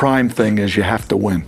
Prime 0.00 0.30
thing 0.30 0.56
is 0.56 0.78
you 0.78 0.82
have 0.82 1.06
to 1.06 1.14
win. 1.14 1.44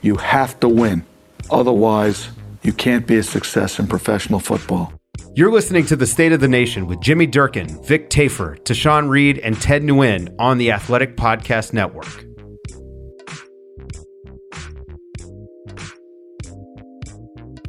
You 0.00 0.14
have 0.14 0.60
to 0.60 0.68
win. 0.68 1.04
Otherwise, 1.50 2.28
you 2.62 2.72
can't 2.72 3.04
be 3.04 3.16
a 3.16 3.22
success 3.24 3.80
in 3.80 3.88
professional 3.88 4.38
football. 4.38 4.92
You're 5.34 5.50
listening 5.50 5.86
to 5.86 5.96
The 5.96 6.06
State 6.06 6.30
of 6.30 6.38
the 6.38 6.46
Nation 6.46 6.86
with 6.86 7.00
Jimmy 7.00 7.26
Durkin, 7.26 7.82
Vic 7.82 8.08
Tafur, 8.08 8.60
Tashawn 8.62 9.08
Reed, 9.08 9.40
and 9.40 9.60
Ted 9.60 9.82
Nguyen 9.82 10.32
on 10.38 10.58
the 10.58 10.70
Athletic 10.70 11.16
Podcast 11.16 11.72
Network. 11.72 12.06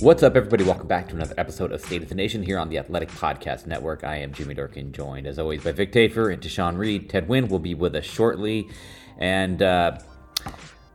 What's 0.01 0.21
up, 0.21 0.35
everybody? 0.35 0.63
Welcome 0.63 0.87
back 0.87 1.09
to 1.09 1.15
another 1.15 1.33
episode 1.39 1.71
of 1.71 1.81
State 1.81 2.03
of 2.03 2.09
the 2.09 2.15
Nation 2.15 2.43
here 2.43 2.59
on 2.59 2.69
the 2.69 2.77
Athletic 2.77 3.09
Podcast 3.09 3.65
Network. 3.65 4.03
I 4.03 4.17
am 4.17 4.33
Jimmy 4.35 4.53
Durkin, 4.53 4.91
joined 4.91 5.25
as 5.25 5.39
always 5.39 5.63
by 5.63 5.71
Vic 5.71 5.91
Tafur 5.91 6.31
and 6.31 6.43
Tashawn 6.43 6.77
Reed. 6.77 7.09
Ted 7.09 7.27
Nguyen 7.27 7.49
will 7.49 7.57
be 7.57 7.73
with 7.73 7.95
us 7.95 8.05
shortly. 8.05 8.69
And 9.17 9.61
uh, 9.61 9.97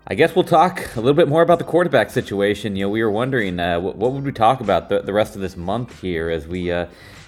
I 0.08 0.14
guess 0.14 0.36
we'll 0.36 0.44
talk 0.44 0.94
a 0.94 1.00
little 1.00 1.14
bit 1.14 1.26
more 1.26 1.42
about 1.42 1.58
the 1.58 1.64
quarterback 1.64 2.10
situation. 2.10 2.76
You 2.76 2.84
know, 2.84 2.90
we 2.90 3.02
were 3.02 3.10
wondering 3.10 3.58
uh, 3.58 3.80
what, 3.80 3.96
what, 3.96 4.12
would 4.12 4.24
we 4.24 4.30
talk 4.30 4.60
about 4.60 4.88
the, 4.88 5.00
the, 5.02 5.12
rest 5.12 5.34
of 5.34 5.40
this 5.40 5.56
month 5.56 6.00
here 6.00 6.30
as 6.30 6.46
we 6.46 6.70
uh, 6.70 6.86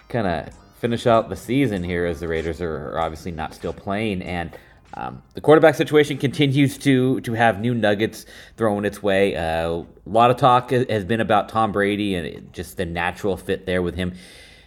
kind 0.09 0.29
of 0.29 0.55
finish 0.79 1.05
out 1.05 1.29
the 1.29 1.35
season 1.35 1.83
here 1.83 2.07
as 2.07 2.21
the 2.21 2.29
Raiders 2.29 2.61
are, 2.61 2.91
are 2.91 3.01
obviously 3.01 3.33
not 3.33 3.53
still 3.53 3.73
playing. 3.73 4.23
And 4.23 4.57
um, 4.95 5.25
the 5.35 5.41
quarterback 5.41 5.75
situation 5.75 6.19
continues 6.19 6.79
to 6.79 7.21
to 7.23 7.33
have 7.33 7.61
new 7.61 7.75
nuggets 7.75 8.27
thrown 8.57 8.85
its 8.85 9.03
way. 9.03 9.35
Uh, 9.35 9.69
a 9.71 9.87
lot 10.07 10.31
of 10.31 10.37
talk 10.37 10.71
has 10.71 11.05
been 11.05 11.21
about 11.21 11.49
Tom 11.49 11.73
Brady 11.73 12.15
and 12.15 12.53
just 12.53 12.77
the 12.77 12.87
natural 12.87 13.37
fit 13.37 13.67
there 13.67 13.83
with 13.83 13.97
him 13.97 14.15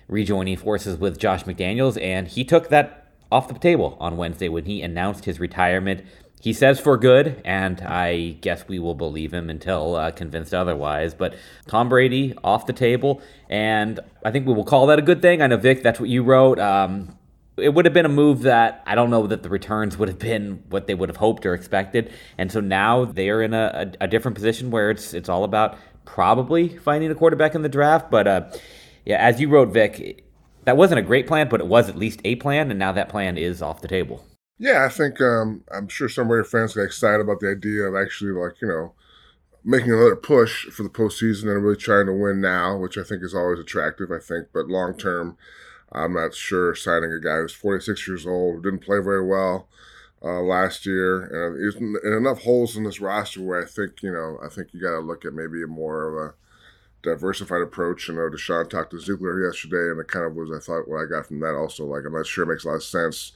rejoining 0.09 0.57
forces 0.57 0.97
with 0.97 1.17
Josh 1.17 1.45
McDaniels, 1.45 1.99
and 2.01 2.27
he 2.27 2.43
took 2.43 2.67
that 2.69 3.13
off 3.31 3.47
the 3.47 3.53
table 3.57 3.95
on 4.01 4.17
Wednesday 4.17 4.49
when 4.49 4.65
he 4.65 4.81
announced 4.81 5.23
his 5.23 5.39
retirement. 5.39 6.05
He 6.41 6.53
says 6.53 6.79
for 6.79 6.97
good, 6.97 7.39
and 7.45 7.79
I 7.81 8.37
guess 8.41 8.67
we 8.67 8.79
will 8.79 8.95
believe 8.95 9.31
him 9.31 9.51
until 9.51 9.95
uh, 9.95 10.09
convinced 10.09 10.55
otherwise. 10.55 11.13
But 11.13 11.35
Tom 11.67 11.87
Brady 11.87 12.33
off 12.43 12.65
the 12.65 12.73
table, 12.73 13.21
and 13.47 13.99
I 14.25 14.31
think 14.31 14.47
we 14.47 14.53
will 14.55 14.65
call 14.65 14.87
that 14.87 14.97
a 14.97 15.03
good 15.03 15.21
thing. 15.21 15.43
I 15.43 15.47
know, 15.47 15.57
Vic, 15.57 15.83
that's 15.83 15.99
what 15.99 16.09
you 16.09 16.23
wrote. 16.23 16.57
Um, 16.57 17.15
it 17.57 17.69
would 17.75 17.85
have 17.85 17.93
been 17.93 18.07
a 18.07 18.09
move 18.09 18.41
that 18.41 18.81
I 18.87 18.95
don't 18.95 19.11
know 19.11 19.27
that 19.27 19.43
the 19.43 19.49
returns 19.49 19.99
would 19.99 20.07
have 20.07 20.17
been 20.17 20.63
what 20.69 20.87
they 20.87 20.95
would 20.95 21.09
have 21.09 21.17
hoped 21.17 21.45
or 21.45 21.53
expected. 21.53 22.11
And 22.39 22.51
so 22.51 22.59
now 22.59 23.05
they 23.05 23.29
are 23.29 23.43
in 23.43 23.53
a, 23.53 23.93
a, 24.01 24.05
a 24.05 24.07
different 24.07 24.33
position 24.33 24.71
where 24.71 24.89
it's 24.89 25.13
it's 25.13 25.29
all 25.29 25.43
about 25.43 25.77
probably 26.05 26.69
finding 26.69 27.11
a 27.11 27.15
quarterback 27.15 27.53
in 27.53 27.61
the 27.61 27.69
draft. 27.69 28.09
But 28.09 28.27
uh, 28.27 28.51
yeah, 29.05 29.17
as 29.17 29.39
you 29.39 29.47
wrote, 29.47 29.69
Vic, 29.69 30.25
that 30.63 30.75
wasn't 30.75 30.97
a 30.97 31.03
great 31.03 31.27
plan, 31.27 31.49
but 31.49 31.59
it 31.59 31.67
was 31.67 31.87
at 31.87 31.95
least 31.95 32.19
a 32.25 32.35
plan, 32.37 32.71
and 32.71 32.79
now 32.79 32.91
that 32.93 33.09
plan 33.09 33.37
is 33.37 33.61
off 33.61 33.81
the 33.81 33.87
table. 33.87 34.25
Yeah, 34.61 34.85
I 34.85 34.89
think 34.89 35.19
um, 35.19 35.63
I'm 35.73 35.87
sure 35.87 36.07
some 36.07 36.27
of 36.27 36.35
your 36.35 36.43
fans 36.43 36.75
get 36.75 36.83
excited 36.83 37.19
about 37.21 37.39
the 37.39 37.49
idea 37.49 37.81
of 37.81 37.95
actually 37.95 38.29
like 38.31 38.61
you 38.61 38.67
know 38.67 38.93
making 39.63 39.91
another 39.91 40.15
push 40.15 40.65
for 40.67 40.83
the 40.83 40.89
postseason 40.89 41.51
and 41.51 41.63
really 41.63 41.75
trying 41.75 42.05
to 42.05 42.13
win 42.13 42.41
now, 42.41 42.77
which 42.77 42.95
I 42.95 43.03
think 43.03 43.23
is 43.23 43.33
always 43.33 43.59
attractive. 43.59 44.11
I 44.11 44.19
think, 44.19 44.49
but 44.53 44.67
long 44.67 44.95
term, 44.95 45.35
I'm 45.91 46.13
not 46.13 46.35
sure 46.35 46.75
signing 46.75 47.11
a 47.11 47.19
guy 47.19 47.37
who's 47.37 47.53
46 47.55 48.07
years 48.07 48.27
old, 48.27 48.63
didn't 48.63 48.85
play 48.85 48.99
very 48.99 49.25
well 49.25 49.67
uh, 50.23 50.41
last 50.41 50.85
year, 50.85 51.23
and, 51.23 51.75
and 52.03 52.15
enough 52.15 52.43
holes 52.43 52.77
in 52.77 52.83
this 52.83 53.01
roster 53.01 53.41
where 53.41 53.63
I 53.63 53.65
think 53.65 54.03
you 54.03 54.11
know 54.11 54.37
I 54.45 54.49
think 54.49 54.73
you 54.73 54.81
got 54.81 54.91
to 54.91 54.99
look 54.99 55.25
at 55.25 55.33
maybe 55.33 55.63
a 55.63 55.67
more 55.67 56.07
of 56.07 56.29
a 56.29 56.35
diversified 57.03 57.61
approach. 57.61 58.07
You 58.07 58.15
know, 58.15 58.29
Tashawn 58.29 58.69
talked 58.69 58.91
to 58.91 58.99
Ziegler 58.99 59.45
yesterday, 59.45 59.91
and 59.91 59.99
it 59.99 60.07
kind 60.07 60.25
of 60.25 60.35
was 60.35 60.51
I 60.51 60.59
thought 60.63 60.87
what 60.87 61.01
I 61.01 61.05
got 61.09 61.27
from 61.27 61.39
that 61.39 61.55
also. 61.55 61.85
Like 61.85 62.03
I'm 62.05 62.13
not 62.13 62.27
sure 62.27 62.43
it 62.43 62.47
makes 62.53 62.65
a 62.65 62.69
lot 62.69 62.75
of 62.75 62.83
sense 62.83 63.33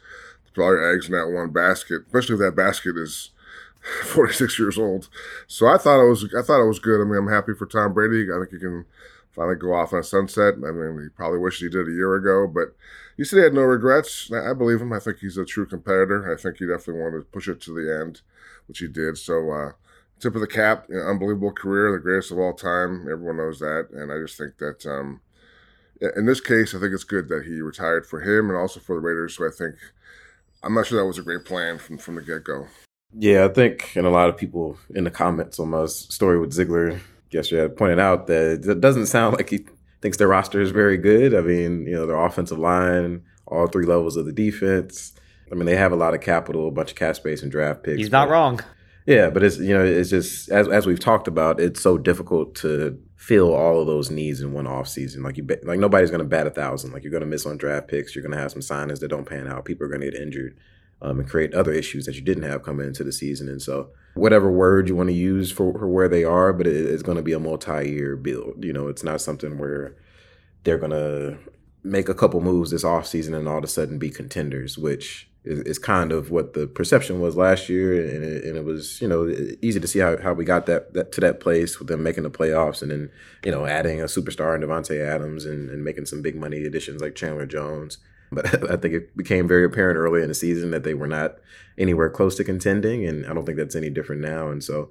all 0.63 0.71
your 0.71 0.93
eggs 0.93 1.07
in 1.07 1.13
that 1.13 1.29
one 1.29 1.51
basket, 1.51 2.03
especially 2.07 2.35
if 2.35 2.41
that 2.41 2.55
basket 2.55 2.97
is 2.97 3.31
46 4.03 4.57
years 4.59 4.77
old. 4.77 5.09
So 5.47 5.67
I 5.67 5.77
thought 5.77 6.03
it 6.03 6.09
was 6.09 6.33
I 6.37 6.41
thought 6.41 6.63
it 6.63 6.67
was 6.67 6.79
good. 6.79 7.01
I 7.01 7.03
mean, 7.03 7.17
I'm 7.17 7.27
happy 7.27 7.53
for 7.53 7.65
Tom 7.65 7.93
Brady. 7.93 8.27
I 8.31 8.39
think 8.39 8.51
he 8.51 8.59
can 8.59 8.85
finally 9.31 9.55
go 9.55 9.73
off 9.73 9.93
on 9.93 9.99
a 9.99 10.03
sunset. 10.03 10.55
I 10.55 10.71
mean, 10.71 11.01
he 11.03 11.09
probably 11.09 11.39
wished 11.39 11.61
he 11.61 11.69
did 11.69 11.87
a 11.87 11.91
year 11.91 12.15
ago, 12.15 12.47
but 12.47 12.75
he 13.17 13.23
said 13.23 13.37
he 13.37 13.43
had 13.43 13.53
no 13.53 13.61
regrets. 13.61 14.31
I 14.31 14.53
believe 14.53 14.81
him. 14.81 14.93
I 14.93 14.99
think 14.99 15.19
he's 15.19 15.37
a 15.37 15.45
true 15.45 15.65
competitor. 15.65 16.31
I 16.31 16.41
think 16.41 16.57
he 16.57 16.65
definitely 16.65 17.01
wanted 17.01 17.19
to 17.19 17.25
push 17.25 17.47
it 17.47 17.61
to 17.61 17.73
the 17.73 17.99
end, 18.01 18.21
which 18.67 18.79
he 18.79 18.87
did. 18.87 19.17
So, 19.17 19.51
uh, 19.51 19.71
tip 20.19 20.35
of 20.35 20.41
the 20.41 20.47
cap, 20.47 20.85
you 20.89 20.95
know, 20.95 21.07
unbelievable 21.07 21.51
career, 21.51 21.91
the 21.91 21.99
greatest 21.99 22.31
of 22.31 22.39
all 22.39 22.53
time. 22.53 23.07
Everyone 23.11 23.37
knows 23.37 23.59
that, 23.59 23.89
and 23.91 24.11
I 24.11 24.17
just 24.19 24.37
think 24.37 24.57
that 24.57 24.85
um, 24.85 25.21
in 26.15 26.25
this 26.25 26.41
case, 26.41 26.73
I 26.73 26.79
think 26.79 26.93
it's 26.93 27.03
good 27.03 27.29
that 27.29 27.45
he 27.45 27.61
retired 27.61 28.05
for 28.05 28.21
him 28.21 28.49
and 28.49 28.57
also 28.57 28.79
for 28.79 28.95
the 28.95 29.01
Raiders. 29.01 29.35
So 29.35 29.45
I 29.45 29.51
think 29.55 29.75
I'm 30.65 30.73
not 30.73 30.87
sure 30.87 30.99
that 30.99 31.05
was 31.05 31.19
a 31.19 31.23
great 31.23 31.45
plan 31.45 31.77
from 31.77 31.97
from 31.97 32.15
the 32.15 32.21
get 32.21 32.43
go. 32.43 32.67
Yeah, 33.17 33.45
I 33.45 33.47
think, 33.49 33.95
and 33.95 34.05
a 34.05 34.09
lot 34.09 34.29
of 34.29 34.35
people 34.35 34.77
in 34.93 35.05
the 35.05 35.11
comments 35.11 35.59
on 35.59 35.69
my 35.69 35.85
story 35.85 36.39
with 36.39 36.51
Ziegler 36.51 36.99
yesterday 37.31 37.73
pointed 37.73 37.99
out 37.99 38.27
that 38.27 38.67
it 38.67 38.81
doesn't 38.81 39.05
sound 39.05 39.37
like 39.37 39.49
he 39.49 39.65
thinks 40.01 40.17
their 40.17 40.27
roster 40.27 40.59
is 40.59 40.71
very 40.71 40.97
good. 40.97 41.33
I 41.33 41.41
mean, 41.41 41.85
you 41.85 41.93
know, 41.93 42.05
their 42.05 42.19
offensive 42.19 42.59
line, 42.59 43.23
all 43.47 43.67
three 43.67 43.85
levels 43.85 44.17
of 44.17 44.25
the 44.25 44.33
defense. 44.33 45.13
I 45.51 45.55
mean, 45.55 45.65
they 45.65 45.75
have 45.75 45.91
a 45.91 45.95
lot 45.95 46.13
of 46.13 46.21
capital, 46.21 46.67
a 46.67 46.71
bunch 46.71 46.91
of 46.91 46.97
cap 46.97 47.15
space 47.15 47.43
and 47.43 47.51
draft 47.51 47.83
picks. 47.83 47.99
He's 47.99 48.11
not 48.11 48.29
wrong. 48.29 48.59
Yeah, 49.05 49.29
but 49.29 49.43
it's 49.43 49.57
you 49.59 49.73
know, 49.73 49.83
it's 49.83 50.09
just 50.09 50.49
as 50.49 50.67
as 50.67 50.87
we've 50.87 50.99
talked 50.99 51.27
about, 51.27 51.59
it's 51.59 51.81
so 51.81 51.97
difficult 51.97 52.55
to 52.55 52.99
fill 53.15 53.53
all 53.53 53.79
of 53.79 53.87
those 53.87 54.09
needs 54.09 54.41
in 54.41 54.53
one 54.53 54.67
off 54.67 54.87
season. 54.87 55.21
Like 55.21 55.37
you, 55.37 55.47
like 55.63 55.79
nobody's 55.79 56.09
going 56.09 56.23
to 56.23 56.27
bat 56.27 56.47
a 56.47 56.51
thousand. 56.51 56.91
Like 56.91 57.03
you're 57.03 57.11
going 57.11 57.21
to 57.21 57.27
miss 57.27 57.45
on 57.45 57.57
draft 57.57 57.87
picks. 57.87 58.15
You're 58.15 58.23
going 58.23 58.31
to 58.31 58.39
have 58.39 58.51
some 58.51 58.61
signings 58.61 58.99
that 58.99 59.09
don't 59.09 59.27
pan 59.27 59.47
out. 59.47 59.65
People 59.65 59.85
are 59.85 59.89
going 59.89 60.01
to 60.01 60.09
get 60.09 60.19
injured, 60.19 60.57
um, 61.01 61.19
and 61.19 61.29
create 61.29 61.53
other 61.53 61.71
issues 61.71 62.05
that 62.05 62.15
you 62.15 62.21
didn't 62.21 62.43
have 62.43 62.63
coming 62.63 62.87
into 62.87 63.03
the 63.03 63.11
season. 63.11 63.47
And 63.47 63.61
so, 63.61 63.89
whatever 64.15 64.51
word 64.51 64.89
you 64.89 64.95
want 64.95 65.09
to 65.09 65.15
use 65.15 65.51
for, 65.51 65.71
for 65.73 65.87
where 65.87 66.09
they 66.09 66.23
are, 66.23 66.51
but 66.51 66.65
it, 66.65 66.75
it's 66.75 67.03
going 67.03 67.17
to 67.17 67.23
be 67.23 67.33
a 67.33 67.39
multi-year 67.39 68.15
build. 68.15 68.63
You 68.63 68.73
know, 68.73 68.87
it's 68.87 69.03
not 69.03 69.21
something 69.21 69.59
where 69.59 69.95
they're 70.63 70.79
going 70.79 70.91
to 70.91 71.37
make 71.83 72.09
a 72.09 72.15
couple 72.15 72.41
moves 72.41 72.71
this 72.71 72.83
off 72.83 73.05
season 73.05 73.35
and 73.35 73.47
all 73.47 73.59
of 73.59 73.63
a 73.63 73.67
sudden 73.67 73.99
be 73.99 74.09
contenders, 74.09 74.79
which 74.79 75.29
is, 75.45 75.79
kind 75.79 76.11
of 76.11 76.31
what 76.31 76.53
the 76.53 76.67
perception 76.67 77.19
was 77.19 77.37
last 77.37 77.69
year, 77.69 77.93
and 77.93 78.23
it, 78.23 78.43
and 78.43 78.57
it, 78.57 78.65
was 78.65 79.01
you 79.01 79.07
know 79.07 79.27
easy 79.61 79.79
to 79.79 79.87
see 79.87 79.99
how, 79.99 80.17
how 80.21 80.33
we 80.33 80.43
got 80.43 80.65
that, 80.65 80.93
that 80.93 81.11
to 81.13 81.21
that 81.21 81.39
place 81.39 81.79
with 81.79 81.87
them 81.87 82.03
making 82.03 82.23
the 82.23 82.31
playoffs, 82.31 82.81
and 82.81 82.91
then 82.91 83.09
you 83.43 83.51
know 83.51 83.65
adding 83.65 84.01
a 84.01 84.05
superstar 84.05 84.55
in 84.55 84.61
Davante 84.61 84.99
Adams 84.99 85.45
and, 85.45 85.69
and 85.69 85.83
making 85.83 86.05
some 86.05 86.21
big 86.21 86.35
money 86.35 86.63
additions 86.63 87.01
like 87.01 87.15
Chandler 87.15 87.45
Jones. 87.45 87.97
But 88.31 88.45
I 88.71 88.75
think 88.77 88.93
it 88.93 89.15
became 89.15 89.47
very 89.47 89.65
apparent 89.65 89.97
early 89.97 90.21
in 90.21 90.29
the 90.29 90.35
season 90.35 90.71
that 90.71 90.83
they 90.83 90.93
were 90.93 91.07
not 91.07 91.37
anywhere 91.77 92.09
close 92.09 92.35
to 92.35 92.43
contending, 92.43 93.05
and 93.05 93.25
I 93.25 93.33
don't 93.33 93.45
think 93.45 93.57
that's 93.57 93.75
any 93.75 93.89
different 93.89 94.21
now. 94.21 94.49
And 94.49 94.63
so 94.63 94.89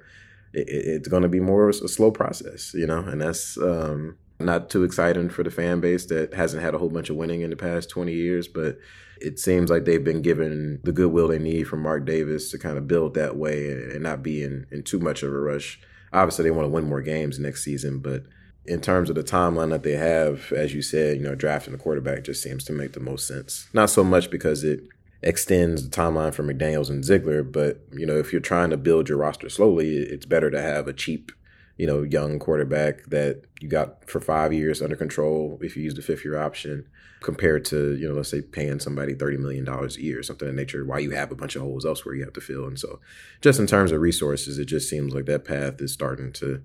it, 0.53 0.69
it's 0.69 1.09
going 1.09 1.23
to 1.23 1.29
be 1.29 1.41
more 1.41 1.69
of 1.69 1.77
a 1.81 1.89
slow 1.89 2.11
process, 2.11 2.75
you 2.75 2.87
know, 2.87 3.01
and 3.01 3.21
that's 3.21 3.59
um, 3.59 4.17
not 4.39 4.71
too 4.71 4.85
exciting 4.85 5.31
for 5.31 5.43
the 5.43 5.51
fan 5.51 5.81
base 5.81 6.07
that 6.07 6.35
hasn't 6.35 6.63
had 6.63 6.75
a 6.75 6.79
whole 6.79 6.89
bunch 6.89 7.11
of 7.11 7.17
winning 7.17 7.43
in 7.43 7.51
the 7.51 7.57
past 7.57 7.91
20 7.91 8.13
years, 8.13 8.49
but 8.49 8.79
it 9.21 9.39
seems 9.39 9.71
like 9.71 9.85
they've 9.85 10.05
been 10.05 10.23
given 10.23 10.81
the 10.83 10.93
goodwill 10.93 11.29
they 11.29 11.39
need 11.39 11.65
from 11.65 11.83
Mark 11.83 12.05
Davis 12.05 12.51
to 12.51 12.59
kind 12.59 12.77
of 12.77 12.89
build 12.89 13.15
that 13.15 13.37
way 13.37 13.71
and 13.71 14.03
not 14.03 14.23
be 14.23 14.43
in, 14.43 14.67
in 14.71 14.83
too 14.83 14.99
much 14.99 15.23
of 15.23 15.33
a 15.33 15.39
rush. 15.39 15.81
Obviously, 16.13 16.45
they 16.45 16.51
want 16.51 16.67
to 16.67 16.71
win 16.71 16.89
more 16.89 17.03
games 17.03 17.39
next 17.39 17.65
season, 17.65 17.99
but 17.99 18.25
in 18.67 18.81
terms 18.81 19.09
of 19.09 19.17
the 19.17 19.23
timeline 19.23 19.71
that 19.71 19.83
they 19.83 19.93
have, 19.93 20.53
as 20.53 20.75
you 20.75 20.83
said, 20.83 21.17
you 21.17 21.23
know, 21.23 21.35
drafting 21.35 21.75
a 21.75 21.79
quarterback 21.79 22.25
just 22.25 22.43
seems 22.43 22.65
to 22.65 22.73
make 22.73 22.93
the 22.93 23.01
most 23.01 23.27
sense. 23.27 23.69
Not 23.73 23.91
so 23.91 24.03
much 24.03 24.31
because 24.31 24.65
it 24.65 24.81
extends 25.23 25.89
the 25.89 25.95
timeline 25.95 26.35
for 26.35 26.43
McDaniels 26.43 26.91
and 26.91 27.05
Ziegler, 27.05 27.43
but 27.43 27.81
you 27.93 28.07
know, 28.07 28.17
if 28.17 28.33
you're 28.33 28.41
trying 28.41 28.71
to 28.71 28.77
build 28.77 29.09
your 29.09 29.19
roster 29.19 29.49
slowly, 29.49 29.97
it's 29.97 30.27
better 30.27 30.51
to 30.51 30.61
have 30.61 30.89
a 30.89 30.93
cheap, 30.93 31.33
you 31.77 31.87
know, 31.87 32.03
young 32.03 32.39
quarterback 32.39 33.05
that 33.07 33.43
you 33.61 33.69
got 33.69 34.09
for 34.09 34.21
five 34.21 34.53
years 34.53 34.81
under 34.81 34.97
control 34.97 35.59
if 35.61 35.77
you 35.77 35.83
use 35.83 35.95
the 35.95 36.03
fifth 36.03 36.25
year 36.25 36.39
option, 36.39 36.87
compared 37.21 37.65
to 37.65 37.97
you 37.97 38.09
know, 38.09 38.15
let's 38.15 38.29
say 38.29 38.43
paying 38.43 38.79
somebody 38.79 39.15
thirty 39.15 39.37
million 39.37 39.65
dollars 39.65 39.97
a 39.97 40.03
year 40.03 40.23
something 40.23 40.49
in 40.49 40.57
nature. 40.57 40.85
While 40.85 41.01
you 41.01 41.11
have 41.11 41.33
a 41.33 41.37
bunch 41.37 41.57
of 41.57 41.63
holes 41.63 41.85
elsewhere 41.85 42.15
you 42.15 42.25
have 42.25 42.35
to 42.35 42.41
fill, 42.41 42.67
and 42.67 42.79
so 42.79 43.01
just 43.41 43.59
in 43.59 43.67
terms 43.67 43.93
of 43.93 44.01
resources, 44.01 44.59
it 44.59 44.67
just 44.67 44.89
seems 44.89 45.15
like 45.15 45.27
that 45.27 45.45
path 45.45 45.81
is 45.81 45.93
starting 45.93 46.33
to 46.35 46.63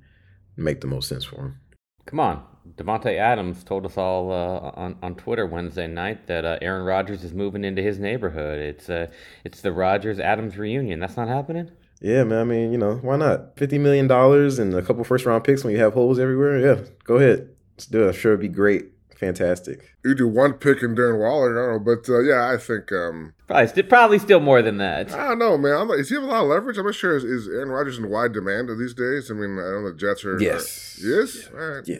make 0.56 0.82
the 0.82 0.88
most 0.88 1.10
sense 1.10 1.24
for 1.24 1.38
him. 1.38 1.60
Come 2.06 2.20
on. 2.20 2.44
Davante 2.76 3.18
Adams 3.18 3.64
told 3.64 3.86
us 3.86 3.98
all 3.98 4.32
uh, 4.32 4.72
on 4.76 4.96
on 5.02 5.16
Twitter 5.16 5.46
Wednesday 5.46 5.88
night 5.88 6.28
that 6.28 6.46
uh, 6.46 6.58
Aaron 6.62 6.86
Rodgers 6.86 7.24
is 7.24 7.34
moving 7.34 7.64
into 7.64 7.82
his 7.82 8.00
neighborhood. 8.00 8.60
It's 8.60 8.90
uh, 8.90 9.08
it's 9.44 9.62
the 9.62 9.72
Rodgers 9.72 10.20
Adams 10.20 10.58
reunion. 10.58 11.00
That's 11.00 11.18
not 11.18 11.28
happening. 11.28 11.72
Yeah, 12.01 12.24
man. 12.24 12.40
I 12.40 12.44
mean, 12.44 12.72
you 12.72 12.78
know, 12.78 12.96
why 12.96 13.18
not? 13.18 13.57
Fifty 13.57 13.78
million 13.78 14.07
dollars 14.07 14.60
and 14.60 14.74
a 14.74 14.81
couple 14.81 15.04
first 15.04 15.25
round 15.25 15.44
picks 15.44 15.63
when 15.63 15.74
you 15.74 15.80
have 15.80 15.94
holes 15.94 16.19
everywhere. 16.19 16.60
Yeah, 16.60 16.84
go 17.04 17.18
ahead. 17.18 17.50
Let's 17.75 17.88
do 17.88 18.04
it. 18.04 18.07
I'm 18.07 18.13
sure 18.13 18.34
it'd 18.34 18.42
be 18.42 18.48
great. 18.48 18.86
Fantastic. 19.19 19.96
You 20.06 20.16
do 20.16 20.30
one 20.30 20.54
pick 20.54 20.81
in 20.81 20.96
Darren 20.96 21.19
Waller, 21.19 21.51
I 21.51 21.74
don't 21.74 21.86
know, 21.86 21.96
but 21.96 22.10
uh, 22.10 22.19
yeah, 22.22 22.50
I 22.50 22.56
think 22.56 22.90
um, 22.94 23.34
probably 23.48 23.68
st- 23.68 23.90
probably 23.90 24.19
still 24.19 24.40
more 24.40 24.62
than 24.62 24.78
that. 24.78 25.12
I 25.12 25.28
don't 25.28 25.40
know, 25.40 25.57
man. 25.57 25.75
I'm 25.75 25.90
like, 25.90 26.00
is 26.00 26.07
he 26.07 26.16
have 26.16 26.24
a 26.24 26.28
lot 26.28 26.44
of 26.44 26.48
leverage? 26.48 26.78
I'm 26.78 26.86
not 26.86 26.96
sure. 26.96 27.18
Is, 27.18 27.25
is 27.25 27.48
Aaron 27.50 27.68
Rodgers 27.68 27.98
in 27.98 28.10
wide 28.10 28.31
demand 28.31 28.69
these 28.80 28.94
days? 28.94 29.30
I 29.30 29.34
mean, 29.34 29.60
I 29.60 29.63
don't 29.63 29.84
know. 29.84 29.92
The 29.92 29.98
Jets 29.98 30.24
are 30.24 30.40
yes, 30.42 31.00
are, 31.04 31.07
yes, 31.07 31.36
yeah. 31.36 31.60
All 31.60 31.68
right. 31.68 31.84
yeah. 31.86 31.98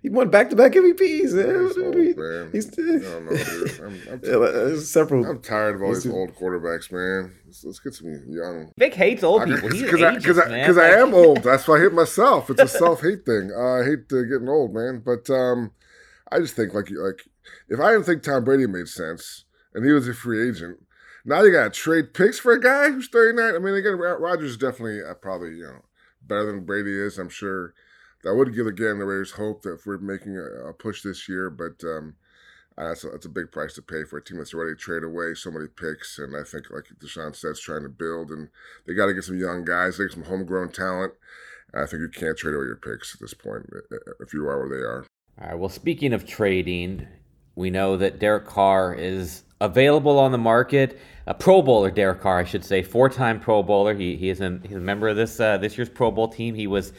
He 0.00 0.08
won 0.08 0.30
back 0.30 0.48
to 0.50 0.56
back 0.56 0.72
MVPs. 0.72 1.34
Man. 1.34 2.50
He's, 2.52 2.68
old. 2.68 2.78
I 2.78 3.10
don't 3.10 3.24
know, 3.24 3.36
dude. 3.36 3.80
I'm, 3.80 4.12
I'm 4.12 4.20
t- 4.20 4.30
yeah, 4.74 4.80
several. 4.80 5.26
I'm 5.26 5.40
tired 5.40 5.76
of 5.76 5.82
all 5.82 5.92
these 5.92 6.06
old 6.06 6.36
quarterbacks, 6.36 6.92
man. 6.92 7.34
Let's, 7.46 7.64
let's 7.64 7.80
get 7.80 7.94
some 7.94 8.06
young. 8.28 8.72
Vic 8.78 8.94
hates 8.94 9.24
old 9.24 9.44
people. 9.44 9.68
Because 9.68 10.02
I, 10.02 10.20
cause 10.20 10.38
I, 10.38 10.66
cause 10.66 10.78
I 10.78 10.90
am 10.90 11.12
old. 11.14 11.42
That's 11.42 11.66
why 11.66 11.78
I 11.78 11.80
hate 11.80 11.92
myself. 11.92 12.48
It's 12.48 12.62
a 12.62 12.68
self 12.68 13.02
hate 13.02 13.26
thing. 13.26 13.50
Uh, 13.54 13.80
I 13.80 13.84
hate 13.84 14.12
uh, 14.12 14.22
getting 14.22 14.48
old, 14.48 14.72
man. 14.72 15.02
But 15.04 15.28
um, 15.30 15.72
I 16.30 16.38
just 16.38 16.54
think 16.54 16.74
like 16.74 16.90
like 16.90 17.22
if 17.68 17.80
I 17.80 17.92
didn't 17.92 18.04
think 18.04 18.22
Tom 18.22 18.44
Brady 18.44 18.68
made 18.68 18.88
sense 18.88 19.46
and 19.74 19.84
he 19.84 19.90
was 19.90 20.06
a 20.06 20.14
free 20.14 20.48
agent, 20.48 20.78
now 21.24 21.42
you 21.42 21.50
got 21.50 21.64
to 21.64 21.70
trade 21.70 22.14
picks 22.14 22.38
for 22.38 22.52
a 22.52 22.60
guy 22.60 22.90
who's 22.90 23.08
39. 23.08 23.54
I 23.54 23.58
mean, 23.58 23.74
again, 23.74 23.96
Rodgers 23.96 24.52
is 24.52 24.56
definitely 24.56 25.02
uh, 25.02 25.14
probably 25.14 25.56
you 25.56 25.64
know 25.64 25.80
better 26.22 26.46
than 26.46 26.64
Brady 26.64 26.92
is. 26.92 27.18
I'm 27.18 27.30
sure 27.30 27.74
that 28.24 28.34
would 28.34 28.54
give 28.54 28.66
again 28.66 28.98
the 28.98 29.04
Raiders 29.04 29.32
hope 29.32 29.62
that 29.62 29.74
if 29.74 29.86
we're 29.86 29.98
making 29.98 30.36
a, 30.36 30.68
a 30.68 30.72
push 30.72 31.02
this 31.02 31.28
year, 31.28 31.50
but 31.50 31.82
um, 31.84 32.14
that's, 32.76 33.04
a, 33.04 33.10
that's 33.10 33.26
a 33.26 33.30
big 33.30 33.50
price 33.50 33.74
to 33.74 33.82
pay 33.82 34.04
for 34.04 34.18
a 34.18 34.24
team 34.24 34.38
that's 34.38 34.54
already 34.54 34.76
traded 34.76 35.04
away 35.04 35.34
so 35.34 35.50
many 35.50 35.66
picks. 35.66 36.18
And 36.18 36.36
I 36.36 36.42
think, 36.42 36.70
like 36.70 36.84
Tashawn 37.00 37.34
says, 37.34 37.60
trying 37.60 37.82
to 37.82 37.88
build, 37.88 38.30
and 38.30 38.48
they 38.86 38.94
got 38.94 39.06
to 39.06 39.14
get 39.14 39.24
some 39.24 39.38
young 39.38 39.64
guys, 39.64 39.98
they 39.98 40.04
get 40.04 40.12
some 40.12 40.24
homegrown 40.24 40.72
talent. 40.72 41.14
I 41.74 41.86
think 41.86 42.00
you 42.00 42.08
can't 42.08 42.36
trade 42.36 42.54
away 42.54 42.64
your 42.64 42.76
picks 42.76 43.14
at 43.14 43.20
this 43.20 43.34
point 43.34 43.68
if 44.20 44.32
you 44.32 44.48
are 44.48 44.66
where 44.66 44.68
they 44.68 44.82
are. 44.82 45.06
All 45.40 45.48
right. 45.48 45.58
Well, 45.58 45.68
speaking 45.68 46.12
of 46.12 46.26
trading, 46.26 47.06
we 47.56 47.70
know 47.70 47.96
that 47.96 48.18
Derek 48.18 48.46
Carr 48.46 48.94
is 48.94 49.44
available 49.60 50.18
on 50.18 50.32
the 50.32 50.38
market. 50.38 50.98
A 51.26 51.34
Pro 51.34 51.60
Bowler, 51.60 51.90
Derek 51.90 52.22
Carr, 52.22 52.38
I 52.38 52.44
should 52.44 52.64
say, 52.64 52.82
four-time 52.82 53.38
Pro 53.38 53.62
Bowler. 53.62 53.94
He, 53.94 54.16
he 54.16 54.30
is 54.30 54.40
a, 54.40 54.60
he's 54.62 54.76
a 54.76 54.80
member 54.80 55.08
of 55.08 55.16
this 55.16 55.38
uh, 55.38 55.58
this 55.58 55.76
year's 55.76 55.90
Pro 55.90 56.10
Bowl 56.10 56.28
team. 56.28 56.54
He 56.54 56.66
was 56.66 56.92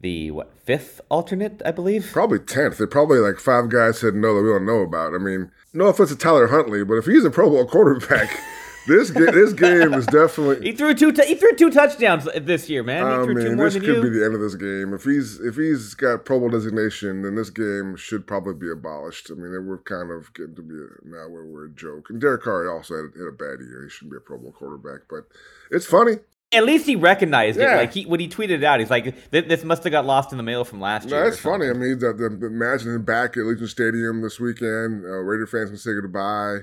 the 0.00 0.30
what 0.30 0.52
fifth 0.64 1.00
alternate, 1.10 1.60
I 1.64 1.70
believe. 1.70 2.10
Probably 2.12 2.38
tenth. 2.38 2.78
They 2.78 2.86
probably 2.86 3.18
like 3.18 3.38
five 3.38 3.68
guys 3.68 3.98
said 3.98 4.14
no 4.14 4.34
that 4.34 4.42
we 4.42 4.50
don't 4.50 4.66
know 4.66 4.80
about. 4.80 5.14
I 5.14 5.18
mean, 5.18 5.50
no 5.72 5.86
offense 5.86 6.10
to 6.10 6.16
Tyler 6.16 6.48
Huntley, 6.48 6.84
but 6.84 6.94
if 6.94 7.06
he's 7.06 7.24
a 7.24 7.30
Pro 7.30 7.50
Bowl 7.50 7.66
quarterback. 7.66 8.30
this 8.86 9.10
ga- 9.10 9.30
this 9.30 9.52
game 9.52 9.92
is 9.94 10.06
definitely. 10.06 10.66
he 10.66 10.72
threw 10.74 10.94
two. 10.94 11.12
T- 11.12 11.26
he 11.26 11.34
threw 11.34 11.54
two 11.54 11.70
touchdowns 11.70 12.26
this 12.40 12.68
year, 12.68 12.82
man. 12.82 13.06
He 13.06 13.24
threw 13.24 13.34
mean, 13.34 13.44
two 13.44 13.56
more 13.56 13.66
this 13.66 13.74
than 13.74 13.82
could 13.82 13.96
you. 13.96 14.02
be 14.02 14.18
the 14.18 14.24
end 14.24 14.34
of 14.34 14.40
this 14.40 14.54
game. 14.54 14.94
If 14.94 15.04
he's 15.04 15.38
if 15.40 15.56
he's 15.56 15.94
got 15.94 16.24
Pro 16.24 16.40
Bowl 16.40 16.48
designation, 16.48 17.22
then 17.22 17.34
this 17.34 17.50
game 17.50 17.96
should 17.96 18.26
probably 18.26 18.54
be 18.54 18.70
abolished. 18.70 19.30
I 19.30 19.34
mean, 19.34 19.66
we're 19.66 19.78
kind 19.78 20.10
of 20.10 20.32
getting 20.34 20.54
to 20.56 20.62
be 20.62 20.74
a, 20.74 21.08
now 21.08 21.28
where 21.28 21.44
we're 21.44 21.66
a 21.66 21.70
joke. 21.70 22.10
And 22.10 22.20
Derek 22.20 22.42
Carr 22.42 22.70
also 22.70 22.96
had, 22.96 23.18
had 23.18 23.28
a 23.28 23.32
bad 23.32 23.60
year. 23.60 23.84
He 23.84 23.90
shouldn't 23.90 24.12
be 24.12 24.16
a 24.16 24.20
Pro 24.20 24.38
Bowl 24.38 24.52
quarterback, 24.52 25.02
but 25.08 25.26
it's 25.70 25.86
funny. 25.86 26.16
At 26.52 26.64
least 26.64 26.86
he 26.86 26.96
recognized 26.96 27.58
Yeah. 27.60 27.74
it. 27.74 27.76
Like 27.76 27.92
he 27.94 28.04
when 28.06 28.18
he 28.18 28.28
tweeted 28.28 28.50
it 28.50 28.64
out, 28.64 28.80
he's 28.80 28.90
like, 28.90 29.04
"Th- 29.30 29.46
"This 29.46 29.62
must 29.62 29.84
have 29.84 29.92
got 29.92 30.04
lost 30.04 30.32
in 30.32 30.36
the 30.36 30.42
mail 30.42 30.64
from 30.64 30.80
last 30.80 31.08
No, 31.08 31.16
year." 31.16 31.24
that's 31.26 31.38
funny. 31.38 31.68
I 31.68 31.72
mean, 31.74 31.98
the, 32.00 32.12
the, 32.12 32.46
imagine 32.46 32.92
him 32.94 33.04
back 33.04 33.36
at 33.36 33.44
Allegiant 33.44 33.68
Stadium 33.68 34.20
this 34.20 34.40
weekend. 34.40 35.04
Uh, 35.04 35.18
Raider 35.18 35.46
fans 35.46 35.70
can 35.70 35.78
say 35.78 35.92
goodbye. 35.94 36.58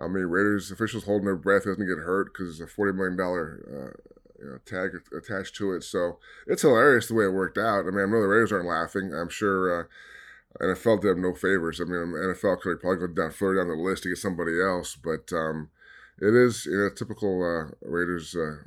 I 0.00 0.08
mean, 0.08 0.24
Raiders 0.24 0.72
officials 0.72 1.04
holding 1.04 1.26
their 1.26 1.36
breath 1.36 1.64
doesn't 1.64 1.86
get 1.86 1.98
hurt 2.02 2.32
because 2.32 2.50
it's 2.50 2.60
a 2.60 2.66
forty 2.66 2.92
million 2.92 3.16
dollar 3.16 3.60
uh, 3.68 4.42
you 4.42 4.50
know, 4.50 4.58
tag 4.66 4.90
attached 5.16 5.54
to 5.56 5.72
it. 5.72 5.84
So 5.84 6.18
it's 6.48 6.62
hilarious 6.62 7.06
the 7.06 7.14
way 7.14 7.26
it 7.26 7.32
worked 7.32 7.58
out. 7.58 7.86
I 7.86 7.90
mean, 7.90 8.00
I 8.00 8.06
know 8.06 8.20
the 8.20 8.26
Raiders 8.26 8.50
aren't 8.50 8.66
laughing. 8.66 9.14
I'm 9.14 9.28
sure 9.28 9.82
uh, 9.82 9.84
NFL 10.60 11.00
did 11.02 11.10
them 11.12 11.22
no 11.22 11.32
favors. 11.34 11.80
I 11.80 11.84
mean, 11.84 11.94
NFL 12.12 12.60
could 12.60 12.80
probably 12.80 13.06
go 13.06 13.12
down 13.12 13.30
further 13.30 13.58
down 13.60 13.68
the 13.68 13.74
list 13.74 14.02
to 14.02 14.08
get 14.08 14.18
somebody 14.18 14.60
else, 14.60 14.96
but 14.96 15.32
um, 15.32 15.70
it 16.20 16.34
is 16.34 16.66
you 16.66 16.76
know, 16.76 16.88
typical 16.90 17.42
uh, 17.44 17.70
Raiders 17.88 18.34
uh, 18.34 18.64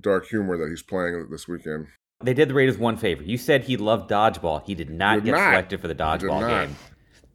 dark 0.00 0.26
humor 0.26 0.56
that 0.58 0.68
he's 0.68 0.82
playing 0.82 1.28
this 1.30 1.46
weekend. 1.48 1.86
They 2.22 2.34
did 2.34 2.48
the 2.48 2.54
Raiders 2.54 2.78
one 2.78 2.96
favor. 2.96 3.22
You 3.22 3.36
said 3.36 3.64
he 3.64 3.76
loved 3.76 4.10
dodgeball. 4.10 4.64
He 4.64 4.74
did 4.74 4.90
not 4.90 5.16
Did 5.16 5.24
get 5.26 5.30
not. 5.32 5.50
selected 5.50 5.80
for 5.80 5.88
the 5.88 5.94
dodgeball 5.94 6.40
not. 6.40 6.66
game. 6.68 6.76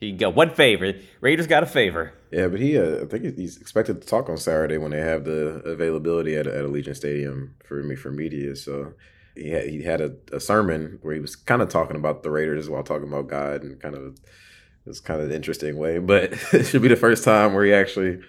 You 0.02 0.14
go 0.18 0.30
one 0.30 0.50
favor. 0.52 0.94
Raiders 1.20 1.46
got 1.46 1.62
a 1.64 1.66
favor. 1.66 2.14
Yeah, 2.32 2.48
but 2.48 2.60
he, 2.60 2.78
uh, 2.78 3.02
I 3.02 3.06
think 3.06 3.38
he's 3.38 3.58
expected 3.58 4.02
to 4.02 4.08
talk 4.08 4.30
on 4.30 4.38
Saturday 4.38 4.78
when 4.78 4.92
they 4.92 5.00
have 5.02 5.26
the 5.26 5.62
availability 5.66 6.36
at, 6.38 6.48
at 6.48 6.64
Allegiant 6.64 6.96
Stadium 6.96 7.56
for 7.66 7.84
me 7.84 7.96
for 7.96 8.10
media. 8.10 8.56
So 8.56 8.94
he 9.36 9.50
had, 9.50 9.68
he 9.68 9.84
had 9.84 10.00
a, 10.00 10.16
a 10.32 10.40
sermon 10.40 11.00
where 11.02 11.14
he 11.14 11.20
was 11.20 11.36
kind 11.36 11.62
of 11.62 11.70
talking 11.70 11.98
about 11.98 12.24
the 12.24 12.32
Raiders 12.32 12.70
while 12.70 12.84
talking 12.84 13.08
about 13.10 13.28
God 13.28 13.62
and 13.62 13.80
kind 13.82 13.96
of 13.96 14.18
it's 14.86 15.02
kind 15.02 15.20
of 15.22 15.30
an 15.30 15.36
interesting 15.36 15.78
way. 15.78 16.00
But 16.00 16.32
it 16.54 16.66
should 16.66 16.82
be 16.82 16.88
the 16.88 16.96
first 16.96 17.24
time 17.26 17.54
where 17.54 17.66
he 17.66 17.74
actually 17.74 18.22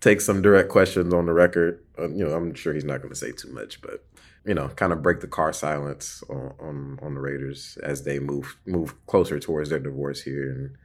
takes 0.00 0.24
some 0.24 0.42
direct 0.42 0.68
questions 0.68 1.12
on 1.12 1.26
the 1.26 1.32
record. 1.32 1.82
Uh, 1.98 2.08
you 2.08 2.24
know, 2.24 2.34
I'm 2.34 2.54
sure 2.54 2.72
he's 2.74 2.84
not 2.84 2.98
going 2.98 3.10
to 3.12 3.18
say 3.18 3.32
too 3.32 3.50
much, 3.52 3.80
but 3.80 4.04
you 4.44 4.54
know, 4.54 4.68
kind 4.68 4.92
of 4.92 5.02
break 5.02 5.20
the 5.20 5.26
Carr 5.26 5.52
silence 5.52 6.22
on, 6.30 6.54
on 6.60 6.98
on 7.02 7.14
the 7.14 7.20
Raiders 7.20 7.76
as 7.82 8.04
they 8.04 8.18
move 8.18 8.56
move 8.66 8.94
closer 9.06 9.38
towards 9.38 9.70
their 9.70 9.78
divorce 9.80 10.22
here 10.22 10.50
in 10.50 10.76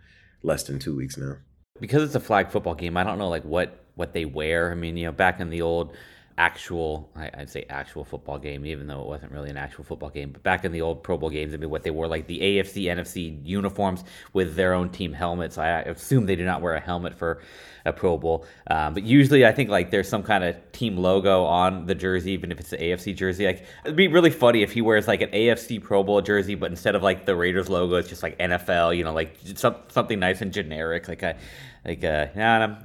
less 0.41 0.63
than 0.63 0.79
two 0.79 0.95
weeks 0.95 1.17
now. 1.17 1.35
because 1.79 2.03
it's 2.03 2.15
a 2.15 2.19
flag 2.19 2.49
football 2.49 2.75
game, 2.75 2.97
I 2.97 3.03
don't 3.03 3.17
know 3.17 3.29
like 3.29 3.43
what 3.43 3.85
what 3.95 4.13
they 4.13 4.25
wear. 4.25 4.71
I 4.71 4.75
mean, 4.75 4.97
you 4.97 5.05
know, 5.05 5.11
back 5.11 5.39
in 5.39 5.49
the 5.49 5.61
old 5.61 5.95
actual, 6.37 7.09
I'd 7.15 7.49
say 7.49 7.65
actual 7.69 8.03
football 8.03 8.39
game, 8.39 8.65
even 8.65 8.87
though 8.87 9.01
it 9.01 9.07
wasn't 9.07 9.31
really 9.31 9.49
an 9.49 9.57
actual 9.57 9.83
football 9.83 10.09
game. 10.09 10.31
But 10.31 10.43
back 10.43 10.65
in 10.65 10.71
the 10.71 10.81
old 10.81 11.03
Pro 11.03 11.17
Bowl 11.17 11.29
games, 11.29 11.53
I 11.53 11.57
mean, 11.57 11.69
what 11.69 11.83
they 11.83 11.91
wore 11.91 12.07
like 12.07 12.27
the 12.27 12.39
AFC, 12.39 12.85
NFC 12.85 13.45
uniforms 13.45 14.03
with 14.33 14.55
their 14.55 14.73
own 14.73 14.89
team 14.89 15.13
helmets. 15.13 15.57
I 15.57 15.81
assume 15.81 16.25
they 16.25 16.35
do 16.35 16.45
not 16.45 16.61
wear 16.61 16.73
a 16.73 16.79
helmet 16.79 17.13
for 17.13 17.41
a 17.85 17.93
Pro 17.93 18.17
Bowl, 18.17 18.45
um, 18.67 18.93
but 18.93 19.03
usually 19.03 19.45
I 19.45 19.51
think 19.51 19.69
like 19.69 19.91
there's 19.91 20.07
some 20.07 20.23
kind 20.23 20.43
of 20.43 20.55
team 20.71 20.97
logo 20.97 21.43
on 21.43 21.85
the 21.85 21.95
jersey, 21.95 22.31
even 22.31 22.51
if 22.51 22.59
it's 22.59 22.69
the 22.69 22.77
AFC 22.77 23.15
jersey. 23.15 23.45
Like 23.45 23.65
it'd 23.83 23.95
be 23.95 24.07
really 24.07 24.31
funny 24.31 24.63
if 24.63 24.71
he 24.71 24.81
wears 24.81 25.07
like 25.07 25.21
an 25.21 25.29
AFC 25.31 25.81
Pro 25.83 26.03
Bowl 26.03 26.21
jersey, 26.21 26.55
but 26.55 26.71
instead 26.71 26.95
of 26.95 27.03
like 27.03 27.25
the 27.25 27.35
Raiders 27.35 27.69
logo, 27.69 27.95
it's 27.95 28.09
just 28.09 28.23
like 28.23 28.37
NFL. 28.39 28.97
You 28.97 29.03
know, 29.03 29.13
like 29.13 29.37
some, 29.55 29.75
something 29.89 30.19
nice 30.19 30.41
and 30.41 30.53
generic. 30.53 31.07
Like 31.07 31.23
I, 31.23 31.35
like 31.85 32.03
uh, 32.03 32.27
yeah, 32.35 32.77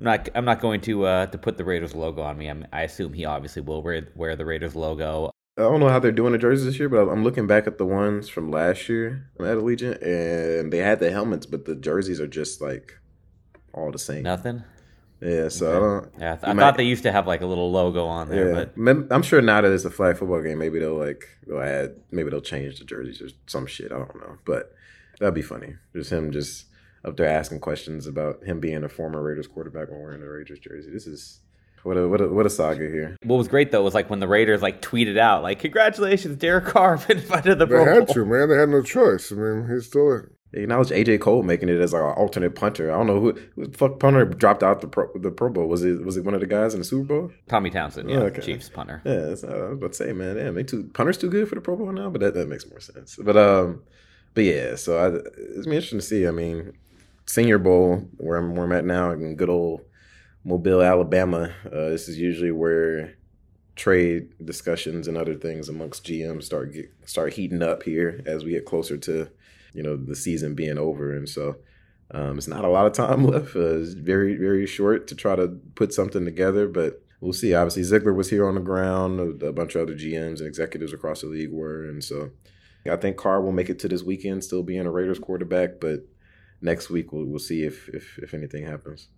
I'm. 0.00 0.04
Not. 0.04 0.28
I'm 0.34 0.44
not 0.44 0.60
going 0.60 0.80
to 0.82 1.04
uh, 1.04 1.26
to 1.26 1.38
put 1.38 1.56
the 1.58 1.64
Raiders 1.64 1.94
logo 1.94 2.22
on 2.22 2.38
me. 2.38 2.48
I'm, 2.48 2.66
I 2.72 2.82
assume 2.82 3.12
he 3.12 3.24
obviously 3.26 3.62
will 3.62 3.82
wear, 3.82 4.08
wear 4.16 4.34
the 4.36 4.44
Raiders 4.46 4.74
logo. 4.74 5.30
I 5.58 5.62
don't 5.62 5.80
know 5.80 5.88
how 5.88 5.98
they're 5.98 6.10
doing 6.12 6.32
the 6.32 6.38
jerseys 6.38 6.64
this 6.64 6.78
year, 6.78 6.88
but 6.88 7.08
I'm 7.08 7.22
looking 7.22 7.46
back 7.46 7.66
at 7.66 7.76
the 7.76 7.84
ones 7.84 8.28
from 8.30 8.50
last 8.50 8.88
year 8.88 9.30
at 9.38 9.44
Allegiant, 9.58 10.00
and 10.02 10.72
they 10.72 10.78
had 10.78 11.00
the 11.00 11.10
helmets, 11.10 11.44
but 11.44 11.66
the 11.66 11.74
jerseys 11.74 12.18
are 12.20 12.26
just 12.26 12.60
like 12.62 12.98
all 13.74 13.92
the 13.92 13.98
same. 13.98 14.22
Nothing. 14.22 14.62
Yeah, 15.20 15.48
so 15.50 15.68
I 15.70 15.80
don't. 15.80 16.12
Yeah, 16.18 16.32
I, 16.32 16.36
th- 16.36 16.44
I 16.48 16.52
might- 16.54 16.62
thought 16.62 16.76
they 16.78 16.84
used 16.84 17.02
to 17.02 17.12
have 17.12 17.26
like 17.26 17.42
a 17.42 17.46
little 17.46 17.70
logo 17.70 18.06
on 18.06 18.30
there, 18.30 18.48
Yeah, 18.54 18.64
but 18.74 19.12
I'm 19.14 19.20
sure 19.22 19.42
now 19.42 19.60
that 19.60 19.70
it's 19.70 19.84
a 19.84 19.90
flag 19.90 20.16
football 20.16 20.40
game, 20.40 20.56
maybe 20.58 20.78
they'll 20.78 20.96
like 20.96 21.28
they'll 21.46 21.60
add, 21.60 21.96
maybe 22.10 22.30
they'll 22.30 22.40
change 22.40 22.78
the 22.78 22.86
jerseys 22.86 23.20
or 23.20 23.28
some 23.46 23.66
shit. 23.66 23.92
I 23.92 23.98
don't 23.98 24.14
know, 24.18 24.38
but 24.46 24.72
that'd 25.18 25.34
be 25.34 25.42
funny. 25.42 25.74
Just 25.94 26.10
him, 26.10 26.32
just 26.32 26.64
up 27.04 27.16
there 27.16 27.28
asking 27.28 27.60
questions 27.60 28.06
about 28.06 28.42
him 28.44 28.60
being 28.60 28.84
a 28.84 28.88
former 28.88 29.22
Raiders 29.22 29.46
quarterback 29.46 29.90
when 29.90 30.00
wearing 30.00 30.22
a 30.22 30.28
Raiders 30.28 30.58
jersey. 30.58 30.90
This 30.90 31.06
is 31.06 31.40
what 31.82 31.96
a 31.96 32.06
what 32.06 32.20
a 32.20 32.28
what 32.28 32.46
a 32.46 32.50
saga 32.50 32.88
here. 32.88 33.16
What 33.22 33.36
was 33.36 33.48
great 33.48 33.70
though 33.70 33.82
was 33.82 33.94
like 33.94 34.10
when 34.10 34.20
the 34.20 34.28
Raiders 34.28 34.62
like 34.62 34.82
tweeted 34.82 35.18
out 35.18 35.42
like, 35.42 35.60
"Congratulations, 35.60 36.36
Derek 36.36 36.66
Carr 36.66 36.98
been 36.98 37.18
invited 37.18 37.50
to 37.50 37.54
the 37.54 37.66
They 37.66 37.84
had 37.84 38.06
Bowl." 38.06 38.14
to, 38.14 38.26
man. 38.26 38.48
They 38.48 38.56
had 38.58 38.68
no 38.68 38.82
choice. 38.82 39.32
I 39.32 39.36
mean, 39.36 39.68
he's 39.70 39.86
still 39.86 40.12
it. 40.12 40.24
They 40.52 40.62
acknowledged 40.62 40.90
AJ 40.90 41.20
Cole 41.20 41.44
making 41.44 41.68
it 41.68 41.80
as 41.80 41.92
like 41.92 42.02
an 42.02 42.08
alternate 42.08 42.56
punter. 42.56 42.90
I 42.90 42.96
don't 42.96 43.06
know 43.06 43.20
who, 43.20 43.38
who 43.54 43.66
the 43.66 43.78
fuck 43.78 44.00
punter 44.00 44.24
dropped 44.24 44.64
out 44.64 44.80
the 44.80 44.88
pro, 44.88 45.06
the 45.14 45.30
Pro 45.30 45.48
Bowl. 45.48 45.68
Was 45.68 45.84
it 45.84 46.04
was 46.04 46.16
it 46.16 46.24
one 46.24 46.34
of 46.34 46.40
the 46.40 46.46
guys 46.48 46.74
in 46.74 46.80
the 46.80 46.84
Super 46.84 47.04
Bowl? 47.04 47.30
Tommy 47.48 47.70
Townsend, 47.70 48.10
yeah, 48.10 48.16
Oh, 48.16 48.22
okay. 48.22 48.40
Chiefs 48.42 48.68
punter. 48.68 49.00
Yeah, 49.04 49.20
that's, 49.26 49.44
I 49.44 49.54
was 49.54 49.72
about 49.78 49.92
to 49.92 49.94
say, 49.96 50.12
man, 50.12 50.36
damn, 50.36 50.54
they 50.54 50.64
too 50.64 50.90
punters 50.92 51.18
too 51.18 51.30
good 51.30 51.48
for 51.48 51.54
the 51.54 51.60
Pro 51.60 51.76
Bowl 51.76 51.92
now, 51.92 52.10
but 52.10 52.20
that, 52.20 52.34
that 52.34 52.48
makes 52.48 52.68
more 52.68 52.80
sense. 52.80 53.16
But 53.22 53.36
um, 53.36 53.82
but 54.34 54.42
yeah, 54.42 54.74
so 54.74 54.98
I, 54.98 55.06
it's 55.56 55.66
be 55.66 55.76
interesting 55.76 56.00
to 56.00 56.04
see. 56.04 56.26
I 56.26 56.32
mean, 56.32 56.72
Senior 57.30 57.58
Bowl 57.58 58.08
where 58.16 58.38
I'm 58.38 58.56
where 58.56 58.64
I'm 58.64 58.72
at 58.72 58.84
now 58.84 59.12
in 59.12 59.36
good 59.36 59.48
old 59.48 59.82
Mobile, 60.42 60.82
Alabama. 60.82 61.52
Uh, 61.64 61.90
this 61.90 62.08
is 62.08 62.18
usually 62.18 62.50
where 62.50 63.14
trade 63.76 64.34
discussions 64.44 65.06
and 65.06 65.16
other 65.16 65.34
things 65.34 65.68
amongst 65.68 66.04
GMs 66.04 66.44
start 66.44 66.72
get, 66.72 66.90
start 67.04 67.34
heating 67.34 67.62
up 67.62 67.84
here 67.84 68.20
as 68.26 68.42
we 68.42 68.50
get 68.50 68.64
closer 68.64 68.96
to 68.96 69.28
you 69.74 69.82
know 69.82 69.96
the 69.96 70.16
season 70.16 70.54
being 70.54 70.78
over, 70.78 71.14
and 71.14 71.28
so. 71.28 71.56
Um, 72.12 72.38
it's 72.38 72.48
not 72.48 72.64
a 72.64 72.68
lot 72.68 72.86
of 72.86 72.92
time 72.92 73.24
left. 73.28 73.54
Uh, 73.54 73.78
it's 73.78 73.92
very, 73.92 74.34
very 74.34 74.66
short 74.66 75.06
to 75.06 75.14
try 75.14 75.36
to 75.36 75.60
put 75.76 75.94
something 75.94 76.24
together, 76.24 76.66
but 76.66 77.00
we'll 77.20 77.32
see. 77.32 77.54
Obviously, 77.54 77.84
Ziegler 77.84 78.12
was 78.12 78.30
here 78.30 78.48
on 78.48 78.56
the 78.56 78.60
ground. 78.60 79.20
A, 79.20 79.46
a 79.46 79.52
bunch 79.52 79.76
of 79.76 79.82
other 79.82 79.94
GMs 79.94 80.38
and 80.38 80.48
executives 80.48 80.92
across 80.92 81.20
the 81.20 81.28
league 81.28 81.52
were, 81.52 81.84
and 81.84 82.02
so 82.02 82.30
I 82.84 82.96
think 82.96 83.16
Carr 83.16 83.40
will 83.40 83.52
make 83.52 83.70
it 83.70 83.78
to 83.78 83.88
this 83.88 84.02
weekend, 84.02 84.42
still 84.42 84.64
being 84.64 84.86
a 84.86 84.90
Raiders 84.90 85.20
quarterback. 85.20 85.78
But 85.80 86.00
next 86.60 86.90
week, 86.90 87.12
we'll, 87.12 87.24
we'll 87.24 87.38
see 87.38 87.64
if, 87.64 87.88
if 87.88 88.18
if 88.18 88.34
anything 88.34 88.64
happens. 88.64 89.08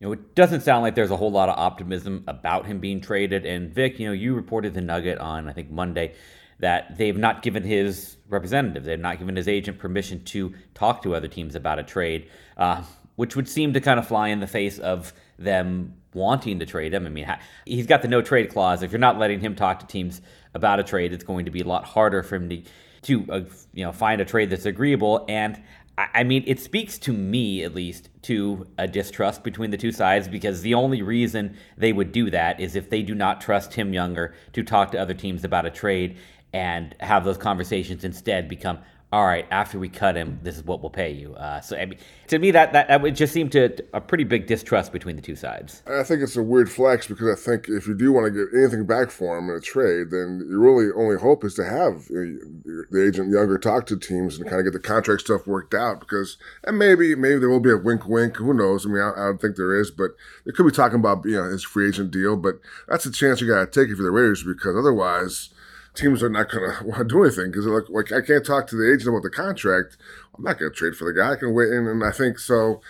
You 0.00 0.08
know, 0.08 0.12
it 0.12 0.34
doesn't 0.34 0.62
sound 0.62 0.82
like 0.82 0.94
there's 0.94 1.12
a 1.12 1.16
whole 1.16 1.30
lot 1.30 1.48
of 1.48 1.58
optimism 1.58 2.24
about 2.26 2.66
him 2.66 2.80
being 2.80 3.00
traded. 3.00 3.46
And 3.46 3.72
Vic, 3.72 4.00
you 4.00 4.06
know, 4.08 4.12
you 4.12 4.34
reported 4.34 4.74
the 4.74 4.80
Nugget 4.80 5.18
on 5.18 5.48
I 5.48 5.52
think 5.52 5.70
Monday 5.70 6.14
that 6.58 6.96
they've 6.96 7.18
not 7.18 7.42
given 7.42 7.62
his 7.62 8.16
representative, 8.28 8.84
they've 8.84 8.98
not 8.98 9.18
given 9.18 9.36
his 9.36 9.48
agent 9.48 9.78
permission 9.78 10.24
to 10.24 10.54
talk 10.74 11.02
to 11.02 11.14
other 11.14 11.28
teams 11.28 11.54
about 11.54 11.78
a 11.78 11.82
trade, 11.82 12.28
uh, 12.56 12.82
which 13.16 13.34
would 13.36 13.48
seem 13.48 13.72
to 13.72 13.80
kind 13.80 13.98
of 13.98 14.06
fly 14.06 14.28
in 14.28 14.40
the 14.40 14.46
face 14.46 14.78
of 14.78 15.12
them 15.38 15.94
wanting 16.14 16.58
to 16.60 16.66
trade 16.66 16.94
him. 16.94 17.06
I 17.06 17.08
mean, 17.08 17.26
he's 17.64 17.86
got 17.86 18.02
the 18.02 18.08
no 18.08 18.22
trade 18.22 18.50
clause. 18.50 18.82
If 18.82 18.92
you're 18.92 18.98
not 18.98 19.18
letting 19.18 19.40
him 19.40 19.54
talk 19.54 19.80
to 19.80 19.86
teams 19.86 20.20
about 20.54 20.78
a 20.78 20.84
trade, 20.84 21.12
it's 21.12 21.24
going 21.24 21.46
to 21.46 21.50
be 21.50 21.60
a 21.60 21.66
lot 21.66 21.84
harder 21.84 22.22
for 22.22 22.36
him 22.36 22.48
to, 22.48 22.62
to 23.02 23.26
uh, 23.30 23.40
you 23.72 23.84
know, 23.84 23.92
find 23.92 24.20
a 24.20 24.24
trade 24.24 24.50
that's 24.50 24.66
agreeable. 24.66 25.24
And 25.28 25.60
I 25.98 26.24
mean, 26.24 26.42
it 26.46 26.58
speaks 26.58 26.98
to 27.00 27.12
me, 27.12 27.62
at 27.62 27.74
least, 27.74 28.08
to 28.22 28.66
a 28.78 28.88
distrust 28.88 29.44
between 29.44 29.70
the 29.70 29.76
two 29.76 29.92
sides 29.92 30.26
because 30.26 30.62
the 30.62 30.72
only 30.72 31.02
reason 31.02 31.56
they 31.76 31.92
would 31.92 32.12
do 32.12 32.30
that 32.30 32.60
is 32.60 32.74
if 32.74 32.88
they 32.88 33.02
do 33.02 33.14
not 33.14 33.42
trust 33.42 33.72
Tim 33.72 33.92
Younger 33.92 34.34
to 34.54 34.62
talk 34.62 34.90
to 34.92 34.98
other 34.98 35.12
teams 35.12 35.44
about 35.44 35.66
a 35.66 35.70
trade 35.70 36.16
and 36.54 36.94
have 37.00 37.24
those 37.24 37.36
conversations 37.36 38.04
instead 38.04 38.48
become, 38.48 38.78
all 39.12 39.26
right, 39.26 39.46
after 39.50 39.78
we 39.78 39.90
cut 39.90 40.16
him, 40.16 40.40
this 40.42 40.56
is 40.56 40.64
what 40.64 40.80
we'll 40.80 40.88
pay 40.88 41.12
you. 41.12 41.34
Uh, 41.34 41.60
so, 41.60 41.76
I 41.76 41.84
mean, 41.84 41.98
to 42.28 42.38
me, 42.38 42.50
that, 42.52 42.72
that, 42.72 42.88
that 42.88 43.02
would 43.02 43.14
just 43.14 43.34
seem 43.34 43.50
to 43.50 43.76
a 43.92 44.00
pretty 44.00 44.24
big 44.24 44.46
distrust 44.46 44.90
between 44.90 45.16
the 45.16 45.22
two 45.22 45.36
sides. 45.36 45.82
I 45.86 46.02
think 46.02 46.22
it's 46.22 46.34
a 46.34 46.42
weird 46.42 46.70
flex 46.70 47.06
because 47.06 47.28
I 47.28 47.38
think 47.38 47.68
if 47.68 47.86
you 47.86 47.94
do 47.94 48.10
want 48.10 48.24
to 48.24 48.30
get 48.30 48.58
anything 48.58 48.86
back 48.86 49.10
for 49.10 49.36
him 49.36 49.50
in 49.50 49.56
a 49.56 49.60
trade, 49.60 50.12
then 50.12 50.46
your 50.48 50.60
really 50.60 50.90
only 50.96 51.16
hope 51.20 51.44
is 51.44 51.54
to 51.56 51.64
have 51.64 52.08
the 52.08 53.06
agent 53.06 53.30
Younger 53.30 53.58
talk 53.58 53.84
to 53.86 53.98
teams 53.98 54.38
and 54.38 54.48
kind 54.48 54.60
of 54.60 54.64
get 54.64 54.72
the 54.72 54.88
contract 54.88 55.20
stuff 55.20 55.46
worked 55.46 55.74
out. 55.74 56.00
Because 56.00 56.38
and 56.64 56.78
maybe 56.78 57.14
maybe 57.14 57.38
there 57.38 57.50
will 57.50 57.60
be 57.60 57.70
a 57.70 57.76
wink 57.76 58.08
wink. 58.08 58.36
Who 58.36 58.54
knows? 58.54 58.86
I 58.86 58.88
mean, 58.88 59.02
I, 59.02 59.10
I 59.10 59.24
don't 59.26 59.40
think 59.40 59.56
there 59.56 59.78
is, 59.78 59.90
but 59.90 60.12
they 60.46 60.52
could 60.52 60.64
be 60.64 60.72
talking 60.72 60.98
about 60.98 61.24
you 61.26 61.36
know 61.36 61.50
his 61.50 61.64
free 61.64 61.88
agent 61.88 62.10
deal. 62.12 62.36
But 62.36 62.60
that's 62.88 63.04
a 63.04 63.12
chance 63.12 63.42
you 63.42 63.46
got 63.46 63.60
to 63.60 63.80
take 63.80 63.90
if 63.90 63.98
you're 63.98 64.06
the 64.06 64.10
Raiders 64.10 64.42
because 64.42 64.74
otherwise. 64.74 65.50
Teams 65.94 66.22
are 66.22 66.28
not 66.28 66.50
going 66.50 66.70
to 66.78 66.84
want 66.84 66.98
to 66.98 67.04
do 67.04 67.24
anything 67.24 67.50
because 67.50 67.66
like, 67.66 67.88
like 67.88 68.12
I 68.12 68.24
can't 68.24 68.44
talk 68.44 68.66
to 68.68 68.76
the 68.76 68.92
agent 68.92 69.08
about 69.08 69.22
the 69.22 69.30
contract. 69.30 69.96
I'm 70.36 70.44
not 70.44 70.58
going 70.58 70.72
to 70.72 70.76
trade 70.76 70.96
for 70.96 71.04
the 71.04 71.18
guy. 71.18 71.32
I 71.32 71.36
can 71.36 71.54
wait, 71.54 71.70
and, 71.70 71.88
and 71.88 72.04
I 72.04 72.10
think 72.10 72.38
so 72.38 72.80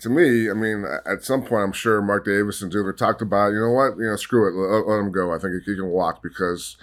to 0.00 0.10
me, 0.10 0.50
I 0.50 0.52
mean, 0.52 0.84
at 1.06 1.24
some 1.24 1.42
point, 1.42 1.64
I'm 1.64 1.72
sure 1.72 2.02
Mark 2.02 2.26
Davis 2.26 2.60
and 2.60 2.70
Ziegler 2.70 2.92
talked 2.92 3.22
about, 3.22 3.52
you 3.52 3.60
know 3.60 3.70
what, 3.70 3.96
you 3.96 4.04
know, 4.04 4.16
screw 4.16 4.46
it, 4.46 4.52
let, 4.54 4.86
let 4.86 5.00
him 5.00 5.10
go. 5.10 5.32
I 5.32 5.38
think 5.38 5.54
he 5.64 5.74
can 5.74 5.88
walk 5.88 6.22
because 6.22 6.76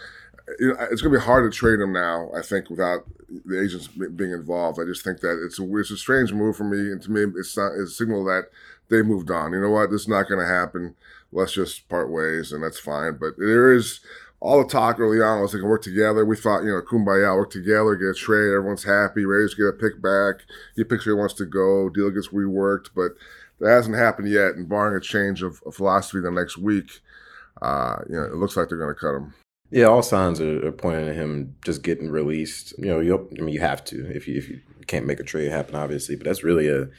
you 0.59 0.69
know, 0.69 0.87
it's 0.91 1.01
going 1.01 1.13
to 1.13 1.19
be 1.19 1.25
hard 1.25 1.49
to 1.49 1.55
trade 1.55 1.79
him 1.79 1.93
now. 1.93 2.29
I 2.35 2.41
think 2.41 2.69
without 2.69 3.05
the 3.45 3.61
agents 3.61 3.87
being 3.87 4.31
involved, 4.31 4.79
I 4.79 4.85
just 4.85 5.03
think 5.03 5.19
that 5.21 5.41
it's 5.45 5.59
a 5.59 5.77
it's 5.77 5.91
a 5.91 5.97
strange 5.97 6.33
move 6.33 6.57
for 6.57 6.65
me, 6.65 6.91
and 6.91 7.01
to 7.03 7.11
me, 7.11 7.25
it's 7.37 7.55
not 7.55 7.73
it's 7.73 7.91
a 7.91 7.95
signal 7.95 8.23
that 8.25 8.49
they 8.89 9.01
moved 9.01 9.31
on. 9.31 9.53
You 9.53 9.61
know 9.61 9.69
what, 9.69 9.89
this 9.89 10.01
is 10.01 10.07
not 10.07 10.27
going 10.27 10.39
to 10.39 10.51
happen. 10.51 10.95
Let's 11.31 11.53
just 11.53 11.87
part 11.89 12.11
ways, 12.11 12.51
and 12.51 12.63
that's 12.63 12.79
fine. 12.79 13.17
But 13.19 13.37
there 13.37 13.73
is 13.73 14.01
all 14.43 14.61
the 14.61 14.67
talk 14.67 14.99
early 14.99 15.21
on 15.21 15.41
was 15.41 15.53
they 15.53 15.59
can 15.59 15.69
work 15.69 15.81
together. 15.81 16.25
We 16.25 16.35
thought, 16.35 16.63
you 16.63 16.69
know, 16.69 16.81
kumbaya, 16.81 17.33
work 17.33 17.49
together, 17.49 17.95
get 17.95 18.09
a 18.09 18.13
trade, 18.13 18.53
everyone's 18.53 18.83
happy, 18.83 19.23
Raiders 19.23 19.55
get 19.55 19.67
a 19.67 19.71
pick 19.71 20.01
back, 20.01 20.45
he 20.75 20.83
picks 20.83 21.05
where 21.05 21.15
he 21.15 21.19
wants 21.19 21.33
to 21.35 21.45
go, 21.45 21.89
deal 21.89 22.11
gets 22.11 22.27
reworked, 22.27 22.89
but 22.93 23.13
that 23.61 23.69
hasn't 23.69 23.95
happened 23.95 24.27
yet. 24.27 24.55
And 24.55 24.67
barring 24.67 24.97
a 24.97 24.99
change 24.99 25.43
of, 25.43 25.63
of 25.65 25.75
philosophy 25.75 26.19
the 26.19 26.29
next 26.29 26.57
week, 26.57 26.99
uh, 27.61 27.99
you 28.09 28.15
know, 28.15 28.23
it 28.23 28.35
looks 28.35 28.57
like 28.57 28.67
they're 28.67 28.77
going 28.77 28.93
to 28.93 28.99
cut 28.99 29.15
him. 29.15 29.33
Yeah, 29.71 29.85
all 29.85 30.03
signs 30.03 30.41
are, 30.41 30.71
pointing 30.73 31.05
to 31.05 31.13
him 31.13 31.55
just 31.63 31.81
getting 31.81 32.09
released. 32.09 32.77
You 32.77 32.87
know, 32.87 32.99
you 32.99 33.29
I 33.39 33.41
mean, 33.41 33.55
you 33.55 33.61
have 33.61 33.83
to 33.85 34.05
if 34.13 34.27
you 34.27 34.37
if 34.37 34.49
you 34.49 34.59
can't 34.87 35.07
make 35.07 35.21
a 35.21 35.23
trade 35.23 35.51
happen, 35.51 35.73
obviously. 35.73 36.15
But 36.15 36.25
that's 36.25 36.43
really 36.43 36.67
a 36.67 36.89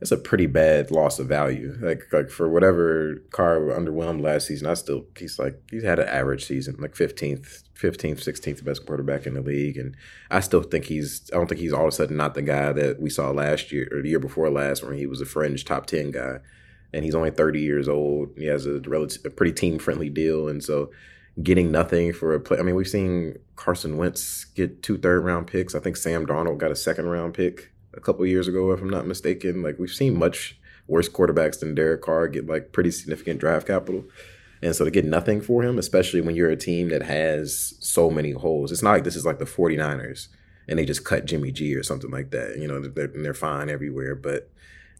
that's 0.00 0.12
a 0.12 0.16
pretty 0.16 0.46
bad 0.46 0.90
loss 0.90 1.18
of 1.18 1.28
value. 1.28 1.76
Like 1.80 2.12
like 2.12 2.30
for 2.30 2.48
whatever 2.48 3.22
Carr 3.30 3.60
underwhelmed 3.60 4.20
last 4.20 4.46
season, 4.46 4.66
I 4.66 4.74
still 4.74 5.06
he's 5.16 5.38
like 5.38 5.60
he's 5.70 5.84
had 5.84 5.98
an 5.98 6.08
average 6.08 6.44
season, 6.44 6.76
like 6.78 6.96
fifteenth, 6.96 7.62
fifteenth, 7.74 8.22
sixteenth 8.22 8.64
best 8.64 8.84
quarterback 8.86 9.26
in 9.26 9.34
the 9.34 9.40
league, 9.40 9.76
and 9.76 9.96
I 10.30 10.40
still 10.40 10.62
think 10.62 10.86
he's 10.86 11.30
I 11.32 11.36
don't 11.36 11.46
think 11.46 11.60
he's 11.60 11.72
all 11.72 11.82
of 11.82 11.88
a 11.88 11.92
sudden 11.92 12.16
not 12.16 12.34
the 12.34 12.42
guy 12.42 12.72
that 12.72 13.00
we 13.00 13.08
saw 13.10 13.30
last 13.30 13.72
year 13.72 13.88
or 13.92 14.02
the 14.02 14.08
year 14.08 14.18
before 14.18 14.50
last 14.50 14.82
when 14.82 14.96
he 14.96 15.06
was 15.06 15.20
a 15.20 15.26
fringe 15.26 15.64
top 15.64 15.86
ten 15.86 16.10
guy, 16.10 16.38
and 16.92 17.04
he's 17.04 17.14
only 17.14 17.30
thirty 17.30 17.60
years 17.60 17.88
old. 17.88 18.30
He 18.36 18.46
has 18.46 18.66
a 18.66 18.80
relative 18.80 19.24
a 19.24 19.30
pretty 19.30 19.52
team 19.52 19.78
friendly 19.78 20.10
deal, 20.10 20.48
and 20.48 20.62
so 20.62 20.90
getting 21.42 21.70
nothing 21.70 22.12
for 22.12 22.34
a 22.34 22.40
play. 22.40 22.58
I 22.58 22.62
mean, 22.62 22.74
we've 22.74 22.88
seen 22.88 23.36
Carson 23.56 23.96
Wentz 23.96 24.44
get 24.44 24.82
two 24.82 24.98
third 24.98 25.24
round 25.24 25.46
picks. 25.46 25.74
I 25.74 25.80
think 25.80 25.96
Sam 25.96 26.26
Darnold 26.26 26.58
got 26.58 26.70
a 26.70 26.76
second 26.76 27.06
round 27.06 27.34
pick 27.34 27.70
a 27.96 28.00
couple 28.00 28.26
years 28.26 28.48
ago, 28.48 28.72
if 28.72 28.80
I'm 28.80 28.90
not 28.90 29.06
mistaken. 29.06 29.62
Like 29.62 29.78
we've 29.78 29.90
seen 29.90 30.18
much 30.18 30.58
worse 30.86 31.08
quarterbacks 31.08 31.60
than 31.60 31.74
Derek 31.74 32.02
Carr 32.02 32.28
get 32.28 32.46
like 32.46 32.72
pretty 32.72 32.90
significant 32.90 33.40
draft 33.40 33.66
capital. 33.66 34.04
And 34.62 34.74
so 34.74 34.84
to 34.84 34.90
get 34.90 35.04
nothing 35.04 35.40
for 35.40 35.62
him, 35.62 35.78
especially 35.78 36.20
when 36.20 36.36
you're 36.36 36.50
a 36.50 36.56
team 36.56 36.88
that 36.88 37.02
has 37.02 37.74
so 37.80 38.10
many 38.10 38.32
holes, 38.32 38.72
it's 38.72 38.82
not 38.82 38.92
like 38.92 39.04
this 39.04 39.16
is 39.16 39.26
like 39.26 39.38
the 39.38 39.44
49ers 39.44 40.28
and 40.66 40.78
they 40.78 40.84
just 40.84 41.04
cut 41.04 41.26
Jimmy 41.26 41.52
G 41.52 41.74
or 41.74 41.82
something 41.82 42.10
like 42.10 42.30
that. 42.30 42.58
You 42.58 42.68
know, 42.68 42.80
they're, 42.80 43.08
they're 43.08 43.34
fine 43.34 43.68
everywhere. 43.68 44.14
But 44.14 44.50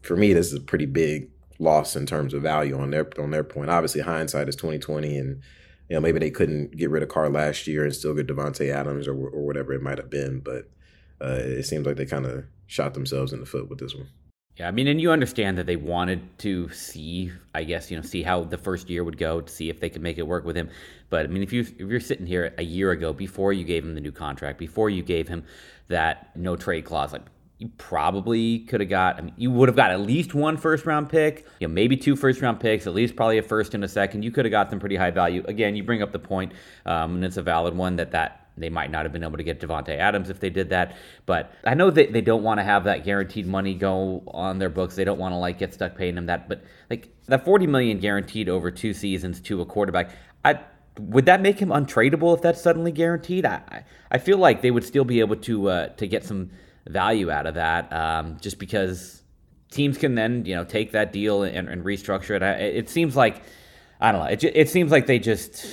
for 0.03 0.15
me, 0.15 0.33
this 0.33 0.47
is 0.47 0.53
a 0.53 0.61
pretty 0.61 0.85
big 0.85 1.29
loss 1.57 1.95
in 1.95 2.05
terms 2.05 2.33
of 2.33 2.41
value 2.41 2.77
on 2.77 2.91
their 2.91 3.09
on 3.19 3.31
their 3.31 3.43
point. 3.43 3.69
Obviously, 3.69 4.01
hindsight 4.01 4.49
is 4.49 4.55
2020 4.55 5.17
and 5.17 5.41
you 5.89 5.95
know, 5.95 6.01
maybe 6.01 6.19
they 6.19 6.31
couldn't 6.31 6.75
get 6.75 6.89
rid 6.89 7.03
of 7.03 7.09
Carr 7.09 7.29
last 7.29 7.67
year 7.67 7.83
and 7.83 7.95
still 7.95 8.15
get 8.15 8.27
Davante 8.27 8.73
Adams 8.73 9.07
or, 9.07 9.13
or 9.13 9.45
whatever 9.45 9.71
it 9.73 9.83
might 9.83 9.99
have 9.99 10.09
been. 10.09 10.39
But 10.39 10.69
uh, 11.21 11.37
it 11.39 11.63
seems 11.63 11.85
like 11.85 11.95
they 11.95 12.05
kind 12.05 12.25
of 12.25 12.45
shot 12.67 12.93
themselves 12.93 13.33
in 13.33 13.39
the 13.39 13.45
foot 13.45 13.69
with 13.69 13.79
this 13.79 13.95
one. 13.95 14.07
Yeah, 14.57 14.69
I 14.69 14.71
mean, 14.71 14.87
and 14.87 15.01
you 15.01 15.11
understand 15.11 15.57
that 15.57 15.65
they 15.65 15.75
wanted 15.75 16.21
to 16.39 16.69
see, 16.69 17.31
I 17.53 17.65
guess, 17.65 17.91
you 17.91 17.97
know, 17.97 18.03
see 18.03 18.23
how 18.23 18.45
the 18.45 18.57
first 18.57 18.89
year 18.89 19.03
would 19.03 19.17
go 19.17 19.41
to 19.41 19.51
see 19.51 19.69
if 19.69 19.81
they 19.81 19.89
could 19.89 20.01
make 20.01 20.17
it 20.17 20.25
work 20.25 20.45
with 20.45 20.55
him. 20.55 20.69
But 21.09 21.25
I 21.25 21.27
mean, 21.27 21.43
if 21.43 21.51
you 21.51 21.61
if 21.61 21.79
you're 21.79 21.99
sitting 21.99 22.25
here 22.25 22.53
a 22.57 22.63
year 22.63 22.91
ago, 22.91 23.11
before 23.11 23.51
you 23.51 23.65
gave 23.65 23.83
him 23.83 23.95
the 23.95 24.01
new 24.01 24.13
contract, 24.13 24.57
before 24.57 24.89
you 24.89 25.03
gave 25.03 25.27
him 25.27 25.43
that 25.89 26.33
no 26.37 26.55
trade 26.55 26.85
clause, 26.85 27.11
like 27.11 27.23
you 27.57 27.69
probably 27.77 28.59
could 28.59 28.79
have 28.79 28.89
got. 28.89 29.17
I 29.17 29.21
mean, 29.21 29.33
you 29.35 29.51
would 29.51 29.67
have 29.67 29.75
got 29.75 29.91
at 29.91 29.99
least 29.99 30.33
one 30.33 30.55
first 30.55 30.85
round 30.85 31.09
pick, 31.09 31.45
you 31.59 31.67
know, 31.67 31.73
maybe 31.73 31.97
two 31.97 32.15
first 32.15 32.41
round 32.41 32.61
picks, 32.61 32.87
at 32.87 32.93
least 32.93 33.17
probably 33.17 33.37
a 33.37 33.43
first 33.43 33.73
and 33.73 33.83
a 33.83 33.89
second. 33.89 34.23
You 34.23 34.31
could 34.31 34.45
have 34.45 34.51
got 34.51 34.69
them 34.69 34.79
pretty 34.79 34.95
high 34.95 35.11
value. 35.11 35.43
Again, 35.49 35.75
you 35.75 35.83
bring 35.83 36.01
up 36.01 36.13
the 36.13 36.19
point, 36.19 36.53
um, 36.85 37.15
and 37.15 37.25
it's 37.25 37.37
a 37.37 37.41
valid 37.41 37.75
one 37.75 37.97
that 37.97 38.11
that 38.11 38.44
they 38.57 38.69
might 38.69 38.91
not 38.91 39.03
have 39.03 39.11
been 39.11 39.23
able 39.23 39.37
to 39.37 39.43
get 39.43 39.59
Davante 39.59 39.97
Adams 39.97 40.29
if 40.29 40.39
they 40.39 40.49
did 40.49 40.69
that. 40.69 40.95
But 41.25 41.51
I 41.65 41.73
know 41.73 41.91
that 41.91 42.13
they 42.13 42.21
don't 42.21 42.43
want 42.43 42.59
to 42.59 42.63
have 42.63 42.85
that 42.85 43.03
guaranteed 43.03 43.45
money 43.45 43.73
go 43.73 44.23
on 44.27 44.59
their 44.59 44.69
books. 44.69 44.95
They 44.95 45.03
don't 45.03 45.19
want 45.19 45.33
to 45.33 45.37
like 45.37 45.57
get 45.57 45.73
stuck 45.73 45.95
paying 45.95 46.15
them 46.15 46.27
that. 46.27 46.47
But 46.47 46.63
like 46.89 47.09
that 47.25 47.43
40 47.43 47.67
million 47.67 47.99
guaranteed 47.99 48.49
over 48.49 48.71
two 48.71 48.93
seasons 48.93 49.41
to 49.41 49.61
a 49.61 49.65
quarterback, 49.65 50.11
I 50.43 50.59
would 50.99 51.25
that 51.25 51.41
make 51.41 51.59
him 51.59 51.69
untradeable 51.69 52.35
if 52.35 52.41
that's 52.41 52.61
suddenly 52.61 52.91
guaranteed? 52.91 53.45
I 53.45 53.83
I 54.11 54.17
feel 54.17 54.37
like 54.37 54.61
they 54.61 54.71
would 54.71 54.85
still 54.85 55.03
be 55.03 55.19
able 55.19 55.35
to 55.37 55.69
uh, 55.69 55.87
to 55.89 56.07
get 56.07 56.23
some 56.23 56.51
value 56.87 57.31
out 57.31 57.47
of 57.47 57.55
that, 57.55 57.91
um, 57.91 58.37
just 58.39 58.59
because 58.59 59.21
teams 59.71 59.97
can 59.97 60.15
then 60.15 60.45
you 60.45 60.55
know 60.55 60.63
take 60.63 60.91
that 60.91 61.11
deal 61.11 61.43
and, 61.43 61.67
and 61.67 61.83
restructure 61.83 62.35
it. 62.35 62.43
I, 62.43 62.51
it 62.53 62.89
seems 62.89 63.15
like 63.15 63.43
I 63.99 64.11
don't 64.11 64.21
know. 64.21 64.27
It, 64.27 64.43
it 64.43 64.69
seems 64.69 64.91
like 64.91 65.07
they 65.07 65.19
just 65.19 65.65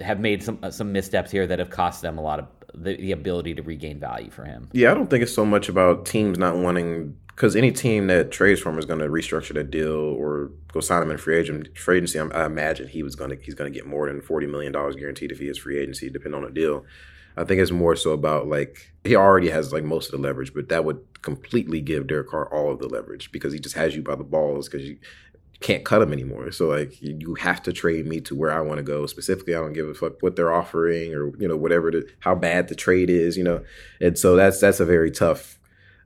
have 0.00 0.20
made 0.20 0.42
some 0.42 0.58
uh, 0.62 0.70
some 0.70 0.92
missteps 0.92 1.30
here 1.30 1.46
that 1.46 1.58
have 1.58 1.70
cost 1.70 2.02
them 2.02 2.18
a 2.18 2.22
lot 2.22 2.38
of 2.38 2.46
the, 2.74 2.96
the 2.96 3.12
ability 3.12 3.54
to 3.54 3.62
regain 3.62 3.98
value 3.98 4.30
for 4.30 4.44
him. 4.44 4.68
Yeah, 4.72 4.90
I 4.90 4.94
don't 4.94 5.08
think 5.08 5.22
it's 5.22 5.34
so 5.34 5.46
much 5.46 5.68
about 5.68 6.06
teams 6.06 6.38
not 6.38 6.56
wanting 6.56 7.16
because 7.28 7.56
any 7.56 7.70
team 7.70 8.06
that 8.06 8.30
trades 8.30 8.60
for 8.60 8.70
him 8.70 8.78
is 8.78 8.86
going 8.86 8.98
to 8.98 9.08
restructure 9.08 9.54
that 9.54 9.70
deal 9.70 9.94
or 9.94 10.50
go 10.72 10.80
sign 10.80 11.02
him 11.02 11.10
in 11.10 11.18
free 11.18 11.36
agent 11.36 11.76
free 11.76 11.96
agency. 11.98 12.18
I, 12.18 12.26
I 12.26 12.46
imagine 12.46 12.88
he 12.88 13.02
was 13.02 13.14
going 13.14 13.30
to 13.30 13.36
he's 13.36 13.54
going 13.54 13.72
to 13.72 13.76
get 13.76 13.86
more 13.86 14.08
than 14.08 14.20
forty 14.20 14.46
million 14.46 14.72
dollars 14.72 14.96
guaranteed 14.96 15.32
if 15.32 15.38
he 15.38 15.48
is 15.48 15.58
free 15.58 15.78
agency, 15.78 16.10
depending 16.10 16.42
on 16.42 16.44
the 16.44 16.50
deal. 16.50 16.84
I 17.38 17.44
think 17.44 17.60
it's 17.60 17.70
more 17.70 17.96
so 17.96 18.12
about 18.12 18.48
like 18.48 18.94
he 19.04 19.14
already 19.14 19.50
has 19.50 19.72
like 19.72 19.84
most 19.84 20.06
of 20.06 20.12
the 20.12 20.26
leverage, 20.26 20.54
but 20.54 20.70
that 20.70 20.84
would 20.84 21.00
completely 21.20 21.80
give 21.80 22.06
Derek 22.06 22.28
Carr 22.28 22.52
all 22.52 22.72
of 22.72 22.78
the 22.78 22.88
leverage 22.88 23.30
because 23.30 23.52
he 23.52 23.58
just 23.58 23.74
has 23.74 23.94
you 23.94 24.02
by 24.02 24.14
the 24.14 24.24
balls 24.24 24.68
because 24.68 24.88
you 24.88 24.96
can't 25.60 25.84
cut 25.84 26.02
him 26.02 26.12
anymore. 26.12 26.50
So 26.52 26.66
like 26.66 27.00
you 27.00 27.34
have 27.36 27.62
to 27.62 27.72
trade 27.72 28.06
me 28.06 28.20
to 28.22 28.34
where 28.34 28.52
I 28.52 28.60
want 28.60 28.78
to 28.78 28.82
go. 28.82 29.06
Specifically, 29.06 29.54
I 29.54 29.60
don't 29.60 29.72
give 29.72 29.88
a 29.88 29.94
fuck 29.94 30.22
what 30.22 30.36
they're 30.36 30.52
offering 30.52 31.14
or 31.14 31.36
you 31.38 31.48
know 31.48 31.56
whatever 31.56 31.90
the 31.90 32.06
how 32.20 32.34
bad 32.34 32.68
the 32.68 32.74
trade 32.74 33.10
is, 33.10 33.36
you 33.36 33.44
know. 33.44 33.64
And 34.00 34.18
so 34.18 34.36
that's 34.36 34.60
that's 34.60 34.80
a 34.80 34.84
very 34.84 35.10
tough 35.10 35.58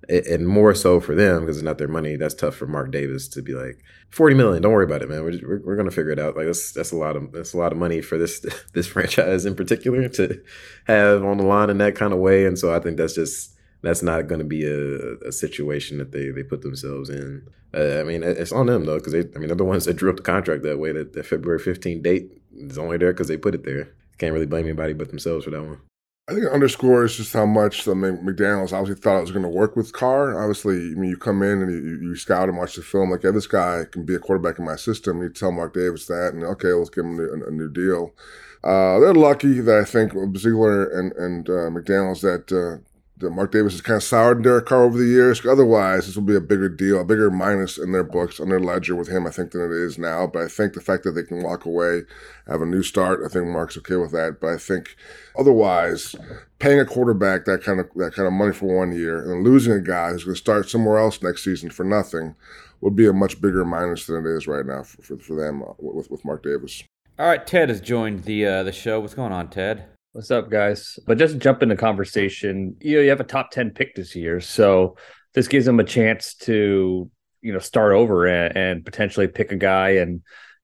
and 0.09 0.47
more 0.49 0.75
so 0.75 0.99
for 0.99 1.15
them 1.15 1.41
because 1.41 1.59
it's 1.59 1.65
not 1.65 1.79
their 1.79 1.89
money. 1.89 2.17
That's 2.17 2.35
tough 2.35 2.55
for 2.55 2.67
Mark 2.67 2.91
Davis 2.91 3.29
to 3.29 3.43
be 3.43 3.53
like 3.53 3.83
forty 4.11 4.35
million. 4.35 4.63
Don't 4.63 4.73
worry 4.73 4.85
about 4.85 5.03
it, 5.03 5.09
man. 5.09 5.23
We're, 5.25 5.41
we're, 5.47 5.63
we're 5.65 5.77
gonna 5.77 5.91
figure 5.91 6.13
it 6.13 6.19
out. 6.19 6.37
Like 6.37 6.47
that's 6.47 6.73
that's 6.73 6.93
a 6.93 6.97
lot 6.97 7.17
of 7.17 7.33
that's 7.33 7.53
a 7.53 7.59
lot 7.59 7.73
of 7.73 7.79
money 7.79 8.01
for 8.01 8.19
this 8.19 8.45
this 8.73 8.87
franchise 8.87 9.47
in 9.47 9.55
particular 9.55 10.09
to 10.09 10.41
have 10.87 11.25
on 11.25 11.39
the 11.39 11.45
line 11.45 11.71
in 11.71 11.79
that 11.79 11.97
kind 11.97 12.13
of 12.13 12.19
way. 12.19 12.47
And 12.47 12.59
so 12.59 12.75
I 12.75 12.81
think 12.81 12.97
that's 12.97 13.15
just 13.15 13.57
that's 13.83 14.03
not 14.03 14.27
going 14.27 14.41
to 14.41 14.45
be 14.45 14.65
a, 14.65 15.29
a 15.29 15.33
situation 15.33 15.99
that 15.99 16.13
they 16.13 16.31
they 16.31 16.43
put 16.43 16.63
themselves 16.63 17.11
in. 17.11 17.47
Uh, 17.73 18.01
I 18.01 18.05
mean, 18.05 18.23
it's 18.23 18.53
on 18.53 18.67
them 18.67 18.85
though 18.85 18.99
because 18.99 19.15
I 19.15 19.39
mean 19.39 19.49
they're 19.49 19.57
the 19.57 19.65
ones 19.65 19.85
that 19.85 19.95
drew 19.95 20.11
up 20.11 20.17
the 20.17 20.23
contract 20.23 20.63
that 20.65 20.79
way. 20.79 20.93
That 20.93 21.13
the 21.13 21.23
February 21.23 21.61
15th 21.61 22.03
date 22.03 22.31
is 22.57 22.79
only 22.79 22.99
there 22.99 23.13
because 23.13 23.29
they 23.29 23.37
put 23.37 23.55
it 23.55 23.65
there. 23.65 23.93
Can't 24.19 24.35
really 24.35 24.47
blame 24.47 24.67
anybody 24.67 24.93
but 24.93 25.09
themselves 25.09 25.45
for 25.45 25.51
that 25.51 25.63
one. 25.63 25.81
I 26.29 26.33
think 26.33 26.45
it 26.47 26.53
underscores 26.53 27.17
just 27.17 27.33
how 27.33 27.47
much 27.47 27.89
I 27.89 27.95
mean, 27.95 28.19
McDaniels 28.19 28.73
obviously 28.73 29.03
thought 29.03 29.19
it 29.19 29.23
was 29.23 29.33
going 29.33 29.43
to 29.43 29.49
work 29.49 29.75
with 29.75 29.93
Carr. 29.93 30.41
Obviously, 30.41 30.77
I 30.77 30.95
mean, 30.95 31.11
you 31.11 31.17
come 31.17 31.43
in 31.43 31.63
and 31.63 31.73
you, 31.73 32.09
you 32.09 32.15
scout 32.15 32.49
and 32.49 32.57
watch 32.57 32.77
the 32.77 32.83
film, 32.83 33.11
like, 33.11 33.25
yeah, 33.25 33.33
this 33.33 33.49
guy 33.49 33.85
can 33.91 34.05
be 34.05 34.15
a 34.15 34.21
quarterback 34.21 34.61
in 34.61 34.65
my 34.65 34.77
system. 34.77 35.21
You 35.23 35.31
tell 35.31 35.51
Mark 35.51 35.75
Davis 35.75 36.07
that, 36.07 36.33
and 36.33 36.45
okay, 36.45 36.69
let's 36.69 36.91
give 36.91 37.05
him 37.05 37.19
a, 37.19 37.49
a 37.49 37.51
new 37.51 37.69
deal. 37.69 38.15
Uh, 38.63 39.01
they're 39.01 39.15
lucky 39.15 39.61
that 39.61 39.79
I 39.79 39.85
think 39.85 40.13
Ziegler 40.37 40.85
and 40.91 41.13
and 41.15 41.49
uh, 41.49 41.71
McDaniels 41.71 42.21
that 42.21 42.53
uh, 42.53 42.79
Mark 43.23 43.53
Davis 43.53 43.75
has 43.75 43.83
kind 43.83 43.97
of 43.97 44.03
soured 44.03 44.43
Derek 44.43 44.67
Carr 44.67 44.85
over 44.85 44.97
the 44.97 45.05
years. 45.05 45.45
Otherwise, 45.45 46.07
this 46.07 46.17
will 46.17 46.23
be 46.23 46.37
a 46.37 46.41
bigger 46.41 46.69
deal, 46.69 47.01
a 47.01 47.05
bigger 47.05 47.31
minus 47.31 47.77
in 47.77 47.93
their 47.93 48.05
books, 48.05 48.41
on 48.41 48.49
their 48.49 48.61
ledger 48.61 48.95
with 48.95 49.09
him, 49.09 49.27
I 49.27 49.31
think, 49.31 49.51
than 49.51 49.63
it 49.63 49.73
is 49.73 49.99
now. 49.99 50.27
But 50.27 50.43
I 50.43 50.49
think 50.49 50.73
the 50.73 50.81
fact 50.81 51.05
that 51.05 51.13
they 51.13 51.23
can 51.23 51.43
walk 51.43 51.67
away, 51.67 52.03
have 52.47 52.63
a 52.63 52.67
new 52.67 52.83
start, 52.83 53.21
I 53.25 53.29
think 53.29 53.47
Mark's 53.47 53.77
okay 53.79 53.97
with 53.97 54.13
that. 54.13 54.39
But 54.41 54.55
I 54.55 54.57
think 54.57 54.97
otherwise, 55.39 56.15
paying 56.59 56.81
a 56.81 56.87
quarterback 56.87 57.45
that 57.45 57.63
kind 57.63 57.81
of 57.81 57.89
that 57.97 58.15
kind 58.15 58.27
of 58.27 58.33
money 58.33 58.53
for 58.53 58.79
one 58.79 58.93
year 58.93 59.31
and 59.31 59.45
losing 59.45 59.73
a 59.73 59.81
guy 59.81 60.11
who's 60.11 60.25
going 60.25 60.35
to 60.35 60.41
start 60.41 60.71
somewhere 60.71 60.99
else 60.99 61.23
next 61.23 61.45
season 61.45 61.71
for 61.71 61.85
nothing 61.85 62.37
would 62.81 62.97
be 62.97 63.07
a 63.07 63.13
much 63.13 63.41
bigger 63.41 63.65
minus 63.65 64.07
than 64.07 64.25
it 64.25 64.29
is 64.31 64.47
right 64.47 64.65
now 64.65 64.83
for, 64.83 65.03
for, 65.03 65.19
for 65.19 65.35
them 65.35 65.63
uh, 65.63 65.73
with, 65.79 66.11
with 66.11 66.25
Mark 66.25 66.43
Davis. 66.43 66.83
All 67.19 67.27
right, 67.27 67.47
Ted 67.47 67.69
has 67.69 67.83
joined 67.83 68.25
the 68.25 68.47
uh, 68.47 68.63
the 68.63 68.73
show. 68.73 69.01
What's 69.01 69.15
going 69.15 69.33
on, 69.33 69.49
Ted? 69.49 69.85
What's 70.13 70.33
up, 70.33 70.51
guys? 70.51 70.99
But 71.07 71.19
just 71.19 71.39
jump 71.39 71.63
into 71.63 71.77
conversation. 71.77 72.77
You 72.81 72.97
know, 72.97 73.03
you 73.03 73.11
have 73.11 73.21
a 73.21 73.25
top 73.25 73.53
ten 73.53 73.71
pick 73.71 73.95
this 73.95 74.17
year, 74.17 74.41
so 74.41 74.97
this 75.35 75.47
gives 75.47 75.67
them 75.67 75.79
a 75.79 75.85
chance 75.85 76.35
to 76.35 77.09
you 77.43 77.53
know 77.53 77.61
start 77.61 77.93
over 77.93 78.27
and, 78.27 78.57
and 78.57 78.85
potentially 78.85 79.29
pick 79.29 79.53
a 79.53 79.57
guy. 79.57 79.91
And 79.91 80.23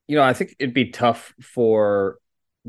you 0.09 0.17
know, 0.17 0.23
I 0.23 0.33
think 0.33 0.57
it'd 0.59 0.75
be 0.75 0.91
tough 0.91 1.33
for 1.41 2.19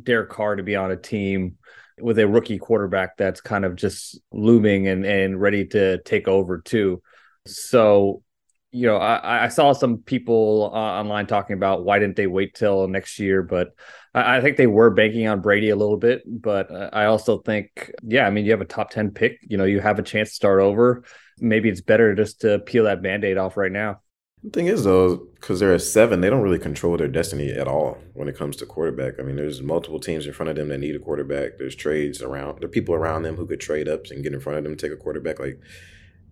Derek 0.02 0.30
Carr 0.30 0.58
to 0.58 0.64
be 0.64 0.76
on 0.76 0.92
a 0.92 0.96
team 0.96 1.56
with 2.00 2.20
a 2.20 2.28
rookie 2.28 2.60
quarterback 2.60 3.18
that's 3.18 3.42
kind 3.42 3.66
of 3.66 3.76
just 3.76 4.20
looming 4.32 4.88
and 4.88 5.04
and 5.04 5.42
ready 5.42 5.66
to 5.70 6.00
take 6.04 6.28
over 6.28 6.60
too. 6.60 7.02
So 7.48 8.22
you 8.70 8.86
know, 8.86 8.98
I, 8.98 9.46
I 9.46 9.48
saw 9.48 9.74
some 9.74 10.00
people 10.00 10.70
uh, 10.72 10.78
online 10.78 11.26
talking 11.26 11.56
about 11.56 11.86
why 11.86 11.98
didn't 11.98 12.18
they 12.18 12.28
wait 12.28 12.54
till 12.54 12.88
next 12.88 13.18
year, 13.18 13.42
but 13.42 13.70
I, 14.18 14.42
think 14.42 14.58
they 14.58 14.68
were 14.68 14.90
banking 14.90 15.28
on 15.28 15.42
Brady 15.42 15.70
a 15.70 15.76
little 15.76 15.98
bit. 15.98 16.24
But 16.26 16.72
uh, 16.72 16.90
I 16.94 17.06
also 17.06 17.40
think, 17.40 17.92
yeah, 18.04 18.28
I 18.28 18.30
mean, 18.30 18.46
you 18.46 18.52
have 18.52 18.62
a 18.62 18.66
top 18.66 18.90
ten 18.90 19.12
pick. 19.12 19.40
You 19.42 19.58
know, 19.58 19.66
you 19.66 19.80
have 19.80 20.00
a 20.00 20.04
chance 20.04 20.30
to 20.30 20.36
start 20.36 20.60
over. 20.60 21.04
Maybe 21.40 21.70
it's 21.70 21.82
better 21.82 22.16
just 22.16 22.42
to 22.42 22.60
peel 22.60 22.86
that 22.86 23.02
band-aid 23.02 23.38
off 23.38 23.58
right 23.58 23.72
now. 23.72 24.02
The 24.44 24.52
thing 24.52 24.68
is, 24.68 24.84
though, 24.84 25.18
because 25.36 25.60
they're 25.60 25.74
at 25.74 25.82
seven, 25.82 26.22
they 26.22 26.30
don't 26.30 26.42
really 26.42 26.60
control 26.60 26.96
their 26.96 27.08
destiny 27.08 27.52
at 27.52 27.68
all 27.68 27.98
when 28.14 28.28
it 28.28 28.38
comes 28.38 28.56
to 28.58 28.66
quarterback. 28.66 29.20
I 29.20 29.24
mean, 29.24 29.36
there's 29.36 29.62
multiple 29.62 30.00
teams 30.00 30.26
in 30.26 30.34
front 30.34 30.50
of 30.50 30.56
them 30.56 30.70
that 30.70 30.78
need 30.80 30.96
a 30.96 31.00
quarterback. 31.00 31.58
There's 31.58 31.76
trades 31.76 32.22
around. 32.22 32.60
There 32.60 32.68
are 32.68 32.72
people 32.72 32.96
around 32.96 33.24
them 33.24 33.36
who 33.36 33.48
could 33.48 33.60
trade 33.60 33.88
up 33.88 34.06
and 34.10 34.24
get 34.24 34.34
in 34.34 34.40
front 34.40 34.58
of 34.58 34.64
them 34.64 34.76
take 34.76 34.92
a 34.92 34.96
quarterback. 34.96 35.40
Like 35.40 35.60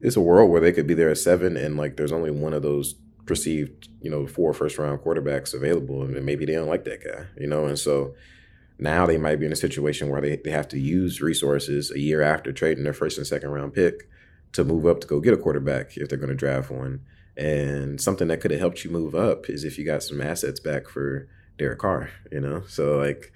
it's 0.02 0.16
a 0.16 0.22
world 0.22 0.52
where 0.52 0.62
they 0.62 0.72
could 0.72 0.88
be 0.88 0.94
there 0.94 1.10
at 1.10 1.18
seven 1.18 1.58
and 1.58 1.78
like 1.78 1.98
there's 1.98 2.12
only 2.12 2.32
one 2.32 2.54
of 2.54 2.62
those 2.62 2.96
perceived, 3.26 3.90
you 4.02 4.10
know, 4.10 4.28
four 4.28 4.54
first 4.54 4.78
round 4.78 5.00
quarterbacks 5.02 5.54
available, 5.54 6.04
and 6.04 6.26
maybe 6.26 6.46
they 6.46 6.54
don't 6.54 6.68
like 6.68 6.86
that 6.86 7.04
guy, 7.04 7.26
you 7.40 7.48
know, 7.48 7.66
and 7.66 7.80
so 7.80 8.14
now 8.78 9.06
they 9.06 9.18
might 9.18 9.40
be 9.40 9.46
in 9.46 9.52
a 9.52 9.56
situation 9.56 10.10
where 10.10 10.22
they, 10.22 10.38
they 10.38 10.52
have 10.52 10.68
to 10.68 10.80
use 10.80 11.22
resources 11.22 11.92
a 11.92 12.00
year 12.00 12.22
after 12.22 12.52
trading 12.52 12.84
their 12.84 12.94
first 12.94 13.18
and 13.18 13.26
second 13.26 13.50
round 13.50 13.74
pick 13.74 14.10
to 14.52 14.64
move 14.64 14.86
up 14.86 15.02
to 15.02 15.08
go 15.08 15.20
get 15.20 15.34
a 15.34 15.38
quarterback 15.38 15.98
if 15.98 16.10
they're 16.10 16.18
going 16.18 16.30
to 16.30 16.36
draft 16.36 16.70
one. 16.70 17.02
And 17.38 18.00
something 18.00 18.28
that 18.30 18.42
could 18.42 18.52
have 18.52 18.60
helped 18.60 18.84
you 18.84 18.92
move 18.92 19.16
up 19.16 19.50
is 19.50 19.64
if 19.64 19.78
you 19.78 19.86
got 19.86 20.04
some 20.04 20.22
assets 20.22 20.60
back 20.60 20.88
for 20.88 21.28
Derek 21.58 21.80
Carr, 21.80 22.10
you 22.32 22.40
know. 22.40 22.64
So 22.68 22.98
like, 22.98 23.34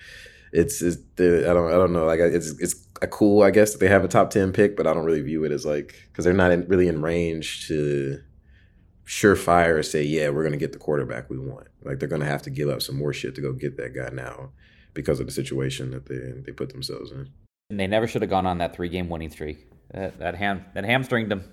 it's, 0.52 0.82
it's 0.82 0.98
I 1.20 1.54
don't 1.54 1.68
I 1.68 1.76
don't 1.76 1.94
know 1.94 2.06
like 2.06 2.20
it's 2.20 2.60
it's 2.60 2.88
a 3.04 3.08
cool 3.08 3.44
I 3.44 3.52
guess 3.52 3.72
that 3.72 3.80
they 3.80 3.88
have 3.88 4.04
a 4.04 4.08
top 4.08 4.32
ten 4.32 4.52
pick, 4.52 4.76
but 4.76 4.88
I 4.88 4.94
don't 4.94 5.06
really 5.06 5.22
view 5.22 5.44
it 5.44 5.52
as 5.52 5.66
like 5.66 5.96
because 6.08 6.26
they're 6.26 6.34
not 6.34 6.52
in, 6.52 6.68
really 6.68 6.88
in 6.88 7.02
range 7.02 7.68
to 7.68 8.20
surefire 9.10 9.84
say 9.84 10.04
yeah 10.04 10.30
we're 10.30 10.44
gonna 10.44 10.56
get 10.56 10.72
the 10.72 10.78
quarterback 10.78 11.30
we 11.30 11.40
want. 11.40 11.68
Like 11.84 12.00
they're 12.00 12.08
gonna 12.08 12.26
have 12.26 12.44
to 12.44 12.52
give 12.52 12.70
up 12.70 12.82
some 12.82 12.96
more 12.96 13.12
shit 13.12 13.34
to 13.36 13.42
go 13.42 13.52
get 13.52 13.76
that 13.78 13.96
guy 13.96 14.10
now 14.14 14.52
because 14.94 15.20
of 15.20 15.26
the 15.26 15.32
situation 15.32 15.90
that 15.92 16.06
they 16.06 16.42
they 16.46 16.52
put 16.52 16.70
themselves 16.70 17.12
in. 17.12 17.28
And 17.72 17.80
they 17.80 17.88
never 17.88 18.06
should 18.06 18.22
have 18.22 18.30
gone 18.30 18.46
on 18.46 18.60
that 18.60 18.76
three 18.76 18.88
game 18.88 19.10
winning 19.10 19.32
streak. 19.32 19.68
That 19.92 20.20
that 20.20 20.36
ham 20.36 20.64
that 20.76 20.86
hamstringed 20.86 21.32
them. 21.32 21.44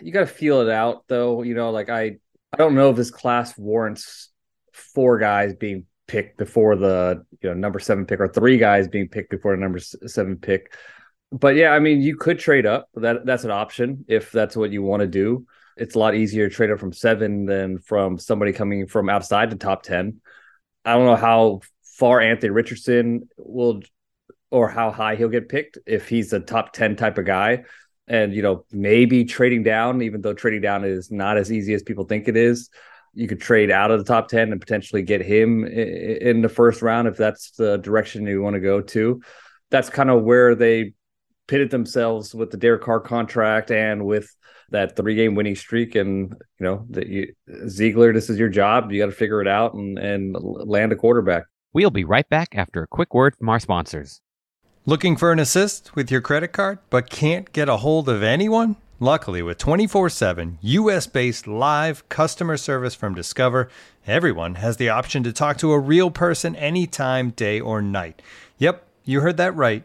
You 0.00 0.12
got 0.12 0.20
to 0.20 0.26
feel 0.26 0.60
it 0.60 0.70
out 0.70 1.04
though. 1.08 1.42
You 1.42 1.54
know, 1.54 1.72
like 1.72 1.88
I 1.88 2.18
I 2.52 2.56
don't 2.56 2.76
know 2.76 2.90
if 2.90 2.96
this 2.96 3.10
class 3.10 3.58
warrants 3.58 4.30
four 4.72 5.18
guys 5.18 5.54
being 5.54 5.86
picked 6.06 6.38
before 6.38 6.76
the 6.76 7.24
you 7.40 7.48
know 7.48 7.54
number 7.54 7.80
seven 7.80 8.06
pick 8.06 8.20
or 8.20 8.28
three 8.28 8.58
guys 8.58 8.86
being 8.86 9.08
picked 9.08 9.30
before 9.30 9.56
the 9.56 9.60
number 9.60 9.80
seven 9.80 10.36
pick. 10.36 10.72
But 11.32 11.56
yeah, 11.56 11.70
I 11.70 11.80
mean, 11.80 12.00
you 12.00 12.16
could 12.16 12.38
trade 12.38 12.66
up. 12.66 12.88
That 12.94 13.26
that's 13.26 13.42
an 13.42 13.50
option 13.50 14.04
if 14.06 14.30
that's 14.30 14.56
what 14.56 14.70
you 14.70 14.82
want 14.82 15.00
to 15.00 15.08
do. 15.08 15.46
It's 15.76 15.94
a 15.94 15.98
lot 15.98 16.14
easier 16.14 16.48
to 16.48 16.54
trade 16.54 16.70
up 16.70 16.78
from 16.78 16.92
seven 16.92 17.46
than 17.46 17.78
from 17.78 18.18
somebody 18.18 18.52
coming 18.52 18.86
from 18.86 19.08
outside 19.08 19.50
the 19.50 19.56
top 19.56 19.82
ten. 19.82 20.20
I 20.84 20.94
don't 20.94 21.06
know 21.06 21.16
how 21.16 21.60
far 21.82 22.20
Anthony 22.20 22.50
Richardson 22.50 23.28
will 23.36 23.82
or 24.50 24.68
how 24.68 24.90
high 24.90 25.14
he'll 25.16 25.28
get 25.28 25.48
picked 25.48 25.78
if 25.86 26.08
he's 26.08 26.32
a 26.32 26.40
top 26.40 26.72
10 26.72 26.96
type 26.96 27.16
of 27.16 27.24
guy 27.24 27.64
and 28.08 28.34
you 28.34 28.42
know 28.42 28.64
maybe 28.72 29.24
trading 29.24 29.62
down 29.62 30.02
even 30.02 30.20
though 30.20 30.34
trading 30.34 30.60
down 30.60 30.84
is 30.84 31.10
not 31.10 31.38
as 31.38 31.52
easy 31.52 31.72
as 31.72 31.82
people 31.82 32.04
think 32.04 32.26
it 32.28 32.36
is 32.36 32.68
you 33.14 33.28
could 33.28 33.40
trade 33.40 33.70
out 33.70 33.90
of 33.90 33.98
the 33.98 34.04
top 34.04 34.28
10 34.28 34.52
and 34.52 34.60
potentially 34.60 35.02
get 35.02 35.20
him 35.20 35.64
in 35.64 36.40
the 36.40 36.48
first 36.48 36.82
round 36.82 37.06
if 37.08 37.16
that's 37.16 37.50
the 37.52 37.76
direction 37.78 38.26
you 38.26 38.42
want 38.42 38.54
to 38.54 38.60
go 38.60 38.80
to. 38.80 39.20
That's 39.70 39.90
kind 39.90 40.10
of 40.10 40.22
where 40.22 40.54
they 40.54 40.94
pitted 41.52 41.70
themselves 41.70 42.34
with 42.34 42.50
the 42.50 42.56
Derek 42.56 42.80
Carr 42.80 42.98
contract 42.98 43.70
and 43.70 44.06
with 44.06 44.34
that 44.70 44.96
three 44.96 45.14
game 45.14 45.34
winning 45.34 45.54
streak. 45.54 45.94
And, 45.94 46.34
you 46.58 46.64
know, 46.64 46.86
that 46.88 47.08
you, 47.08 47.30
Ziegler, 47.68 48.14
this 48.14 48.30
is 48.30 48.38
your 48.38 48.48
job. 48.48 48.90
You 48.90 48.98
got 48.98 49.10
to 49.10 49.12
figure 49.12 49.42
it 49.42 49.46
out 49.46 49.74
and, 49.74 49.98
and 49.98 50.34
land 50.34 50.92
a 50.92 50.96
quarterback. 50.96 51.44
We'll 51.74 51.90
be 51.90 52.04
right 52.04 52.26
back 52.26 52.54
after 52.54 52.82
a 52.82 52.86
quick 52.86 53.12
word 53.12 53.36
from 53.36 53.50
our 53.50 53.60
sponsors. 53.60 54.22
Looking 54.86 55.14
for 55.14 55.30
an 55.30 55.38
assist 55.38 55.94
with 55.94 56.10
your 56.10 56.22
credit 56.22 56.54
card, 56.54 56.78
but 56.88 57.10
can't 57.10 57.52
get 57.52 57.68
a 57.68 57.76
hold 57.76 58.08
of 58.08 58.22
anyone? 58.22 58.76
Luckily, 58.98 59.42
with 59.42 59.58
24 59.58 60.08
7 60.08 60.58
US 60.62 61.06
based 61.06 61.46
live 61.46 62.08
customer 62.08 62.56
service 62.56 62.94
from 62.94 63.14
Discover, 63.14 63.68
everyone 64.06 64.54
has 64.54 64.78
the 64.78 64.88
option 64.88 65.22
to 65.24 65.34
talk 65.34 65.58
to 65.58 65.72
a 65.72 65.78
real 65.78 66.10
person 66.10 66.56
anytime, 66.56 67.28
day 67.28 67.60
or 67.60 67.82
night. 67.82 68.22
Yep, 68.56 68.86
you 69.04 69.20
heard 69.20 69.36
that 69.36 69.54
right. 69.54 69.84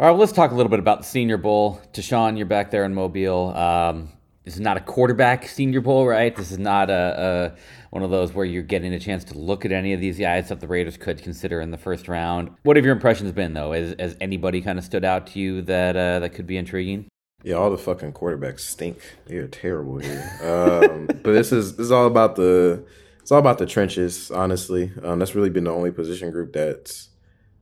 All 0.00 0.06
right, 0.06 0.12
well, 0.12 0.20
let's 0.20 0.30
talk 0.30 0.52
a 0.52 0.54
little 0.54 0.70
bit 0.70 0.78
about 0.78 0.98
the 0.98 1.04
Senior 1.04 1.38
Bowl. 1.38 1.80
Tashawn, 1.92 2.36
you're 2.36 2.46
back 2.46 2.70
there 2.70 2.84
in 2.84 2.94
Mobile. 2.94 3.48
Um, 3.56 4.12
this 4.44 4.54
is 4.54 4.60
not 4.60 4.76
a 4.76 4.80
quarterback 4.80 5.48
Senior 5.48 5.80
Bowl, 5.80 6.06
right? 6.06 6.36
This 6.36 6.52
is 6.52 6.58
not 6.58 6.88
a, 6.88 7.54
a, 7.56 7.58
one 7.90 8.04
of 8.04 8.10
those 8.12 8.32
where 8.32 8.44
you're 8.44 8.62
getting 8.62 8.94
a 8.94 9.00
chance 9.00 9.24
to 9.24 9.36
look 9.36 9.64
at 9.64 9.72
any 9.72 9.92
of 9.92 10.00
these 10.00 10.16
guys 10.16 10.50
that 10.50 10.60
the 10.60 10.68
Raiders 10.68 10.96
could 10.96 11.20
consider 11.20 11.60
in 11.60 11.72
the 11.72 11.76
first 11.76 12.06
round. 12.06 12.50
What 12.62 12.76
have 12.76 12.84
your 12.84 12.94
impressions 12.94 13.32
been, 13.32 13.54
though? 13.54 13.72
Has, 13.72 13.96
has 13.98 14.16
anybody 14.20 14.60
kind 14.60 14.78
of 14.78 14.84
stood 14.84 15.04
out 15.04 15.26
to 15.28 15.40
you 15.40 15.62
that 15.62 15.96
uh, 15.96 16.20
that 16.20 16.30
could 16.32 16.46
be 16.46 16.58
intriguing? 16.58 17.08
Yeah, 17.42 17.56
all 17.56 17.68
the 17.68 17.76
fucking 17.76 18.12
quarterbacks 18.12 18.60
stink. 18.60 18.98
They're 19.26 19.48
terrible 19.48 19.98
here. 19.98 20.30
um, 20.44 21.06
but 21.24 21.32
this 21.32 21.50
is 21.50 21.74
this 21.74 21.86
is 21.86 21.90
all 21.90 22.06
about 22.06 22.36
the 22.36 22.86
it's 23.20 23.32
all 23.32 23.40
about 23.40 23.58
the 23.58 23.66
trenches. 23.66 24.30
Honestly, 24.30 24.92
um, 25.02 25.18
that's 25.18 25.34
really 25.34 25.50
been 25.50 25.64
the 25.64 25.72
only 25.72 25.90
position 25.90 26.30
group 26.30 26.52
that's 26.52 27.08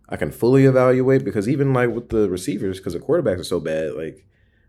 I 0.09 0.17
can 0.17 0.31
fully 0.31 0.65
evaluate 0.65 1.25
because 1.25 1.49
even 1.49 1.73
like 1.73 1.91
with 1.91 2.11
the 2.11 2.29
receivers, 2.29 2.79
because 2.79 2.93
the 2.93 3.01
quarterbacks 3.01 3.41
are 3.41 3.45
so 3.45 3.61
bad, 3.61 3.95
like 3.95 4.27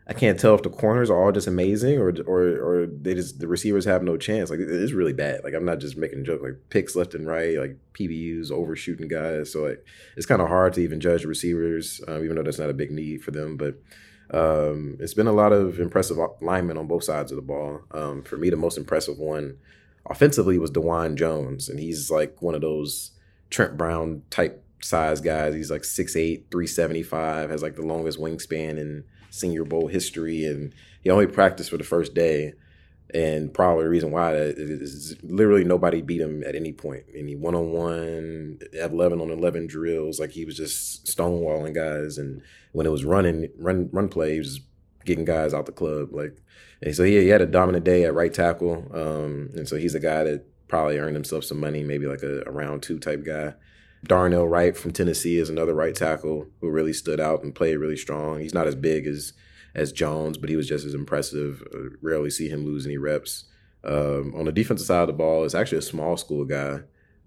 I 0.10 0.14
can't 0.14 0.40
tell 0.40 0.56
if 0.56 0.64
the 0.64 0.70
corners 0.70 1.10
are 1.10 1.22
all 1.22 1.32
just 1.34 1.48
amazing 1.48 2.00
or 2.00 2.14
or 2.26 2.42
or 2.42 2.88
they 2.88 3.14
just 3.14 3.40
the 3.40 3.48
receivers 3.48 3.86
have 3.86 4.04
no 4.04 4.18
chance. 4.18 4.50
Like 4.50 4.60
it 4.60 4.70
is 4.70 4.94
really 4.94 5.14
bad. 5.14 5.44
Like 5.44 5.54
I'm 5.54 5.66
not 5.66 5.80
just 5.80 5.98
making 5.98 6.20
a 6.20 6.24
joke. 6.24 6.42
Like 6.42 6.58
picks 6.70 6.96
left 6.96 7.14
and 7.14 7.28
right, 7.28 7.58
like 7.58 7.78
PBUs 7.94 8.50
overshooting 8.50 9.10
guys. 9.10 9.52
So 9.52 9.64
like 9.64 9.86
it's 10.16 10.26
kind 10.26 10.42
of 10.42 10.48
hard 10.48 10.74
to 10.74 10.82
even 10.82 11.02
judge 11.02 11.26
receivers, 11.26 12.02
um, 12.08 12.24
even 12.24 12.36
though 12.36 12.44
that's 12.44 12.60
not 12.60 12.70
a 12.70 12.74
big 12.74 12.90
need 12.90 13.22
for 13.22 13.32
them. 13.32 13.58
But 13.58 13.76
um, 14.32 14.98
it's 15.00 15.14
been 15.14 15.28
a 15.28 15.34
lot 15.34 15.52
of 15.52 15.80
impressive 15.80 16.18
linemen 16.42 16.78
on 16.78 16.88
both 16.88 17.04
sides 17.04 17.32
of 17.32 17.36
the 17.36 17.42
ball. 17.42 17.82
Um, 17.92 18.24
for 18.24 18.38
me, 18.38 18.50
the 18.50 18.56
most 18.56 18.78
impressive 18.78 19.18
one 19.18 19.58
offensively 20.10 20.58
was 20.58 20.72
Dawand 20.72 21.16
Jones, 21.16 21.68
and 21.68 21.80
he's 21.80 22.10
like 22.10 22.42
one 22.42 22.56
of 22.56 22.62
those 22.62 23.12
Trent 23.50 23.78
Brown 23.78 24.24
type 24.30 24.64
size 24.82 25.22
guys. 25.22 25.56
He's 25.56 25.72
like 25.72 25.84
6'8", 25.84 26.52
375, 26.52 27.50
has 27.50 27.62
like 27.62 27.76
the 27.76 27.82
longest 27.82 28.20
wingspan 28.20 28.78
in 28.78 29.04
Senior 29.30 29.66
Bowl 29.66 29.88
history, 29.88 30.46
and 30.46 30.74
he 31.02 31.10
only 31.10 31.28
practiced 31.28 31.70
for 31.70 31.78
the 31.78 31.84
first 31.84 32.14
day. 32.14 32.54
And 33.14 33.54
probably 33.54 33.86
the 33.86 33.90
reason 33.90 34.12
why 34.12 34.34
is 34.36 35.16
literally 35.24 35.64
nobody 35.64 36.02
beat 36.02 36.20
him 36.20 36.44
at 36.44 36.56
any 36.56 36.74
point. 36.74 37.06
Any 37.16 37.36
one 37.36 37.56
on 37.56 37.72
one, 37.72 38.60
eleven 38.74 39.22
on 39.22 39.32
eleven 39.32 39.66
drills, 39.66 40.20
like 40.20 40.32
he 40.32 40.44
was 40.44 40.58
just 40.58 41.06
stonewalling 41.06 41.74
guys. 41.74 42.18
And 42.18 42.42
when 42.74 42.86
it 42.86 42.92
was 42.92 43.06
running, 43.06 43.48
run 43.58 43.90
run 43.94 44.10
play, 44.10 44.34
he 44.34 44.40
was 44.40 44.60
getting 45.06 45.24
guys 45.24 45.54
out 45.54 45.68
the 45.68 45.72
club. 45.72 46.10
Like, 46.12 46.36
and 46.82 46.94
so 46.94 47.06
he, 47.06 47.18
he 47.18 47.30
had 47.30 47.42
a 47.42 47.46
dominant 47.46 47.86
day 47.86 48.04
at 48.04 48.14
right 48.14 48.34
tackle. 48.34 48.86
Um, 48.94 49.52
and 49.56 49.70
so 49.70 49.78
he's 49.78 49.96
a 49.96 50.02
guy 50.02 50.26
that 50.26 50.46
probably 50.68 50.98
earned 50.98 51.16
himself 51.16 51.46
some 51.46 51.62
money, 51.62 51.84
maybe 51.84 52.08
like 52.08 52.24
a, 52.24 52.44
a 52.46 52.52
round 52.52 52.84
two 52.84 53.00
type 53.00 53.26
guy. 53.26 53.54
Darnell 54.04 54.48
Wright 54.48 54.76
from 54.78 54.92
Tennessee 54.92 55.38
is 55.38 55.50
another 55.50 55.74
right 55.74 55.96
tackle 55.96 56.48
who 56.62 56.70
really 56.70 56.94
stood 56.94 57.20
out 57.20 57.44
and 57.44 57.56
played 57.56 57.78
really 57.78 57.98
strong. 57.98 58.40
He's 58.40 58.54
not 58.54 58.68
as 58.68 58.76
big 58.76 59.08
as 59.08 59.34
as 59.76 59.92
Jones, 59.92 60.38
but 60.38 60.50
he 60.50 60.56
was 60.56 60.68
just 60.68 60.86
as 60.86 60.94
impressive. 60.94 61.64
Uh, 61.74 61.96
rarely 62.02 62.30
see 62.30 62.50
him 62.50 62.66
lose 62.66 62.86
any 62.86 62.98
reps. 62.98 63.46
Um, 63.84 64.34
on 64.36 64.46
the 64.46 64.52
defensive 64.52 64.88
side 64.88 65.02
of 65.02 65.08
the 65.08 65.14
ball, 65.14 65.46
it's 65.46 65.54
actually 65.54 65.78
a 65.78 65.84
small 65.84 66.18
school 66.18 66.46
guy, 66.46 66.80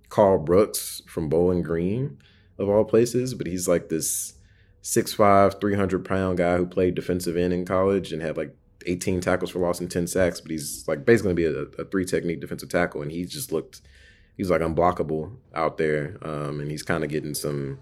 Karl 0.09 0.39
Brooks 0.39 1.01
from 1.07 1.29
Bowling 1.29 1.63
Green, 1.63 2.19
of 2.59 2.69
all 2.69 2.85
places, 2.85 3.35
but 3.35 3.47
he's 3.47 3.69
like 3.69 3.89
this 3.89 4.35
6'5", 4.83 5.61
300 5.61 6.05
pound 6.05 6.39
guy 6.39 6.57
who 6.57 6.67
played 6.67 6.97
defensive 6.97 7.37
end 7.37 7.53
in 7.53 7.65
college 7.65 8.13
and 8.13 8.21
had 8.21 8.37
like 8.37 8.55
18 8.87 9.21
tackles 9.21 9.51
for 9.51 9.61
loss 9.61 9.79
and 9.81 9.91
10 9.91 10.09
sacks, 10.09 10.41
but 10.41 10.51
he's 10.51 10.87
like 10.89 11.05
basically 11.05 11.35
going 11.35 11.55
to 11.55 11.71
be 11.71 11.79
a, 11.79 11.83
a 11.83 11.85
three 11.89 12.05
technique 12.05 12.41
defensive 12.41 12.69
tackle, 12.69 13.03
and 13.03 13.13
he 13.13 13.25
just 13.25 13.53
looked– 13.53 13.81
he's 14.37 14.51
like 14.51 14.61
unblockable 14.61 15.37
out 15.55 15.79
there, 15.79 16.19
um, 16.23 16.61
and 16.61 16.71
he's 16.71 16.83
kind 16.83 17.05
of 17.05 17.11
getting 17.11 17.35
some. 17.35 17.79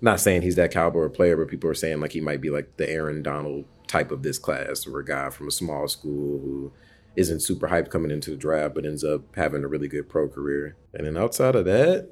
Not 0.00 0.20
saying 0.20 0.42
he's 0.42 0.56
that 0.56 0.72
caliber 0.72 1.08
player, 1.08 1.36
but 1.36 1.48
people 1.48 1.70
are 1.70 1.74
saying 1.74 2.00
like 2.00 2.12
he 2.12 2.20
might 2.20 2.40
be 2.40 2.50
like 2.50 2.76
the 2.76 2.88
Aaron 2.88 3.22
Donald 3.22 3.64
type 3.86 4.10
of 4.10 4.22
this 4.22 4.38
class, 4.38 4.86
or 4.86 4.98
a 4.98 5.04
guy 5.04 5.30
from 5.30 5.48
a 5.48 5.52
small 5.52 5.88
school 5.88 6.38
who 6.40 6.72
isn't 7.16 7.40
super 7.40 7.68
hyped 7.68 7.90
coming 7.90 8.10
into 8.10 8.30
the 8.30 8.36
draft, 8.36 8.74
but 8.74 8.84
ends 8.84 9.02
up 9.02 9.22
having 9.34 9.64
a 9.64 9.68
really 9.68 9.88
good 9.88 10.08
pro 10.08 10.28
career. 10.28 10.76
And 10.92 11.06
then 11.06 11.16
outside 11.16 11.54
of 11.56 11.64
that, 11.64 12.10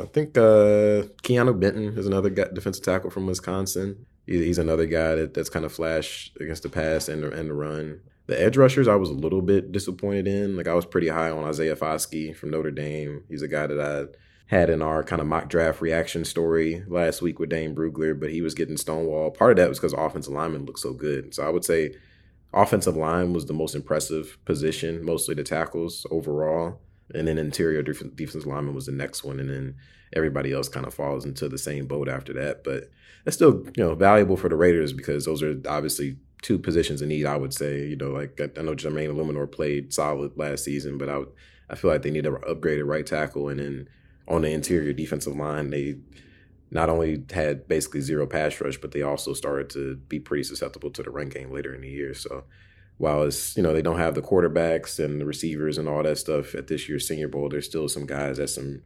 I 0.00 0.06
think 0.06 0.36
uh, 0.38 1.12
Keanu 1.22 1.58
Benton 1.60 1.98
is 1.98 2.06
another 2.06 2.30
guy, 2.30 2.46
defensive 2.52 2.84
tackle 2.84 3.10
from 3.10 3.26
Wisconsin. 3.26 4.06
He's 4.26 4.58
another 4.58 4.86
guy 4.86 5.16
that, 5.16 5.34
that's 5.34 5.50
kind 5.50 5.64
of 5.64 5.72
flash 5.72 6.32
against 6.40 6.62
the 6.62 6.68
pass 6.68 7.08
and 7.08 7.24
and 7.24 7.50
the 7.50 7.54
run. 7.54 8.00
The 8.30 8.40
edge 8.40 8.56
rushers, 8.56 8.86
I 8.86 8.94
was 8.94 9.10
a 9.10 9.14
little 9.14 9.42
bit 9.42 9.72
disappointed 9.72 10.28
in. 10.28 10.56
Like 10.56 10.68
I 10.68 10.74
was 10.74 10.86
pretty 10.86 11.08
high 11.08 11.30
on 11.30 11.42
Isaiah 11.42 11.74
Foskey 11.74 12.34
from 12.34 12.52
Notre 12.52 12.70
Dame. 12.70 13.24
He's 13.28 13.42
a 13.42 13.48
guy 13.48 13.66
that 13.66 13.80
I 13.80 14.16
had 14.46 14.70
in 14.70 14.82
our 14.82 15.02
kind 15.02 15.20
of 15.20 15.26
mock 15.26 15.48
draft 15.48 15.80
reaction 15.80 16.24
story 16.24 16.84
last 16.86 17.22
week 17.22 17.40
with 17.40 17.50
Dane 17.50 17.74
Brugler, 17.74 18.18
but 18.18 18.30
he 18.30 18.40
was 18.40 18.54
getting 18.54 18.76
stonewall. 18.76 19.32
Part 19.32 19.50
of 19.50 19.56
that 19.56 19.68
was 19.68 19.80
because 19.80 19.94
offensive 19.94 20.32
linemen 20.32 20.64
looked 20.64 20.78
so 20.78 20.92
good. 20.92 21.34
So 21.34 21.44
I 21.44 21.48
would 21.48 21.64
say 21.64 21.96
offensive 22.54 22.96
line 22.96 23.32
was 23.32 23.46
the 23.46 23.52
most 23.52 23.74
impressive 23.74 24.38
position, 24.44 25.04
mostly 25.04 25.34
the 25.34 25.42
tackles 25.42 26.06
overall. 26.12 26.80
And 27.12 27.26
then 27.26 27.36
interior 27.36 27.82
def- 27.82 28.14
defensive 28.14 28.46
lineman 28.46 28.76
was 28.76 28.86
the 28.86 28.92
next 28.92 29.24
one. 29.24 29.40
And 29.40 29.50
then 29.50 29.74
everybody 30.12 30.52
else 30.52 30.68
kind 30.68 30.86
of 30.86 30.94
falls 30.94 31.24
into 31.24 31.48
the 31.48 31.58
same 31.58 31.88
boat 31.88 32.08
after 32.08 32.32
that. 32.34 32.62
But 32.62 32.90
that's 33.24 33.36
still, 33.36 33.64
you 33.76 33.82
know, 33.82 33.96
valuable 33.96 34.36
for 34.36 34.48
the 34.48 34.54
Raiders 34.54 34.92
because 34.92 35.24
those 35.24 35.42
are 35.42 35.60
obviously 35.66 36.16
two 36.42 36.58
positions 36.58 37.02
in 37.02 37.08
need. 37.08 37.26
I 37.26 37.36
would 37.36 37.54
say, 37.54 37.86
you 37.86 37.96
know, 37.96 38.10
like 38.10 38.40
I, 38.40 38.62
know 38.62 38.74
Jermaine 38.74 39.10
Eluemunor 39.10 39.50
played 39.50 39.92
solid 39.92 40.36
last 40.36 40.64
season, 40.64 40.98
but 40.98 41.08
I 41.08 41.22
I 41.68 41.76
feel 41.76 41.90
like 41.90 42.02
they 42.02 42.10
need 42.10 42.26
an 42.26 42.34
upgraded 42.48 42.86
right 42.86 43.06
tackle, 43.06 43.48
and 43.48 43.60
then 43.60 43.88
on 44.28 44.42
the 44.42 44.52
interior 44.52 44.92
defensive 44.92 45.36
line, 45.36 45.70
they 45.70 45.96
not 46.70 46.88
only 46.88 47.24
had 47.32 47.66
basically 47.68 48.00
zero 48.00 48.26
pass 48.26 48.60
rush, 48.60 48.78
but 48.78 48.92
they 48.92 49.02
also 49.02 49.34
started 49.34 49.70
to 49.70 49.96
be 49.96 50.20
pretty 50.20 50.44
susceptible 50.44 50.90
to 50.90 51.02
the 51.02 51.10
run 51.10 51.28
game 51.28 51.52
later 51.52 51.74
in 51.74 51.80
the 51.80 51.88
year. 51.88 52.14
So 52.14 52.44
while 52.98 53.22
it's 53.22 53.56
you 53.56 53.62
know 53.62 53.72
they 53.72 53.82
don't 53.82 53.98
have 53.98 54.14
the 54.14 54.22
quarterbacks 54.22 55.02
and 55.02 55.20
the 55.20 55.26
receivers 55.26 55.78
and 55.78 55.88
all 55.88 56.02
that 56.02 56.18
stuff 56.18 56.54
at 56.54 56.68
this 56.68 56.88
year's 56.88 57.08
Senior 57.08 57.28
Bowl, 57.28 57.48
there's 57.48 57.66
still 57.66 57.88
some 57.88 58.06
guys 58.06 58.38
at 58.38 58.50
some 58.50 58.82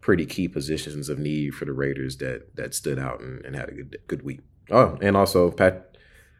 pretty 0.00 0.24
key 0.24 0.46
positions 0.46 1.08
of 1.08 1.18
need 1.18 1.54
for 1.54 1.64
the 1.64 1.72
Raiders 1.72 2.16
that 2.18 2.54
that 2.56 2.74
stood 2.74 2.98
out 2.98 3.20
and, 3.20 3.44
and 3.44 3.56
had 3.56 3.68
a 3.68 3.72
good 3.72 3.98
good 4.06 4.22
week. 4.22 4.40
Oh, 4.70 4.98
and 5.00 5.16
also 5.16 5.50
Pat 5.50 5.95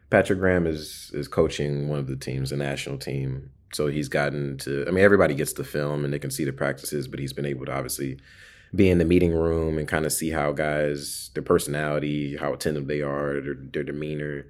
Patrick 0.09 0.39
Graham 0.39 0.65
is 0.65 1.11
is 1.13 1.27
coaching 1.27 1.89
one 1.89 1.99
of 1.99 2.07
the 2.07 2.15
teams, 2.15 2.51
the 2.51 2.57
national 2.57 2.97
team. 2.97 3.51
So 3.73 3.87
he's 3.87 4.07
gotten 4.07 4.57
to. 4.59 4.85
I 4.87 4.91
mean, 4.91 5.03
everybody 5.03 5.33
gets 5.33 5.53
the 5.53 5.63
film 5.63 6.05
and 6.05 6.13
they 6.13 6.19
can 6.19 6.31
see 6.31 6.45
the 6.45 6.53
practices, 6.53 7.07
but 7.07 7.19
he's 7.19 7.33
been 7.33 7.45
able 7.45 7.65
to 7.65 7.73
obviously 7.73 8.17
be 8.73 8.89
in 8.89 8.97
the 8.97 9.05
meeting 9.05 9.33
room 9.33 9.77
and 9.77 9.87
kind 9.87 10.05
of 10.05 10.13
see 10.13 10.29
how 10.29 10.51
guys, 10.51 11.29
their 11.33 11.43
personality, 11.43 12.37
how 12.37 12.53
attentive 12.53 12.87
they 12.87 13.01
are, 13.01 13.41
their, 13.41 13.55
their 13.55 13.83
demeanor, 13.83 14.45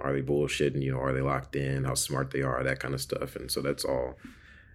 are 0.00 0.12
they 0.12 0.22
bullshitting, 0.22 0.82
you 0.82 0.92
know, 0.92 0.98
are 0.98 1.12
they 1.12 1.20
locked 1.20 1.54
in, 1.54 1.84
how 1.84 1.94
smart 1.94 2.30
they 2.30 2.42
are, 2.42 2.62
that 2.64 2.80
kind 2.80 2.94
of 2.94 3.00
stuff. 3.00 3.36
And 3.36 3.50
so 3.50 3.60
that's 3.60 3.84
all 3.84 4.16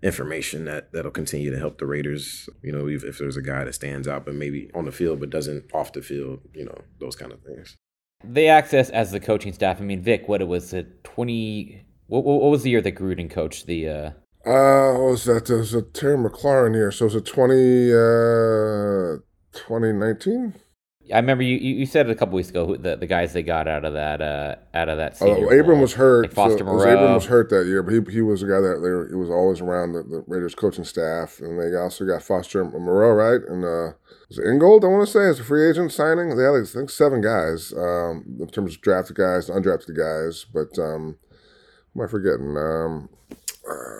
information 0.01 0.65
that 0.65 0.91
that'll 0.93 1.11
continue 1.11 1.51
to 1.51 1.59
help 1.59 1.77
the 1.77 1.85
Raiders. 1.85 2.49
You 2.61 2.71
know, 2.71 2.87
if, 2.87 3.03
if 3.03 3.17
there's 3.17 3.37
a 3.37 3.41
guy 3.41 3.63
that 3.63 3.75
stands 3.75 4.07
out, 4.07 4.25
but 4.25 4.35
maybe 4.35 4.69
on 4.73 4.85
the 4.85 4.91
field 4.91 5.19
but 5.19 5.29
doesn't 5.29 5.73
off 5.73 5.93
the 5.93 6.01
field, 6.01 6.41
you 6.53 6.65
know, 6.65 6.81
those 6.99 7.15
kind 7.15 7.31
of 7.31 7.41
things 7.41 7.77
they 8.23 8.47
access 8.47 8.89
as 8.89 9.11
the 9.11 9.19
coaching 9.19 9.53
staff. 9.53 9.79
I 9.79 9.83
mean, 9.83 10.01
Vic, 10.01 10.27
what 10.27 10.41
it 10.41 10.47
was 10.47 10.73
it 10.73 11.03
twenty? 11.03 11.85
What, 12.07 12.23
what 12.23 12.51
was 12.51 12.63
the 12.63 12.69
year 12.69 12.81
that 12.81 12.95
Gruden 12.95 13.29
coached 13.29 13.65
the? 13.65 13.89
uh 13.89 14.11
uh, 14.45 14.93
what 14.93 15.09
was 15.11 15.25
that? 15.25 15.47
There's 15.47 15.73
a 15.73 15.81
Terry 15.81 16.17
McLaurin 16.17 16.75
here. 16.75 16.91
So 16.91 17.07
it's 17.07 17.15
a 17.15 17.21
20, 17.21 17.91
uh, 17.91 19.17
2019? 19.53 20.53
I 21.13 21.17
remember 21.17 21.43
you, 21.43 21.55
you 21.57 21.85
said 21.85 22.07
it 22.07 22.11
a 22.11 22.15
couple 22.15 22.35
weeks 22.35 22.49
ago 22.49 22.65
who- 22.65 22.77
the, 22.77 22.95
the 22.95 23.05
guys 23.05 23.33
they 23.33 23.43
got 23.43 23.67
out 23.67 23.85
of 23.85 23.93
that 23.93 24.21
uh, 24.21 24.55
out 24.73 24.89
of 24.89 24.97
that. 24.97 25.17
Senior 25.17 25.47
Oh, 25.53 25.59
Abram 25.59 25.79
was 25.79 25.93
hurt. 25.93 26.23
Like 26.23 26.33
Foster 26.33 26.59
so, 26.59 26.65
was- 26.65 26.83
Moreau. 26.83 26.93
Abram 26.97 27.13
was 27.13 27.25
hurt 27.25 27.49
that 27.49 27.65
year, 27.67 27.83
but 27.83 27.93
he, 27.93 28.01
he 28.11 28.21
was 28.21 28.41
a 28.41 28.47
guy 28.47 28.59
that 28.59 28.79
they 28.81 29.13
he 29.13 29.15
was 29.15 29.29
always 29.29 29.61
around 29.61 29.93
the, 29.93 30.03
the 30.03 30.23
Raiders 30.27 30.55
coaching 30.55 30.83
staff, 30.83 31.39
and 31.39 31.59
they 31.59 31.75
also 31.77 32.05
got 32.05 32.23
Foster 32.23 32.63
Moreau, 32.65 33.11
right? 33.11 33.41
And 33.47 33.63
uh, 33.63 33.93
was 34.29 34.39
it 34.39 34.45
Ingold? 34.47 34.83
I 34.83 34.87
want 34.87 35.05
to 35.05 35.11
say 35.11 35.27
as 35.27 35.39
a 35.39 35.43
free 35.43 35.69
agent 35.69 35.91
signing. 35.91 36.35
They 36.35 36.43
had 36.43 36.49
like, 36.49 36.63
I 36.63 36.65
think 36.65 36.89
seven 36.89 37.21
guys 37.21 37.71
um, 37.73 38.37
in 38.39 38.47
terms 38.47 38.75
of 38.75 38.81
drafted 38.81 39.15
guys, 39.17 39.49
undrafted 39.49 39.95
guys. 39.95 40.45
But 40.51 40.77
um, 40.81 41.17
who 41.93 42.01
am 42.01 42.07
I 42.07 42.09
forgetting? 42.09 42.57
Um, 42.57 43.09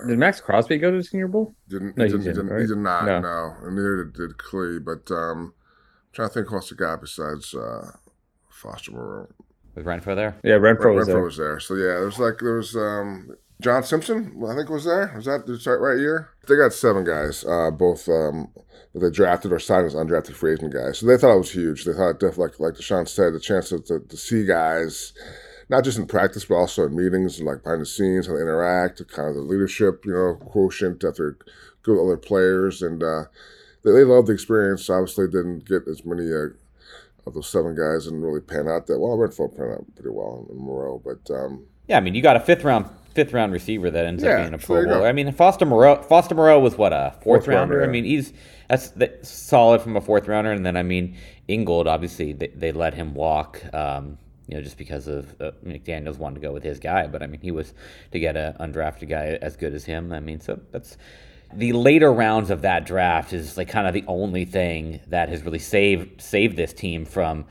Did 0.08 0.18
Maxx 0.18 0.42
Crosby 0.42 0.78
go 0.80 0.92
to 0.92 0.98
the 0.98 1.04
Senior 1.04 1.28
Bowl? 1.28 1.54
didn't, 1.70 1.98
No, 1.98 2.06
he, 2.06 2.12
he 2.12 2.18
didn't, 2.18 2.22
he, 2.22 2.34
didn't, 2.34 2.48
didn't, 2.48 2.62
he 2.62 2.68
did 2.68 2.78
not. 2.78 3.06
No. 3.06 3.20
No, 3.20 3.54
and 3.64 3.76
neither 3.76 4.06
did, 4.06 4.14
did 4.14 4.38
Clee. 4.38 4.80
But 4.80 5.10
um, 5.12 5.54
I'm 5.54 5.54
trying 6.16 6.30
to 6.30 6.34
think 6.34 6.48
who 6.48 6.56
else 6.56 6.70
the 6.70 6.76
guy 6.76 6.96
besides 6.96 7.54
uh, 7.54 7.92
Foster 8.50 8.92
Moreau. 8.92 9.28
Was 9.76 9.86
Renfrow 9.86 10.16
there? 10.16 10.36
Yeah, 10.44 10.54
Renfrow 10.54 10.86
Ren- 10.86 10.96
was 10.96 11.08
there. 11.08 11.22
was 11.22 11.38
there. 11.38 11.60
So 11.60 11.76
yeah, 11.76 11.96
there 12.00 12.06
was 12.06 12.18
like 12.18 12.40
there 12.40 12.56
was 12.56 12.76
um, 12.76 13.36
John 13.62 13.84
Simpson. 13.84 14.42
I 14.50 14.56
think 14.56 14.70
was 14.70 14.86
there. 14.86 15.12
Was 15.16 15.26
that 15.26 15.46
the 15.46 15.62
right, 15.70 15.92
right 15.92 16.00
year? 16.00 16.30
They 16.48 16.56
got 16.56 16.72
seven 16.72 17.04
guys, 17.04 17.44
uh, 17.44 17.72
both 17.72 18.08
um, 18.08 18.48
that 18.94 19.00
they 19.02 19.10
drafted 19.12 19.52
or 19.52 19.60
signed 19.60 19.86
as 19.86 19.94
undrafted 19.94 20.34
free 20.34 20.54
agent 20.54 20.74
guys. 20.74 21.00
So 21.00 21.06
they 21.06 21.18
thought 21.18 21.36
it 21.36 21.40
was 21.40 21.52
huge. 21.52 21.84
They 21.84 21.92
thought 21.92 22.22
definitely, 22.22 22.46
like 22.46 22.60
like 22.60 22.74
Tashawn 22.76 23.08
said, 23.08 23.34
the 23.34 23.40
chance 23.40 23.70
to, 23.70 23.80
to, 23.82 24.00
to 24.00 24.18
see 24.18 24.46
guys. 24.46 25.14
Not 25.68 25.84
just 25.84 25.98
in 25.98 26.06
practice, 26.06 26.46
but 26.46 26.56
also 26.56 26.86
in 26.86 26.96
meetings, 26.96 27.40
and 27.40 27.48
like 27.48 27.64
behind 27.64 27.82
the 27.82 27.88
scenes, 27.88 28.28
how 28.28 28.36
they 28.36 28.42
interact, 28.42 29.02
kind 29.08 29.30
of 29.30 29.34
the 29.34 29.42
leadership, 29.42 30.06
you 30.06 30.14
know, 30.14 30.36
quotient 30.36 31.00
that 31.00 31.18
they're 31.18 31.38
good 31.82 31.96
with 31.96 32.04
other 32.04 32.18
players, 32.18 32.84
and 32.84 33.02
uh, 33.02 33.24
they, 33.86 33.92
they 33.92 34.04
loved 34.04 34.28
the 34.28 34.34
experience. 34.34 34.90
Obviously, 34.90 35.28
didn't 35.28 35.66
get 35.66 35.88
as 35.88 36.04
many 36.04 36.32
uh, 36.34 36.48
of 37.28 37.34
those 37.34 37.48
seven 37.48 37.76
guys 37.76 38.08
and 38.08 38.22
really 38.24 38.42
pan 38.42 38.68
out 38.68 38.88
that 38.88 39.00
well. 39.00 39.18
Renfrow 39.18 39.56
panned 39.56 39.72
out 39.72 39.86
pretty 39.96 40.10
well 40.12 40.46
in 40.52 40.58
Moreau, 40.58 41.02
but 41.04 41.34
um, 41.34 41.66
Yeah, 41.88 41.98
I 41.98 42.02
mean, 42.02 42.16
you 42.16 42.22
got 42.22 42.36
a 42.36 42.40
fifth 42.42 42.64
round 42.64 42.88
fifth 43.14 43.32
round 43.32 43.54
receiver 43.54 43.90
that 43.90 44.06
ends 44.06 44.24
Yeah, 44.24 44.32
up 44.32 44.38
being 44.42 44.54
a 44.54 44.58
Pro 44.58 44.76
there 44.76 44.84
you 44.84 44.90
Bowl. 44.90 45.00
go. 45.00 45.06
I 45.06 45.14
mean, 45.14 45.32
Foster 45.32 45.66
Moreau 45.66 46.02
Foster 46.04 46.36
Moreau 46.36 46.60
was 46.60 46.78
what 46.78 46.92
a 46.94 47.12
fourth, 47.22 47.24
Fourth 47.24 47.48
rounder. 47.48 47.78
rounder, 47.78 47.84
I 47.84 47.88
mean, 47.88 48.04
he's 48.04 48.34
that's, 48.70 48.90
that's 48.90 49.30
solid 49.30 49.82
from 49.82 49.96
a 49.96 50.02
fourth 50.02 50.28
rounder. 50.28 50.52
And 50.52 50.66
then 50.66 50.76
I 50.76 50.84
mean, 50.84 51.16
Ingold 51.48 51.88
obviously 51.88 52.34
they, 52.34 52.48
they 52.48 52.72
let 52.72 52.94
him 52.94 53.14
walk. 53.14 53.62
Um, 53.74 54.18
you 54.48 54.56
know, 54.58 54.62
just 54.62 54.78
because 54.78 55.08
of 55.08 55.34
uh, 55.42 55.52
McDaniel's 55.66 56.20
wanted 56.20 56.36
to 56.36 56.42
go 56.42 56.52
with 56.54 56.62
his 56.64 56.78
guy, 56.80 57.08
but 57.08 57.24
I 57.24 57.28
mean, 57.28 57.42
he 57.42 57.50
was 57.50 57.74
to 58.12 58.20
get 58.20 58.38
an 58.38 58.54
undrafted 58.60 59.10
guy 59.10 59.40
as 59.42 59.56
good 59.56 59.74
as 59.74 59.86
him. 59.86 60.12
I 60.14 60.20
mean, 60.20 60.40
so 60.40 60.60
that's 60.72 60.98
the 61.58 61.74
later 61.74 62.12
rounds 62.12 62.50
of 62.50 62.62
that 62.62 62.86
draft 62.86 63.34
is 63.34 63.58
like 63.58 63.70
kind 63.70 63.88
of 63.88 63.94
the 63.94 64.04
only 64.08 64.46
thing 64.46 65.00
that 65.08 65.30
has 65.30 65.44
really 65.44 65.60
saved 65.60 66.22
saved 66.22 66.58
this 66.58 66.74
team 66.74 67.06
from 67.06 67.46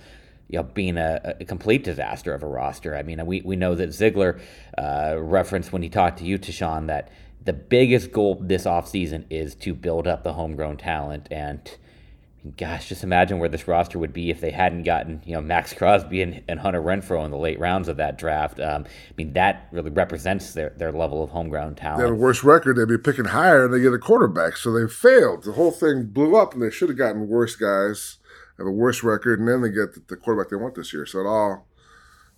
you 0.48 0.58
know 0.58 0.62
being 0.62 0.96
a, 0.96 1.36
a 1.40 1.44
complete 1.44 1.84
disaster 1.84 2.34
of 2.34 2.42
a 2.42 2.46
roster. 2.46 2.94
I 2.96 3.02
mean, 3.02 3.24
we 3.26 3.40
we 3.42 3.56
know 3.56 3.74
that 3.74 3.92
Ziegler 3.92 4.40
uh, 4.76 5.16
referenced 5.18 5.72
when 5.72 5.82
he 5.82 5.88
talked 5.88 6.18
to 6.18 6.24
you, 6.24 6.38
Tashawn, 6.38 6.86
that 6.88 7.10
the 7.44 7.52
biggest 7.52 8.12
goal 8.12 8.38
this 8.40 8.64
offseason 8.64 9.24
is 9.30 9.54
to 9.56 9.74
build 9.74 10.06
up 10.06 10.22
the 10.22 10.34
homegrown 10.34 10.76
talent 10.76 11.28
and. 11.30 11.76
Gosh, 12.58 12.90
just 12.90 13.02
imagine 13.02 13.38
where 13.38 13.48
this 13.48 13.66
roster 13.66 13.98
would 13.98 14.12
be 14.12 14.28
if 14.28 14.42
they 14.42 14.50
hadn't 14.50 14.82
gotten, 14.82 15.22
you 15.24 15.32
know, 15.32 15.40
Maxx 15.40 15.72
Crosby 15.72 16.20
and, 16.20 16.42
and 16.46 16.60
Hunter 16.60 16.82
Renfrow 16.82 17.24
in 17.24 17.30
the 17.30 17.38
late 17.38 17.58
rounds 17.58 17.88
of 17.88 17.96
that 17.96 18.18
draft. 18.18 18.60
Um, 18.60 18.84
I 18.84 19.12
mean, 19.16 19.32
that 19.32 19.68
really 19.72 19.90
represents 19.90 20.52
their, 20.52 20.68
their 20.76 20.92
level 20.92 21.22
of 21.22 21.30
homegrown 21.30 21.76
talent. 21.76 21.98
they 21.98 22.02
had 22.02 22.08
a 22.08 22.08
talent. 22.08 22.20
worse 22.20 22.44
record. 22.44 22.76
They'd 22.76 22.86
be 22.86 22.98
picking 22.98 23.24
higher, 23.24 23.64
and 23.64 23.72
they 23.72 23.80
get 23.80 23.94
a 23.94 23.98
quarterback, 23.98 24.58
so 24.58 24.72
they 24.72 24.86
failed. 24.86 25.44
The 25.44 25.52
whole 25.52 25.70
thing 25.70 26.04
blew 26.12 26.36
up, 26.36 26.52
and 26.52 26.62
they 26.62 26.70
should 26.70 26.90
have 26.90 26.98
gotten 26.98 27.28
worse 27.28 27.56
guys, 27.56 28.18
have 28.58 28.66
a 28.66 28.70
worse 28.70 29.02
record, 29.02 29.40
and 29.40 29.48
then 29.48 29.62
they 29.62 29.70
get 29.70 29.94
the, 29.94 30.02
the 30.06 30.16
quarterback 30.16 30.50
they 30.50 30.56
want 30.56 30.74
this 30.74 30.92
year. 30.92 31.06
So 31.06 31.20
it 31.20 31.26
all 31.26 31.66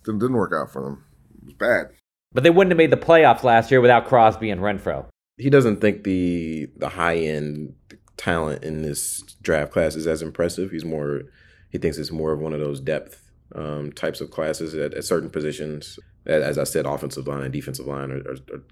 didn't, 0.05 0.19
didn't 0.19 0.37
work 0.37 0.53
out 0.55 0.71
for 0.71 0.83
them. 0.83 1.03
It 1.39 1.45
was 1.47 1.53
bad. 1.55 1.87
But 2.31 2.43
they 2.43 2.49
wouldn't 2.49 2.71
have 2.71 2.77
made 2.77 2.91
the 2.91 2.97
playoffs 2.97 3.43
last 3.43 3.71
year 3.71 3.81
without 3.81 4.07
Crosby 4.07 4.51
and 4.51 4.61
Renfrow. 4.61 5.05
he 5.37 5.49
doesn't 5.49 5.81
think 5.81 6.03
the 6.03 6.67
the 6.77 6.89
high 6.89 7.17
end 7.17 7.73
talent 8.17 8.63
in 8.63 8.81
this 8.81 9.21
draft 9.41 9.71
class 9.71 9.95
is 9.95 10.07
as 10.07 10.21
impressive. 10.21 10.71
He's 10.71 10.85
more 10.85 11.23
he 11.69 11.77
thinks 11.77 11.97
it's 11.97 12.11
more 12.11 12.31
of 12.31 12.39
one 12.39 12.53
of 12.53 12.59
those 12.59 12.79
depth 12.79 13.29
um, 13.55 13.91
types 13.91 14.21
of 14.21 14.31
classes 14.31 14.73
at, 14.73 14.93
at 14.93 15.03
certain 15.03 15.29
positions. 15.29 15.99
As 16.25 16.57
I 16.57 16.63
said, 16.63 16.85
offensive 16.85 17.27
line 17.27 17.43
and 17.43 17.53
defensive 17.53 17.87
line 17.87 18.11
are, 18.11 18.19
are, 18.19 18.55
are 18.55 18.63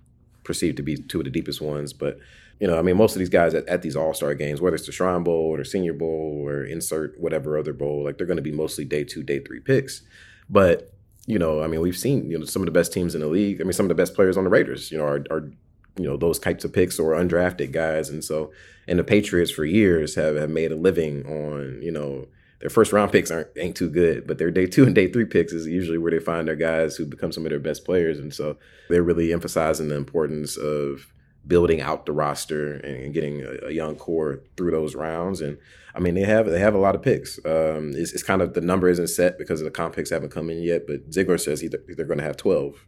perceived 0.44 0.78
to 0.78 0.84
be 0.84 0.98
two 0.98 1.20
of 1.20 1.26
the 1.26 1.32
deepest 1.32 1.62
ones. 1.62 1.94
But 1.94 2.20
you 2.60 2.68
know, 2.68 2.80
I 2.80 2.82
mean, 2.82 2.98
most 2.98 3.16
of 3.16 3.20
these 3.20 3.30
guys 3.30 3.54
at, 3.54 3.68
at 3.68 3.82
these 3.82 3.96
All 3.96 4.14
Star 4.14 4.34
games, 4.34 4.62
whether 4.62 4.76
it's 4.76 4.86
the 4.86 4.92
Shrine 4.92 5.24
Bowl 5.24 5.54
or 5.54 5.64
Senior 5.64 5.94
Bowl 5.94 6.42
or 6.46 6.64
insert 6.64 7.20
whatever 7.20 7.58
other 7.58 7.74
bowl, 7.74 8.04
like 8.04 8.18
they're 8.18 8.28
going 8.28 8.38
to 8.38 8.44
be 8.44 8.52
mostly 8.52 8.86
day 8.86 9.04
two, 9.04 9.24
day 9.24 9.40
three 9.40 9.60
picks. 9.60 10.02
But 10.50 10.92
you 11.28 11.40
know, 11.40 11.64
I 11.64 11.68
mean, 11.68 11.82
we've 11.82 11.98
seen 11.98 12.30
you 12.30 12.38
know 12.38 12.46
some 12.46 12.62
of 12.62 12.68
the 12.68 12.72
best 12.72 12.94
teams 12.94 13.16
in 13.16 13.22
the 13.22 13.28
league. 13.28 13.60
I 13.60 13.64
mean, 13.64 13.74
some 13.74 13.86
of 13.86 13.90
the 13.90 13.96
best 13.96 14.16
players 14.16 14.38
on 14.38 14.44
the 14.44 14.50
Raiders, 14.50 14.92
you 14.92 14.98
know, 14.98 15.06
are, 15.06 15.24
are 15.32 15.52
you 15.98 16.06
know 16.06 16.18
those 16.18 16.40
types 16.40 16.64
of 16.64 16.74
picks 16.74 17.00
or 17.00 17.14
undrafted 17.14 17.72
guys, 17.72 18.10
and 18.10 18.24
so 18.24 18.52
and 18.88 19.00
the 19.00 19.04
Patriots 19.04 19.52
for 19.52 19.66
years 19.66 20.16
have, 20.16 20.36
have 20.36 20.50
made 20.50 20.72
a 20.72 20.76
living 20.76 21.26
on 21.26 21.82
you 21.82 21.92
know 21.92 22.28
their 22.60 22.70
first 22.70 22.94
round 22.94 23.12
picks 23.12 23.32
aren't 23.32 23.50
ain't 23.58 23.76
too 23.76 23.90
good, 23.90 24.28
but 24.28 24.38
their 24.38 24.52
day 24.52 24.66
two 24.66 24.86
and 24.86 24.96
day 24.96 25.12
three 25.12 25.26
picks 25.26 25.54
is 25.54 25.68
usually 25.68 25.98
where 25.98 26.12
they 26.12 26.20
find 26.20 26.48
their 26.48 26.56
guys 26.56 26.96
who 26.96 27.06
become 27.06 27.32
some 27.32 27.46
of 27.46 27.50
their 27.50 27.60
best 27.60 27.86
players, 27.86 28.20
and 28.20 28.34
so 28.34 28.58
they're 28.90 29.04
really 29.04 29.32
emphasizing 29.32 29.90
the 29.90 29.96
importance 29.96 30.58
of 30.58 31.12
building 31.48 31.80
out 31.80 32.06
the 32.06 32.12
roster 32.12 32.74
and 32.78 33.14
getting 33.14 33.44
a, 33.44 33.68
a 33.68 33.72
young 33.72 33.96
core 33.96 34.42
through 34.58 34.72
those 34.72 34.96
rounds. 34.96 35.42
And 35.42 35.58
I 35.94 36.00
mean, 36.00 36.16
they 36.16 36.24
have 36.24 36.48
they 36.48 36.60
have 36.60 36.76
a 36.76 36.80
lot 36.80 36.96
of 36.96 37.02
picks. 37.02 37.38
Um, 37.46 37.94
it's, 37.96 38.14
it's 38.14 38.24
kind 38.24 38.42
of 38.42 38.54
the 38.54 38.62
number 38.62 38.90
isn't 38.90 39.08
set 39.08 39.38
because 39.38 39.62
the 39.62 39.72
comp 39.72 39.96
picks 39.96 40.10
haven't 40.10 40.32
come 40.32 40.50
in 40.50 40.62
yet, 40.62 40.88
but 40.88 41.14
Ziegler 41.14 41.38
says 41.38 41.62
he, 41.62 41.68
they're 41.68 42.06
going 42.06 42.20
to 42.20 42.26
have 42.26 42.38
twelve 42.38 42.86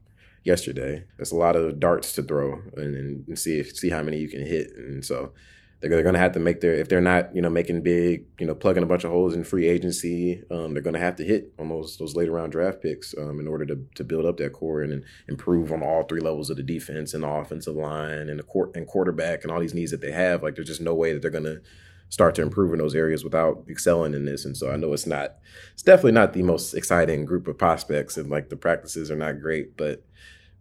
yesterday. 0.47 1.03
That's 1.17 1.31
a 1.31 1.35
lot 1.35 1.55
of 1.55 1.79
darts 1.79 2.13
to 2.13 2.23
throw 2.23 2.61
and, 2.75 3.27
and 3.27 3.37
see 3.37 3.59
if, 3.59 3.77
see 3.77 3.89
how 3.89 4.01
many 4.01 4.17
you 4.17 4.29
can 4.29 4.45
hit. 4.45 4.71
And 4.75 5.05
so 5.05 5.33
they're, 5.79 5.89
they're 5.91 6.03
going 6.03 6.15
to 6.15 6.19
have 6.19 6.31
to 6.31 6.39
make 6.39 6.61
their 6.61 6.73
if 6.73 6.89
they're 6.89 7.01
not 7.01 7.35
you 7.35 7.41
know 7.41 7.49
making 7.49 7.83
big 7.83 8.25
you 8.39 8.47
know 8.47 8.55
plugging 8.55 8.81
a 8.81 8.87
bunch 8.87 9.03
of 9.03 9.11
holes 9.11 9.35
in 9.35 9.43
free 9.43 9.67
agency, 9.67 10.41
um, 10.49 10.73
they're 10.73 10.81
going 10.81 10.95
to 10.95 10.99
have 10.99 11.17
to 11.17 11.23
hit 11.23 11.53
on 11.59 11.69
those 11.69 11.97
those 11.97 12.15
later 12.15 12.31
round 12.31 12.51
draft 12.51 12.81
picks 12.81 13.13
um, 13.17 13.39
in 13.39 13.47
order 13.47 13.65
to 13.65 13.85
to 13.95 14.03
build 14.03 14.25
up 14.25 14.37
that 14.37 14.53
core 14.53 14.81
and, 14.81 14.91
and 14.91 15.03
improve 15.27 15.71
on 15.71 15.83
all 15.83 16.03
three 16.03 16.21
levels 16.21 16.49
of 16.49 16.57
the 16.57 16.63
defense 16.63 17.13
and 17.13 17.23
the 17.23 17.29
offensive 17.29 17.75
line 17.75 18.29
and 18.29 18.39
the 18.39 18.43
court 18.43 18.75
and 18.75 18.87
quarterback 18.87 19.43
and 19.43 19.51
all 19.51 19.59
these 19.59 19.75
needs 19.75 19.91
that 19.91 20.01
they 20.01 20.11
have. 20.11 20.41
Like 20.41 20.55
there's 20.55 20.67
just 20.67 20.81
no 20.81 20.95
way 20.95 21.13
that 21.13 21.21
they're 21.21 21.29
going 21.29 21.43
to 21.43 21.61
start 22.09 22.35
to 22.35 22.41
improve 22.41 22.71
in 22.73 22.79
those 22.79 22.95
areas 22.95 23.23
without 23.23 23.65
excelling 23.69 24.13
in 24.13 24.25
this. 24.25 24.45
And 24.45 24.55
so 24.55 24.71
I 24.71 24.77
know 24.77 24.93
it's 24.93 25.05
not, 25.05 25.35
it's 25.73 25.83
definitely 25.83 26.13
not 26.13 26.33
the 26.33 26.43
most 26.43 26.73
exciting 26.73 27.25
group 27.25 27.47
of 27.47 27.57
prospects, 27.57 28.17
and 28.17 28.29
like 28.29 28.49
the 28.49 28.55
practices 28.55 29.11
are 29.11 29.15
not 29.15 29.41
great, 29.41 29.75
but 29.75 30.03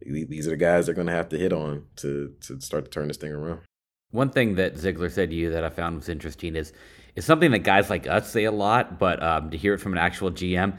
these 0.06 0.46
are 0.46 0.50
the 0.50 0.56
guys 0.56 0.86
they're 0.86 0.94
going 0.94 1.06
to 1.06 1.12
have 1.12 1.28
to 1.30 1.38
hit 1.38 1.52
on 1.52 1.84
to 1.96 2.34
to 2.42 2.60
start 2.60 2.84
to 2.84 2.90
turn 2.90 3.08
this 3.08 3.16
thing 3.16 3.32
around. 3.32 3.60
One 4.10 4.30
thing 4.30 4.54
that 4.54 4.78
Ziegler 4.78 5.10
said 5.10 5.30
to 5.30 5.36
you 5.36 5.50
that 5.50 5.64
I 5.64 5.70
found 5.70 5.96
was 5.96 6.08
interesting 6.08 6.56
is 6.56 6.72
is 7.14 7.24
something 7.24 7.50
that 7.50 7.60
guys 7.60 7.90
like 7.90 8.06
us 8.06 8.30
say 8.30 8.44
a 8.44 8.52
lot, 8.52 8.98
but 8.98 9.22
um, 9.22 9.50
to 9.50 9.56
hear 9.56 9.74
it 9.74 9.78
from 9.78 9.92
an 9.92 9.98
actual 9.98 10.30
GM, 10.30 10.76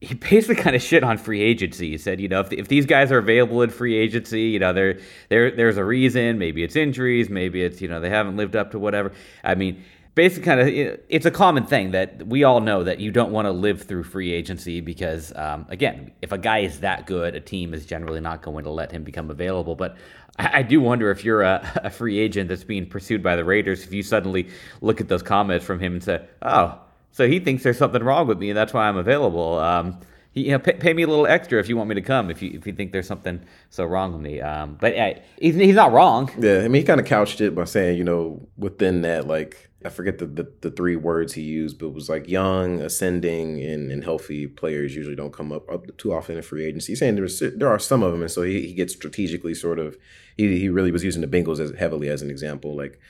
he 0.00 0.14
basically 0.14 0.62
kind 0.62 0.76
of 0.76 0.82
shit 0.82 1.04
on 1.04 1.18
free 1.18 1.40
agency. 1.40 1.90
He 1.90 1.98
said, 1.98 2.20
you 2.20 2.28
know, 2.28 2.40
if, 2.40 2.52
if 2.52 2.68
these 2.68 2.86
guys 2.86 3.12
are 3.12 3.18
available 3.18 3.62
in 3.62 3.70
free 3.70 3.96
agency, 3.96 4.42
you 4.42 4.58
know, 4.58 4.72
there 4.72 4.98
there 5.28 5.50
there's 5.50 5.76
a 5.76 5.84
reason. 5.84 6.38
Maybe 6.38 6.62
it's 6.62 6.76
injuries. 6.76 7.28
Maybe 7.28 7.62
it's 7.62 7.80
you 7.80 7.88
know 7.88 8.00
they 8.00 8.10
haven't 8.10 8.36
lived 8.36 8.56
up 8.56 8.70
to 8.72 8.78
whatever. 8.78 9.12
I 9.44 9.54
mean, 9.54 9.82
basically, 10.20 10.44
kind 10.44 10.60
of 10.60 10.68
it's 11.08 11.24
a 11.24 11.30
common 11.30 11.64
thing 11.64 11.92
that 11.92 12.26
we 12.26 12.44
all 12.44 12.60
know 12.60 12.84
that 12.84 13.00
you 13.00 13.10
don't 13.10 13.32
want 13.32 13.46
to 13.46 13.52
live 13.52 13.80
through 13.80 14.02
free 14.02 14.32
agency 14.32 14.82
because, 14.82 15.34
um, 15.34 15.64
again, 15.70 16.12
if 16.20 16.30
a 16.30 16.36
guy 16.36 16.58
is 16.58 16.80
that 16.80 17.06
good, 17.06 17.34
a 17.34 17.40
team 17.40 17.72
is 17.72 17.86
generally 17.86 18.20
not 18.20 18.42
going 18.42 18.64
to 18.64 18.70
let 18.70 18.92
him 18.92 19.02
become 19.02 19.30
available. 19.30 19.74
But 19.74 19.96
I, 20.36 20.62
do 20.62 20.78
wonder 20.82 21.10
if 21.10 21.24
you're 21.24 21.40
a, 21.40 21.80
a 21.84 21.88
free 21.88 22.18
agent 22.18 22.50
that's 22.50 22.64
being 22.64 22.84
pursued 22.84 23.22
by 23.22 23.34
the 23.34 23.46
Raiders, 23.46 23.82
if 23.82 23.94
you 23.94 24.02
suddenly 24.02 24.50
look 24.82 25.00
at 25.00 25.08
those 25.08 25.22
comments 25.22 25.64
from 25.64 25.80
him 25.80 25.94
and 25.94 26.04
say, 26.04 26.22
oh. 26.42 26.78
So 27.12 27.26
he 27.26 27.40
thinks 27.40 27.62
there's 27.62 27.78
something 27.78 28.02
wrong 28.02 28.26
with 28.26 28.38
me, 28.38 28.50
and 28.50 28.56
that's 28.56 28.74
why 28.74 28.88
I'm 28.88 28.98
available. 28.98 29.58
Um, 29.58 30.00
you 30.34 30.50
know, 30.50 30.58
pay, 30.58 30.74
pay, 30.74 30.92
me 30.92 31.02
a 31.02 31.06
little 31.06 31.26
extra 31.26 31.58
if 31.58 31.68
you 31.70 31.78
want 31.78 31.88
me 31.88 31.94
to 31.94 32.02
come. 32.02 32.30
If 32.30 32.40
you 32.42 32.50
if 32.54 32.66
you 32.66 32.72
think 32.72 32.92
there's 32.92 33.08
something 33.08 33.40
so 33.70 33.84
wrong 33.84 34.12
with 34.12 34.20
me, 34.20 34.40
um, 34.40 34.76
but 34.80 34.96
uh, 34.96 35.14
he's, 35.40 35.56
he's 35.56 35.74
not 35.74 35.90
wrong. 35.90 36.30
Yeah, 36.38 36.58
I 36.58 36.68
mean, 36.68 36.82
he 36.82 36.84
kind 36.84 37.00
of 37.00 37.06
couched 37.06 37.40
it 37.40 37.52
by 37.52 37.64
saying, 37.64 37.98
you 37.98 38.04
know, 38.04 38.46
within 38.56 39.02
that, 39.02 39.26
like 39.26 39.69
I 39.84 39.88
forget 39.88 40.18
the, 40.18 40.26
the, 40.26 40.52
the 40.60 40.70
three 40.70 40.96
words 40.96 41.32
he 41.32 41.42
used, 41.42 41.78
but 41.78 41.86
it 41.86 41.94
was 41.94 42.10
like 42.10 42.28
young, 42.28 42.80
ascending, 42.80 43.62
and, 43.62 43.90
and 43.90 44.04
healthy 44.04 44.46
players 44.46 44.94
usually 44.94 45.16
don't 45.16 45.32
come 45.32 45.52
up, 45.52 45.70
up 45.72 45.96
too 45.96 46.12
often 46.12 46.36
in 46.36 46.42
free 46.42 46.66
agency. 46.66 46.92
He's 46.92 46.98
saying 46.98 47.14
there's 47.14 47.40
there 47.40 47.68
are 47.68 47.78
some 47.78 48.02
of 48.02 48.12
them, 48.12 48.20
and 48.20 48.30
so 48.30 48.42
he, 48.42 48.66
he 48.66 48.74
gets 48.74 48.92
strategically 48.92 49.54
sort 49.54 49.78
of 49.78 49.96
he 50.36 50.58
he 50.58 50.68
really 50.68 50.90
was 50.90 51.04
using 51.04 51.22
the 51.22 51.28
Bengals 51.28 51.60
as 51.60 51.72
heavily 51.78 52.08
as 52.10 52.20
an 52.20 52.30
example, 52.30 52.76
like 52.76 53.00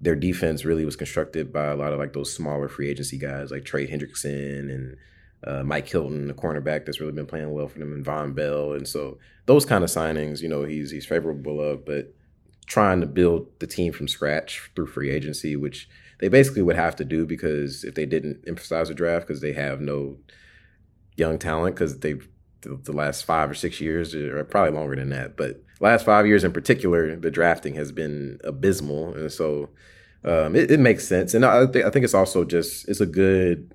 their 0.00 0.16
defense 0.16 0.64
really 0.64 0.84
was 0.84 0.96
constructed 0.96 1.52
by 1.52 1.66
a 1.66 1.76
lot 1.76 1.92
of 1.92 1.98
like 1.98 2.12
those 2.12 2.32
smaller 2.32 2.68
free 2.68 2.90
agency 2.90 3.18
guys 3.18 3.50
like 3.50 3.64
Trey 3.64 3.86
Hendrickson 3.86 4.74
and 4.74 4.96
uh, 5.46 5.62
Mike 5.62 5.88
Hilton, 5.88 6.26
the 6.26 6.34
cornerback 6.34 6.86
that's 6.86 7.00
really 7.00 7.12
been 7.12 7.26
playing 7.26 7.52
well 7.52 7.68
for 7.68 7.78
them, 7.78 7.92
and 7.92 8.04
Vonn 8.04 8.34
Bell. 8.34 8.72
And 8.72 8.88
so 8.88 9.18
those 9.46 9.66
kind 9.66 9.84
of 9.84 9.90
signings, 9.90 10.40
you 10.40 10.48
know, 10.48 10.64
he's 10.64 10.90
he's 10.90 11.06
favorable 11.06 11.60
of, 11.60 11.84
but 11.84 12.14
trying 12.66 13.00
to 13.02 13.06
build 13.06 13.46
the 13.58 13.66
team 13.66 13.92
from 13.92 14.08
scratch 14.08 14.70
through 14.74 14.86
free 14.86 15.10
agency, 15.10 15.54
which 15.54 15.88
they 16.20 16.28
basically 16.28 16.62
would 16.62 16.76
have 16.76 16.96
to 16.96 17.04
do 17.04 17.26
because 17.26 17.84
if 17.84 17.94
they 17.94 18.06
didn't 18.06 18.44
emphasize 18.46 18.88
the 18.88 18.94
draft 18.94 19.26
because 19.26 19.40
they 19.40 19.52
have 19.52 19.80
no 19.80 20.16
young 21.16 21.38
talent 21.38 21.74
because 21.74 22.00
they've 22.00 22.28
the 22.62 22.92
last 22.92 23.24
five 23.24 23.50
or 23.50 23.54
six 23.54 23.80
years, 23.80 24.14
or 24.14 24.42
probably 24.44 24.72
longer 24.72 24.96
than 24.96 25.10
that, 25.10 25.36
but 25.36 25.62
last 25.80 26.04
five 26.04 26.26
years 26.26 26.44
in 26.44 26.52
particular, 26.52 27.14
the 27.16 27.30
drafting 27.30 27.74
has 27.74 27.92
been 27.92 28.38
abysmal, 28.44 29.14
and 29.14 29.30
so 29.30 29.68
um, 30.24 30.56
it, 30.56 30.70
it, 30.70 30.80
makes 30.80 31.06
sense. 31.06 31.34
And 31.34 31.44
I 31.44 31.66
think 31.66 31.84
I 31.84 31.90
think 31.90 32.04
it's 32.04 32.14
also 32.14 32.44
just 32.44 32.88
it's 32.88 33.00
a 33.00 33.06
good. 33.06 33.74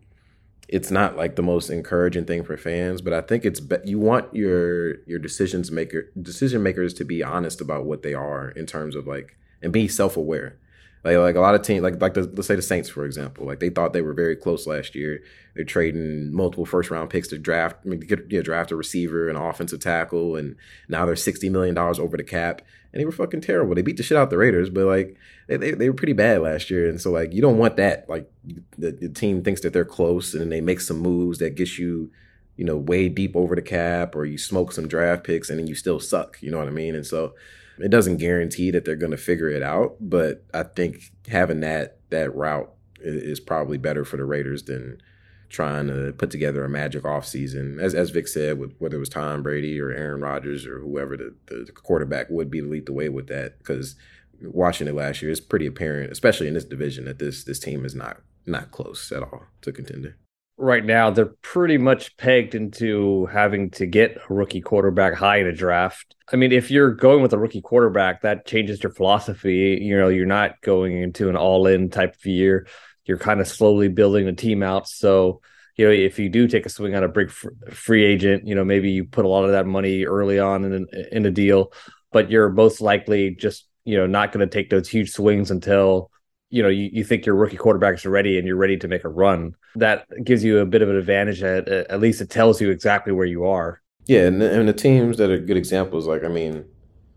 It's 0.68 0.92
not 0.92 1.18
like 1.18 1.36
the 1.36 1.42
most 1.42 1.72
encouraging 1.72 2.26
thing 2.26 2.44
for 2.44 2.56
fans, 2.56 3.02
but 3.02 3.12
I 3.12 3.22
think 3.22 3.44
it's 3.44 3.60
be- 3.60 3.78
you 3.86 3.98
want 3.98 4.34
your 4.36 5.04
your 5.06 5.18
decisions 5.18 5.72
maker 5.72 6.12
decision 6.22 6.62
makers 6.62 6.94
to 6.96 7.06
be 7.06 7.24
honest 7.24 7.60
about 7.60 7.86
what 7.86 8.04
they 8.04 8.14
are 8.14 8.50
in 8.52 8.68
terms 8.68 8.96
of 8.96 9.08
like 9.08 9.36
and 9.64 9.74
be 9.74 9.88
self 9.88 10.16
aware. 10.16 10.60
Like 11.04 11.18
like 11.18 11.36
a 11.36 11.40
lot 11.40 11.56
of 11.56 11.62
teams, 11.62 11.82
like 11.82 12.02
like 12.02 12.14
the, 12.14 12.24
let's 12.24 12.48
say 12.48 12.56
the 12.56 12.62
Saints 12.62 12.90
for 12.90 13.06
example, 13.06 13.46
like 13.46 13.60
they 13.60 13.70
thought 13.70 13.94
they 13.94 14.02
were 14.02 14.14
very 14.14 14.36
close 14.36 14.68
last 14.68 14.96
year. 14.96 15.24
They're 15.56 15.64
trading 15.64 16.34
multiple 16.34 16.66
first 16.66 16.92
round 16.92 17.10
picks 17.10 17.30
to 17.30 17.38
draft, 17.38 17.78
I 17.86 17.90
mean, 17.90 18.02
get 18.02 18.26
yeah, 18.30 18.42
draft 18.42 18.72
a 18.72 18.76
receiver, 18.76 19.30
an 19.30 19.36
offensive 19.36 19.80
tackle, 19.80 20.36
and 20.36 20.56
now 20.90 21.06
they're 21.06 21.16
sixty 21.16 21.50
million 21.50 21.74
dollars 21.74 22.00
over 22.00 22.18
the 22.18 22.24
cap, 22.24 22.62
and 22.92 23.00
they 23.00 23.06
were 23.06 23.14
fucking 23.14 23.42
terrible. 23.42 23.76
They 23.76 23.82
beat 23.82 23.98
the 23.98 24.04
shit 24.04 24.18
out 24.18 24.30
the 24.30 24.38
Raiders, 24.38 24.70
but 24.70 24.86
like 24.86 25.16
they, 25.48 25.58
they, 25.58 25.72
they 25.72 25.90
were 25.90 25.96
pretty 25.96 26.14
bad 26.14 26.42
last 26.42 26.70
year, 26.70 26.90
and 26.90 27.00
so 27.00 27.12
like 27.12 27.34
you 27.34 27.42
don't 27.42 27.58
want 27.58 27.78
that. 27.78 28.10
Like 28.10 28.30
the, 28.78 28.92
the 28.92 29.10
team 29.10 29.42
thinks 29.42 29.62
that 29.62 29.72
they're 29.72 29.86
close, 29.86 30.34
and 30.34 30.52
they 30.52 30.62
make 30.62 30.82
some 30.82 30.98
moves 31.00 31.40
that 31.40 31.56
gets 31.56 31.80
you 31.80 32.12
you 32.60 32.66
know, 32.66 32.76
way 32.76 33.08
deep 33.08 33.38
over 33.38 33.56
the 33.56 33.62
cap, 33.62 34.14
or 34.14 34.26
you 34.26 34.38
smoke 34.38 34.74
some 34.74 34.86
draft 34.86 35.24
picks 35.24 35.50
and 35.50 35.58
then 35.58 35.66
you 35.66 35.74
still 35.74 35.98
suck. 35.98 36.38
You 36.42 36.52
know 36.52 36.58
what 36.58 36.68
I 36.68 36.72
mean? 36.72 36.94
And 36.94 37.08
so 37.08 37.34
it 37.80 37.90
doesn't 37.90 38.18
guarantee 38.18 38.72
that 38.72 38.86
they're 38.86 38.96
going 38.96 39.12
to 39.12 39.18
figure 39.18 39.50
it 39.50 39.64
out, 39.64 39.96
but 40.00 40.44
I 40.54 40.64
think 40.64 41.12
having 41.28 41.62
that 41.62 41.98
that 42.10 42.36
route 42.36 42.72
is 43.02 43.40
probably 43.40 43.78
better 43.78 44.04
for 44.04 44.18
the 44.18 44.26
Raiders 44.26 44.64
than 44.64 45.02
trying 45.50 45.88
to 45.88 46.14
put 46.18 46.30
together 46.30 46.64
a 46.64 46.70
magic 46.70 47.04
offseason. 47.04 47.80
As 47.80 47.94
as 47.94 48.10
Vic 48.10 48.28
said, 48.28 48.60
with 48.60 48.76
whether 48.80 48.98
it 48.98 49.00
was 49.00 49.10
Tom 49.10 49.44
Brady 49.44 49.80
or 49.80 49.92
Aaron 49.92 50.22
Rodgers 50.22 50.66
or 50.66 50.80
whoever 50.80 51.18
the, 51.18 51.36
the 51.48 51.72
quarterback 51.72 52.30
would 52.30 52.52
be 52.52 52.62
to 52.62 52.68
lead 52.68 52.86
the 52.86 52.94
way 52.94 53.10
with 53.10 53.28
that, 53.28 53.58
because 53.60 53.96
watching 54.42 54.88
it 54.88 54.96
last 54.96 55.22
year, 55.22 55.32
it's 55.32 55.40
pretty 55.40 55.66
apparent, 55.66 56.12
especially 56.12 56.48
in 56.48 56.54
this 56.54 56.66
division, 56.66 57.06
that 57.06 57.20
this 57.20 57.44
this 57.44 57.60
team 57.60 57.86
is 57.86 57.96
not 57.96 58.22
not 58.46 58.72
close 58.72 59.12
at 59.12 59.24
all 59.24 59.44
to 59.62 59.72
contender 59.72 60.18
right 60.60 60.84
now 60.84 61.10
they're 61.10 61.34
pretty 61.42 61.78
much 61.78 62.16
pegged 62.18 62.54
into 62.54 63.26
having 63.28 63.72
to 63.72 63.86
get 63.86 64.18
a 64.18 64.34
rookie 64.34 64.62
quarterback 64.62 65.14
high 65.14 65.38
in 65.38 65.48
a 65.48 65.54
draft. 65.54 66.16
I 66.32 66.36
mean, 66.36 66.52
if 66.52 66.70
you're 66.70 66.94
going 66.94 67.22
with 67.22 67.34
a 67.34 67.40
rookie 67.40 67.62
quarterback, 67.62 68.22
that 68.22 68.46
changes 68.46 68.84
your 68.84 68.92
philosophy. 68.92 69.80
You 69.82 69.98
know, 69.98 70.10
you're 70.10 70.26
not 70.26 70.62
going 70.62 71.02
into 71.02 71.30
an 71.30 71.38
all-in 71.38 71.90
type 71.90 72.16
of 72.16 72.26
year. 72.26 72.68
You're 73.06 73.18
kind 73.18 73.40
of 73.40 73.48
slowly 73.48 73.88
building 73.88 74.26
the 74.26 74.34
team 74.34 74.62
out. 74.62 74.88
So, 74.88 75.42
you 75.78 75.86
know, 75.86 75.92
if 75.92 76.20
you 76.20 76.30
do 76.30 76.48
take 76.48 76.66
a 76.66 76.70
swing 76.70 76.94
on 76.94 77.04
a 77.04 77.08
big 77.08 77.32
free 77.32 78.04
agent, 78.04 78.46
you 78.46 78.54
know, 78.54 78.66
maybe 78.66 78.92
you 78.92 79.06
put 79.06 79.26
a 79.26 79.30
lot 79.30 79.46
of 79.46 79.52
that 79.52 79.66
money 79.66 80.06
early 80.06 80.40
on 80.40 80.66
in 80.66 80.88
in 81.12 81.26
a 81.26 81.32
deal, 81.32 81.72
but 82.12 82.30
you're 82.30 82.50
most 82.50 82.82
likely 82.82 83.34
just 83.34 83.66
you 83.86 83.98
know 83.98 84.06
not 84.06 84.32
going 84.32 84.48
to 84.48 84.54
take 84.54 84.70
those 84.70 84.90
huge 84.90 85.12
swings 85.12 85.52
until 85.52 86.12
you 86.50 86.64
know 86.64 86.70
you, 86.70 86.90
you 86.92 87.04
think 87.04 87.26
your 87.26 87.36
rookie 87.36 87.58
quarterbacks 87.58 88.06
are 88.06 88.10
ready 88.10 88.38
and 88.38 88.48
you're 88.48 88.56
ready 88.56 88.78
to 88.78 88.88
make 88.88 89.04
a 89.04 89.10
run 89.10 89.56
that 89.76 90.06
gives 90.24 90.44
you 90.44 90.60
a 90.60 90.66
bit 90.66 90.82
of 90.82 90.90
an 90.90 90.96
advantage 90.96 91.44
at, 91.44 91.68
at 91.68 92.00
least 92.00 92.22
it 92.22 92.30
tells 92.30 92.60
you 92.62 92.70
exactly 92.70 93.14
where 93.14 93.26
you 93.26 93.46
are 93.46 93.82
yeah 94.06 94.26
and, 94.26 94.42
and 94.42 94.68
the 94.68 94.74
teams 94.74 95.18
that 95.18 95.30
are 95.30 95.40
good 95.40 95.58
examples 95.58 96.08
like 96.08 96.24
i 96.24 96.28
mean 96.28 96.66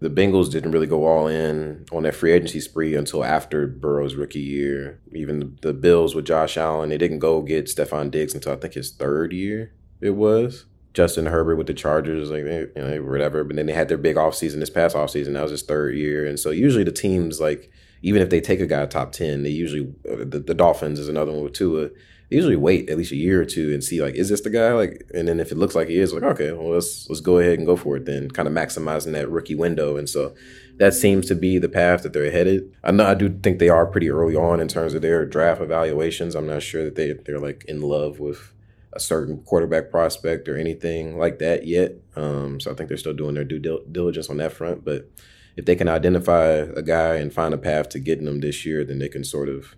the 0.03 0.11
Bengals 0.11 0.51
didn't 0.51 0.73
really 0.73 0.89
go 0.89 1.07
all 1.07 1.29
in 1.29 1.87
on 1.93 2.03
that 2.03 2.17
free 2.17 2.33
agency 2.33 2.61
spree 2.61 2.97
until 2.97 3.25
after 3.25 3.69
Burrow's 3.69 4.17
rookie 4.17 4.41
year. 4.41 5.01
Even 5.13 5.57
the 5.63 5.73
Bills 5.73 6.15
with 6.15 6.27
Josh 6.27 6.57
Allen, 6.57 6.89
they 6.89 6.99
didn't 6.99 7.21
go 7.21 7.41
get 7.41 7.67
Stefon 7.67 8.11
Diggs 8.11 8.35
until 8.35 8.53
I 8.53 8.57
think 8.57 8.75
his 8.75 8.91
third 8.91 9.33
year. 9.33 9.73
It 10.01 10.11
was 10.11 10.67
Justin 10.93 11.27
Herbert 11.27 11.55
with 11.55 11.69
the 11.69 11.75
Chargers, 11.75 12.31
like 12.31 12.45
they, 12.45 12.59
you 12.59 12.73
know, 12.77 13.03
whatever. 13.03 13.45
But 13.45 13.55
then 13.55 13.67
they 13.67 13.73
had 13.73 13.89
their 13.89 13.97
big 13.97 14.17
offseason 14.17 14.59
this 14.59 14.71
past 14.71 14.97
offseason. 14.97 15.35
That 15.35 15.43
was 15.43 15.53
his 15.53 15.63
third 15.63 15.95
year, 15.95 16.27
and 16.27 16.39
so 16.39 16.51
usually 16.51 16.85
the 16.85 16.93
teams 16.93 17.41
like 17.41 17.71
even 18.03 18.21
if 18.21 18.31
they 18.31 18.41
take 18.41 18.61
a 18.61 18.67
guy 18.67 18.85
top 18.87 19.13
10, 19.13 19.43
they 19.43 19.51
usually, 19.51 19.93
uh, 20.11 20.25
the, 20.25 20.43
the 20.45 20.55
Dolphins 20.55 20.99
is 20.99 21.09
another 21.09 21.33
one 21.33 21.43
with 21.43 21.53
Tua. 21.53 21.89
They 21.89 22.37
usually 22.37 22.57
wait 22.57 22.91
at 22.91 22.99
least 22.99 23.13
a 23.13 23.17
year 23.17 23.41
or 23.41 23.45
two 23.45 23.73
and 23.73 23.83
see 23.83 24.03
like, 24.03 24.15
is 24.15 24.29
this 24.29 24.41
the 24.41 24.51
guy? 24.51 24.73
Like, 24.73 25.03
and 25.15 25.29
then 25.29 25.39
if 25.39 25.53
it 25.53 25.59
looks 25.59 25.75
like 25.75 25.89
he 25.89 25.99
is, 25.99 26.13
like, 26.13 26.23
okay, 26.23 26.53
well, 26.53 26.71
let's 26.71 27.09
let's 27.09 27.21
go 27.21 27.39
ahead 27.39 27.59
and 27.59 27.67
go 27.67 27.77
for 27.77 27.97
it. 27.97 28.07
Then 28.07 28.31
kind 28.31 28.49
of 28.49 28.55
maximizing 28.55 29.13
that 29.13 29.31
rookie 29.31 29.55
window, 29.55 29.97
and 29.97 30.09
so 30.09 30.35
that 30.79 30.95
seems 30.95 31.29
to 31.29 31.35
be 31.35 31.59
the 31.59 31.69
path 31.69 32.03
that 32.03 32.15
they're 32.15 32.31
headed. 32.31 32.75
I 32.83 32.91
know 32.91 33.05
I 33.05 33.15
do 33.15 33.29
think 33.29 33.59
they 33.59 33.69
are 33.69 33.87
pretty 33.87 34.09
early 34.09 34.35
on 34.35 34.61
in 34.61 34.69
terms 34.69 34.95
of 34.95 35.03
their 35.03 35.27
draft 35.27 35.61
evaluations. 35.61 36.35
I'm 36.35 36.47
not 36.47 36.63
sure 36.63 36.85
that 36.85 36.95
they 36.95 37.13
they're 37.13 37.39
like 37.39 37.65
in 37.69 37.83
love 37.83 38.19
with 38.19 38.53
a 38.95 39.01
certain 39.01 39.43
quarterback 39.43 39.91
prospect 39.91 40.49
or 40.49 40.57
anything 40.57 41.19
like 41.19 41.39
that 41.39 41.67
yet. 41.67 41.93
Um, 42.17 42.61
so 42.61 42.71
I 42.71 42.75
think 42.75 42.89
they're 42.89 42.99
still 42.99 43.15
doing 43.15 43.35
their 43.35 43.45
due 43.45 43.59
diligence 43.59 44.29
on 44.29 44.39
that 44.39 44.53
front, 44.53 44.85
but 44.85 45.09
if 45.57 45.65
they 45.65 45.77
can 45.77 45.89
identify 45.89 46.47
a 46.47 46.83
guy 46.83 47.17
and 47.17 47.33
find 47.33 47.53
a 47.53 47.59
path 47.59 47.89
to 47.91 47.99
getting 47.99 48.25
them 48.25 48.41
this 48.41 48.65
year, 48.65 48.85
then 48.85 48.99
they 48.99 49.09
can 49.09 49.25
sort 49.25 49.49
of 49.49 49.75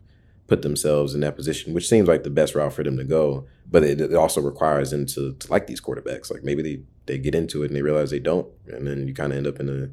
put 0.47 0.63
themselves 0.63 1.15
in 1.15 1.21
that 1.23 1.37
position, 1.37 1.73
which 1.73 1.89
seems 1.89 2.07
like 2.07 2.23
the 2.23 2.31
best 2.31 2.55
route 2.55 2.73
for 2.73 2.83
them 2.83 2.97
to 2.97 3.05
go. 3.05 3.47
But 3.71 3.83
it, 3.83 4.01
it 4.01 4.15
also 4.15 4.41
requires 4.41 4.91
them 4.91 5.07
to, 5.07 5.33
to, 5.33 5.51
like 5.51 5.67
these 5.67 5.81
quarterbacks. 5.81 6.31
Like 6.31 6.45
maybe 6.45 6.63
they, 6.63 6.83
they 7.07 7.19
get 7.19 7.35
into 7.35 7.63
it 7.63 7.69
and 7.69 7.77
they 7.77 7.83
realize 7.83 8.11
they 8.11 8.19
don't, 8.19 8.47
and 8.69 8.87
then 8.87 9.09
you 9.09 9.15
kind 9.15 9.33
of 9.33 9.39
end 9.39 9.47
up 9.47 9.59
in 9.59 9.69
a 9.69 9.89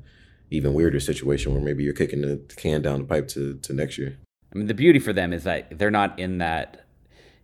even 0.53 0.73
weirder 0.73 0.99
situation 0.99 1.53
where 1.53 1.61
maybe 1.61 1.83
you're 1.83 1.93
kicking 1.93 2.21
the 2.21 2.37
can 2.57 2.81
down 2.81 2.99
the 2.99 3.05
pipe 3.05 3.27
to, 3.29 3.57
to 3.59 3.73
next 3.73 3.97
year. 3.97 4.17
I 4.53 4.57
mean, 4.57 4.67
the 4.67 4.73
beauty 4.73 4.99
for 4.99 5.13
them 5.13 5.31
is 5.31 5.45
that 5.45 5.79
they're 5.79 5.89
not 5.89 6.19
in 6.19 6.39
that 6.39 6.80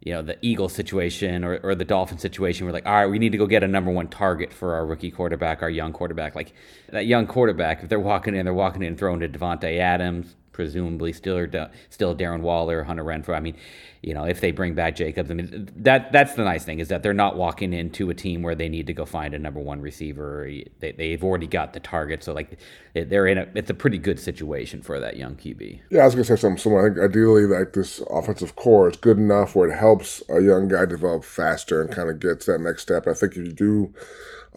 you 0.07 0.13
know 0.13 0.21
the 0.21 0.37
Eagle 0.41 0.69
situation 0.69 1.43
or, 1.43 1.59
or 1.63 1.75
the 1.75 1.83
Dolphin 1.83 2.17
situation. 2.17 2.65
We're 2.65 2.71
like, 2.71 2.85
all 2.85 2.93
right, 2.93 3.07
we 3.07 3.19
need 3.19 3.33
to 3.33 3.37
go 3.37 3.45
get 3.45 3.61
a 3.61 3.67
number 3.67 3.91
one 3.91 4.07
target 4.07 4.53
for 4.53 4.73
our 4.73 4.85
rookie 4.85 5.11
quarterback, 5.11 5.61
our 5.61 5.69
young 5.69 5.91
quarterback. 5.91 6.33
Like 6.33 6.53
that 6.89 7.05
young 7.05 7.27
quarterback, 7.27 7.83
if 7.83 7.89
they're 7.89 7.99
walking 7.99 8.33
in, 8.33 8.45
they're 8.45 8.53
walking 8.53 8.83
in 8.83 8.89
and 8.89 8.97
throwing 8.97 9.19
to 9.19 9.27
Davante 9.27 9.77
Adams, 9.79 10.35
presumably 10.53 11.11
still 11.11 11.45
still 11.89 12.15
Darren 12.15 12.39
Waller, 12.39 12.83
Hunter 12.83 13.03
Renfrow. 13.03 13.35
I 13.35 13.41
mean, 13.41 13.57
you 14.01 14.13
know, 14.13 14.23
if 14.23 14.41
they 14.41 14.51
bring 14.51 14.75
back 14.75 14.95
Jacobs, 14.95 15.31
I 15.31 15.33
mean, 15.33 15.69
that 15.77 16.11
that's 16.11 16.33
the 16.35 16.43
nice 16.43 16.63
thing 16.63 16.79
is 16.79 16.87
that 16.89 17.03
they're 17.03 17.13
not 17.13 17.35
walking 17.35 17.73
into 17.73 18.09
a 18.09 18.13
team 18.13 18.43
where 18.43 18.55
they 18.55 18.69
need 18.69 18.87
to 18.87 18.93
go 18.93 19.05
find 19.05 19.33
a 19.33 19.39
number 19.39 19.59
one 19.59 19.81
receiver. 19.81 20.49
They, 20.79 20.91
they've 20.91 21.23
already 21.23 21.47
got 21.47 21.73
the 21.73 21.79
target, 21.79 22.23
so 22.23 22.33
like 22.33 22.59
they're 22.93 23.27
in 23.27 23.37
a 23.37 23.47
it's 23.55 23.69
a 23.69 23.73
pretty 23.73 23.97
good 23.97 24.19
situation 24.19 24.81
for 24.81 24.99
that 24.99 25.17
young 25.17 25.35
QB. 25.35 25.81
Yeah, 25.89 26.01
I 26.01 26.05
was 26.05 26.15
gonna 26.15 26.25
say 26.25 26.35
something 26.35 26.57
similar. 26.57 26.85
I 26.85 26.93
think 26.93 27.11
ideally, 27.11 27.45
like 27.45 27.73
this 27.73 28.01
offensive 28.09 28.55
core 28.55 28.89
is 28.89 28.97
good 28.97 29.17
enough 29.17 29.55
where 29.55 29.69
it 29.69 29.77
helps 29.77 30.21
a 30.29 30.41
young 30.41 30.67
guy 30.67 30.85
develop 30.85 31.23
faster 31.23 31.81
and 31.81 31.91
kind 31.91 32.09
of 32.09 32.19
gets 32.19 32.45
that 32.45 32.59
next 32.59 32.83
step. 32.83 33.07
I 33.07 33.13
think 33.13 33.33
if 33.33 33.45
you 33.45 33.51
do 33.51 33.93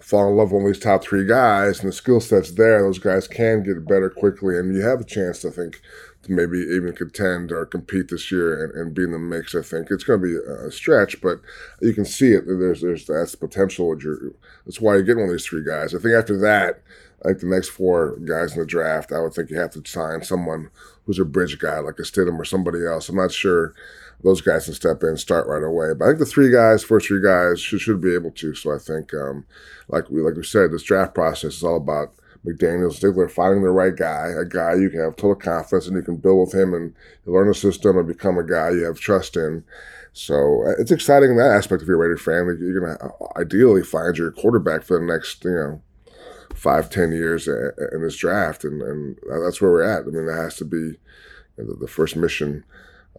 fall 0.01 0.29
in 0.31 0.37
love 0.37 0.51
with 0.51 0.63
one 0.63 0.71
of 0.71 0.75
these 0.75 0.83
top 0.83 1.03
three 1.03 1.27
guys 1.27 1.81
and 1.81 1.89
the 1.89 1.93
skill 1.93 2.21
set's 2.21 2.53
there, 2.53 2.83
those 2.83 2.99
guys 2.99 3.29
can 3.29 3.63
get 3.63 3.87
better 3.87 4.11
quickly, 4.11 4.59
and 4.59 4.75
you 4.75 4.83
have 4.83 5.01
a 5.01 5.05
chance, 5.05 5.41
to 5.41 5.51
think, 5.51 5.81
maybe 6.29 6.59
even 6.59 6.93
contend 6.93 7.51
or 7.51 7.65
compete 7.65 8.09
this 8.09 8.31
year 8.31 8.65
and, 8.65 8.75
and 8.75 8.95
be 8.95 9.05
in 9.05 9.13
the 9.13 9.19
mix. 9.19 9.55
I 9.55 9.63
think 9.63 9.89
it's 9.91 10.05
going 10.05 10.21
to 10.21 10.27
be 10.27 10.67
a 10.67 10.71
stretch, 10.71 11.21
but 11.21 11.41
you 11.81 11.95
can 11.95 12.05
see 12.05 12.33
it. 12.33 12.45
There's 12.47 12.83
there's 12.83 13.07
that's 13.07 13.35
potential. 13.35 13.97
That's 14.65 14.81
why 14.81 14.97
you 14.97 15.03
get 15.03 15.17
one 15.17 15.27
of 15.27 15.33
these 15.33 15.47
three 15.47 15.65
guys. 15.65 15.95
I 15.95 15.99
think 15.99 16.15
after 16.15 16.39
that, 16.41 16.83
like 17.25 17.39
the 17.39 17.47
next 17.47 17.69
four 17.69 18.17
guys 18.19 18.55
in 18.55 18.61
the 18.61 18.67
draft, 18.67 19.13
I 19.13 19.21
would 19.21 19.35
think 19.35 19.51
you 19.51 19.59
have 19.59 19.73
to 19.73 19.83
sign 19.85 20.23
someone 20.23 20.71
who's 21.05 21.19
a 21.19 21.25
bridge 21.25 21.59
guy 21.59 21.79
like 21.79 21.99
a 21.99 22.03
Stidham 22.03 22.39
or 22.39 22.45
somebody 22.45 22.87
else. 22.87 23.09
I'm 23.09 23.17
not 23.17 23.33
sure 23.33 23.75
those 24.23 24.41
guys 24.41 24.67
can 24.67 24.75
step 24.75 25.03
in, 25.03 25.17
start 25.17 25.47
right 25.47 25.63
away. 25.63 25.95
But 25.95 26.05
I 26.05 26.09
think 26.09 26.19
the 26.21 26.27
three 26.27 26.53
guys, 26.53 26.85
first 26.85 27.09
three 27.09 27.23
guys, 27.23 27.61
should 27.61 27.81
should 27.81 28.01
be 28.01 28.15
able 28.15 28.31
to. 28.33 28.55
So 28.55 28.75
I 28.75 28.79
think, 28.79 29.15
um, 29.15 29.47
like 29.89 30.11
we 30.11 30.21
like 30.21 30.35
we 30.35 30.45
said, 30.45 30.71
this 30.71 30.83
draft 30.83 31.15
process 31.15 31.55
is 31.55 31.65
all 31.65 31.77
about 31.77 32.13
McDaniels, 32.47 33.01
Ziegler 33.01 33.29
finding 33.29 33.63
the 33.63 33.71
right 33.71 33.95
guy, 33.95 34.29
a 34.29 34.45
guy 34.45 34.75
you 34.75 34.89
can 34.91 35.01
have 35.01 35.17
total 35.17 35.35
confidence 35.35 35.87
and 35.87 35.97
you 35.97 36.03
can 36.03 36.17
build 36.17 36.41
with 36.41 36.55
him 36.55 36.73
and 36.73 36.95
learn 37.27 37.49
the 37.49 37.55
system 37.55 37.99
and 37.99 38.09
become 38.09 38.39
a 38.39 38.47
guy 38.47 38.71
you 38.71 38.85
have 38.85 38.99
trust 38.99 39.37
in. 39.37 39.65
So 40.13 40.65
uh, 40.67 40.73
it's 40.79 40.91
exciting 40.91 41.31
in 41.31 41.37
that 41.37 41.53
aspect 41.53 41.83
of 41.83 41.89
your 41.89 41.99
Raider 41.99 42.17
family. 42.17 42.57
You're 42.59 42.81
going 42.81 42.97
to 42.97 43.05
uh, 43.05 43.39
ideally 43.39 43.83
find 43.83 44.17
your 44.17 44.33
quarterback 44.33 44.83
for 44.83 44.99
the 44.99 45.05
next, 45.07 45.45
you 45.45 45.51
know, 45.51 45.83
five, 46.55 46.91
ten 46.91 47.13
years 47.13 47.47
in 47.47 48.03
this 48.03 48.17
draft, 48.17 48.65
and, 48.65 48.83
and 48.83 49.17
that's 49.43 49.61
where 49.61 49.71
we're 49.71 49.83
at. 49.83 50.03
I 50.03 50.11
mean, 50.11 50.27
that 50.27 50.35
has 50.35 50.57
to 50.57 50.65
be 50.65 50.99
the 51.57 51.89
first 51.89 52.17
mission 52.17 52.65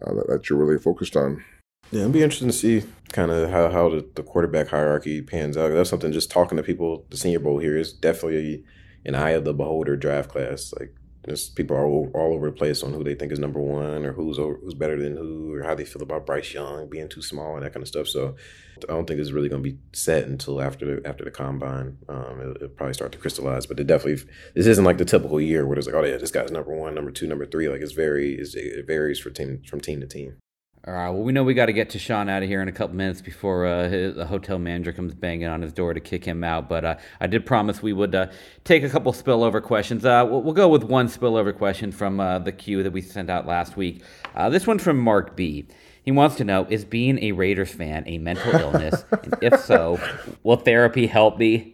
uh, 0.02 0.14
that, 0.14 0.26
that, 0.28 0.48
you're 0.48 0.58
really 0.58 0.78
focused 0.78 1.16
on. 1.16 1.42
Yeah, 1.90 2.00
it'll 2.00 2.12
be 2.12 2.22
interesting 2.22 2.48
to 2.48 2.52
see 2.52 2.84
kind 3.12 3.30
of 3.30 3.50
how, 3.50 3.70
how 3.70 3.88
the, 3.88 4.06
the 4.14 4.22
quarterback 4.22 4.68
hierarchy 4.68 5.22
pans 5.22 5.56
out. 5.56 5.72
That's 5.72 5.90
something 5.90 6.12
just 6.12 6.30
talking 6.30 6.56
to 6.56 6.62
people, 6.62 7.04
the 7.10 7.16
Senior 7.16 7.40
Bowl 7.40 7.58
here 7.58 7.76
is 7.76 7.92
definitely 7.92 8.64
an 9.04 9.14
eye 9.14 9.30
of 9.30 9.44
the 9.44 9.54
beholder 9.54 9.96
draft 9.96 10.30
class. 10.30 10.72
Like 10.78 10.94
just 11.28 11.54
people 11.54 11.76
are 11.76 11.86
all, 11.86 12.10
all 12.14 12.34
over 12.34 12.46
the 12.46 12.56
place 12.56 12.82
on 12.82 12.92
who 12.92 13.04
they 13.04 13.14
think 13.14 13.30
is 13.30 13.38
number 13.38 13.60
one 13.60 14.04
or 14.04 14.12
who's 14.12 14.38
over, 14.38 14.58
who's 14.62 14.74
better 14.74 15.00
than 15.00 15.16
who 15.16 15.54
or 15.54 15.62
how 15.62 15.74
they 15.74 15.84
feel 15.84 16.02
about 16.02 16.26
Bryce 16.26 16.52
Young 16.52 16.88
being 16.88 17.08
too 17.08 17.22
small 17.22 17.54
and 17.54 17.64
that 17.64 17.72
kind 17.72 17.82
of 17.82 17.88
stuff. 17.88 18.08
So 18.08 18.34
I 18.82 18.92
don't 18.92 19.06
think 19.06 19.20
it's 19.20 19.30
really 19.30 19.48
going 19.48 19.62
to 19.62 19.70
be 19.70 19.78
set 19.92 20.24
until 20.24 20.60
after 20.60 20.96
the 20.96 21.08
after 21.08 21.24
the 21.24 21.30
combine. 21.30 21.98
Um, 22.08 22.40
it'll, 22.40 22.56
it'll, 22.56 22.68
probably 22.70 22.94
start 22.94 23.12
to 23.12 23.18
crystallize, 23.18 23.66
but 23.66 23.78
it 23.78 23.86
definitely 23.86 24.24
this 24.54 24.66
isn't 24.66 24.84
like 24.84 24.98
the 24.98 25.04
typical 25.04 25.40
year 25.40 25.66
where 25.66 25.78
it's 25.78 25.86
like, 25.86 25.94
oh 25.94 26.04
yeah, 26.04 26.16
this 26.16 26.32
guy's 26.32 26.50
number 26.50 26.74
one, 26.74 26.94
number 26.94 27.12
two, 27.12 27.28
number 27.28 27.46
three. 27.46 27.68
Like 27.68 27.82
it's 27.82 27.92
very 27.92 28.34
it's, 28.34 28.54
it 28.54 28.86
varies 28.86 29.20
for 29.20 29.30
team 29.30 29.62
from 29.68 29.80
team 29.80 30.00
to 30.00 30.06
team. 30.06 30.36
All 30.84 30.94
right. 30.94 31.10
Well, 31.10 31.22
we 31.22 31.30
know 31.30 31.44
we 31.44 31.54
got 31.54 31.66
to 31.66 31.72
get 31.72 31.90
Tashawn 31.90 32.28
out 32.28 32.42
of 32.42 32.48
here 32.48 32.60
in 32.60 32.66
a 32.66 32.72
couple 32.72 32.96
minutes 32.96 33.22
before 33.22 33.66
uh, 33.66 33.88
his, 33.88 34.16
the 34.16 34.26
hotel 34.26 34.58
manager 34.58 34.92
comes 34.92 35.14
banging 35.14 35.46
on 35.46 35.62
his 35.62 35.72
door 35.72 35.94
to 35.94 36.00
kick 36.00 36.24
him 36.24 36.42
out. 36.42 36.68
But 36.68 36.84
uh, 36.84 36.96
I 37.20 37.28
did 37.28 37.46
promise 37.46 37.80
we 37.80 37.92
would 37.92 38.16
uh, 38.16 38.26
take 38.64 38.82
a 38.82 38.88
couple 38.88 39.12
spillover 39.12 39.62
questions. 39.62 40.04
Uh, 40.04 40.26
we'll, 40.28 40.42
we'll, 40.42 40.54
go 40.54 40.66
with 40.68 40.82
one 40.82 41.06
spillover 41.06 41.56
question 41.56 41.92
from 41.92 42.18
uh, 42.18 42.40
the 42.40 42.50
queue 42.50 42.82
that 42.82 42.90
we 42.90 43.00
sent 43.00 43.30
out 43.30 43.46
last 43.46 43.76
week. 43.76 44.02
Uh, 44.34 44.50
this 44.50 44.66
one 44.66 44.80
from 44.80 44.98
Mark 44.98 45.36
B. 45.36 45.68
He 46.02 46.10
wants 46.10 46.34
to 46.36 46.44
know: 46.44 46.66
Is 46.68 46.84
being 46.84 47.22
a 47.22 47.30
Raiders 47.30 47.70
fan 47.70 48.02
a 48.08 48.18
mental 48.18 48.52
illness? 48.52 49.04
and 49.22 49.36
if 49.40 49.60
so, 49.60 50.00
will 50.42 50.56
therapy 50.56 51.06
help 51.06 51.38
me? 51.38 51.71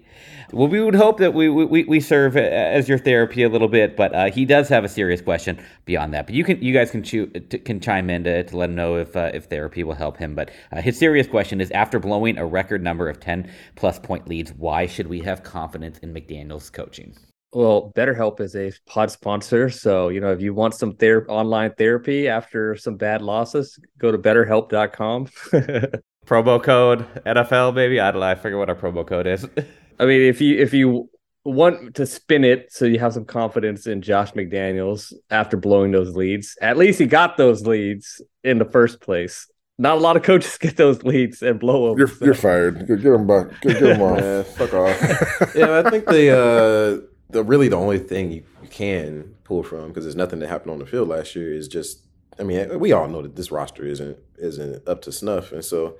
Well, 0.52 0.68
we 0.68 0.80
would 0.80 0.94
hope 0.94 1.18
that 1.18 1.34
we, 1.34 1.48
we, 1.50 1.84
we 1.84 2.00
serve 2.00 2.36
as 2.36 2.88
your 2.88 2.96
therapy 2.96 3.42
a 3.42 3.50
little 3.50 3.68
bit, 3.68 3.96
but 3.96 4.14
uh, 4.14 4.30
he 4.30 4.46
does 4.46 4.68
have 4.70 4.82
a 4.82 4.88
serious 4.88 5.20
question 5.20 5.58
beyond 5.84 6.14
that. 6.14 6.26
But 6.26 6.34
you 6.34 6.42
can 6.42 6.62
you 6.62 6.72
guys 6.72 6.90
can 6.90 7.02
chew, 7.02 7.26
can 7.26 7.80
chime 7.80 8.08
in 8.08 8.24
to, 8.24 8.44
to 8.44 8.56
let 8.56 8.70
him 8.70 8.76
know 8.76 8.96
if 8.96 9.14
uh, 9.14 9.30
if 9.34 9.44
therapy 9.44 9.84
will 9.84 9.94
help 9.94 10.16
him. 10.16 10.34
But 10.34 10.50
uh, 10.72 10.80
his 10.80 10.98
serious 10.98 11.26
question 11.26 11.60
is: 11.60 11.70
After 11.72 11.98
blowing 11.98 12.38
a 12.38 12.46
record 12.46 12.82
number 12.82 13.08
of 13.08 13.20
ten 13.20 13.50
plus 13.76 13.98
point 13.98 14.26
leads, 14.26 14.52
why 14.52 14.86
should 14.86 15.08
we 15.08 15.20
have 15.20 15.42
confidence 15.42 15.98
in 15.98 16.14
McDaniels' 16.14 16.72
coaching? 16.72 17.14
Well, 17.52 17.92
BetterHelp 17.94 18.40
is 18.40 18.56
a 18.56 18.72
pod 18.86 19.10
sponsor, 19.10 19.68
so 19.68 20.08
you 20.08 20.20
know 20.20 20.32
if 20.32 20.40
you 20.40 20.54
want 20.54 20.74
some 20.74 20.96
ther- 20.96 21.26
online 21.28 21.72
therapy 21.76 22.28
after 22.28 22.74
some 22.76 22.96
bad 22.96 23.20
losses, 23.20 23.78
go 23.98 24.10
to 24.10 24.18
BetterHelp.com. 24.18 25.26
promo 26.26 26.62
code 26.62 27.06
NFL, 27.24 27.74
baby. 27.74 28.00
I 28.00 28.10
don't 28.10 28.20
know. 28.20 28.26
I 28.26 28.34
forget 28.34 28.58
what 28.58 28.68
our 28.70 28.76
promo 28.76 29.06
code 29.06 29.26
is. 29.26 29.46
I 29.98 30.06
mean, 30.06 30.22
if 30.22 30.40
you 30.40 30.58
if 30.58 30.72
you 30.72 31.08
want 31.44 31.94
to 31.94 32.06
spin 32.06 32.44
it 32.44 32.70
so 32.70 32.84
you 32.84 32.98
have 32.98 33.14
some 33.14 33.24
confidence 33.24 33.86
in 33.86 34.02
Josh 34.02 34.32
McDaniels 34.32 35.12
after 35.30 35.56
blowing 35.56 35.92
those 35.92 36.14
leads, 36.14 36.56
at 36.60 36.76
least 36.76 36.98
he 36.98 37.06
got 37.06 37.36
those 37.36 37.66
leads 37.66 38.20
in 38.44 38.58
the 38.58 38.64
first 38.64 39.00
place. 39.00 39.46
Not 39.78 39.98
a 39.98 40.00
lot 40.00 40.16
of 40.16 40.22
coaches 40.22 40.58
get 40.60 40.76
those 40.76 41.02
leads 41.02 41.42
and 41.42 41.58
blow 41.58 41.88
them. 41.88 41.98
You're, 41.98 42.08
so. 42.08 42.24
you're 42.24 42.34
fired. 42.34 42.86
Get, 42.86 43.02
get 43.02 43.10
them 43.10 43.26
back. 43.26 43.48
Get, 43.60 43.78
get 43.78 43.80
them 43.80 44.02
off. 44.02 44.20
Yeah, 44.20 44.42
fuck 44.42 44.74
off. 44.74 45.00
yeah, 45.54 45.82
I 45.84 45.90
think 45.90 46.06
the 46.06 46.30
uh, 46.30 47.06
the 47.30 47.42
really 47.42 47.68
the 47.68 47.76
only 47.76 47.98
thing 47.98 48.32
you, 48.32 48.44
you 48.62 48.68
can 48.68 49.34
pull 49.44 49.62
from 49.62 49.88
because 49.88 50.04
there's 50.04 50.16
nothing 50.16 50.40
that 50.40 50.48
happened 50.48 50.72
on 50.72 50.78
the 50.78 50.86
field 50.86 51.08
last 51.08 51.34
year 51.34 51.52
is 51.52 51.68
just. 51.68 52.04
I 52.40 52.44
mean, 52.44 52.78
we 52.78 52.92
all 52.92 53.08
know 53.08 53.20
that 53.22 53.34
this 53.34 53.50
roster 53.50 53.84
isn't 53.84 54.16
isn't 54.36 54.86
up 54.86 55.02
to 55.02 55.10
snuff, 55.10 55.50
and 55.50 55.64
so 55.64 55.96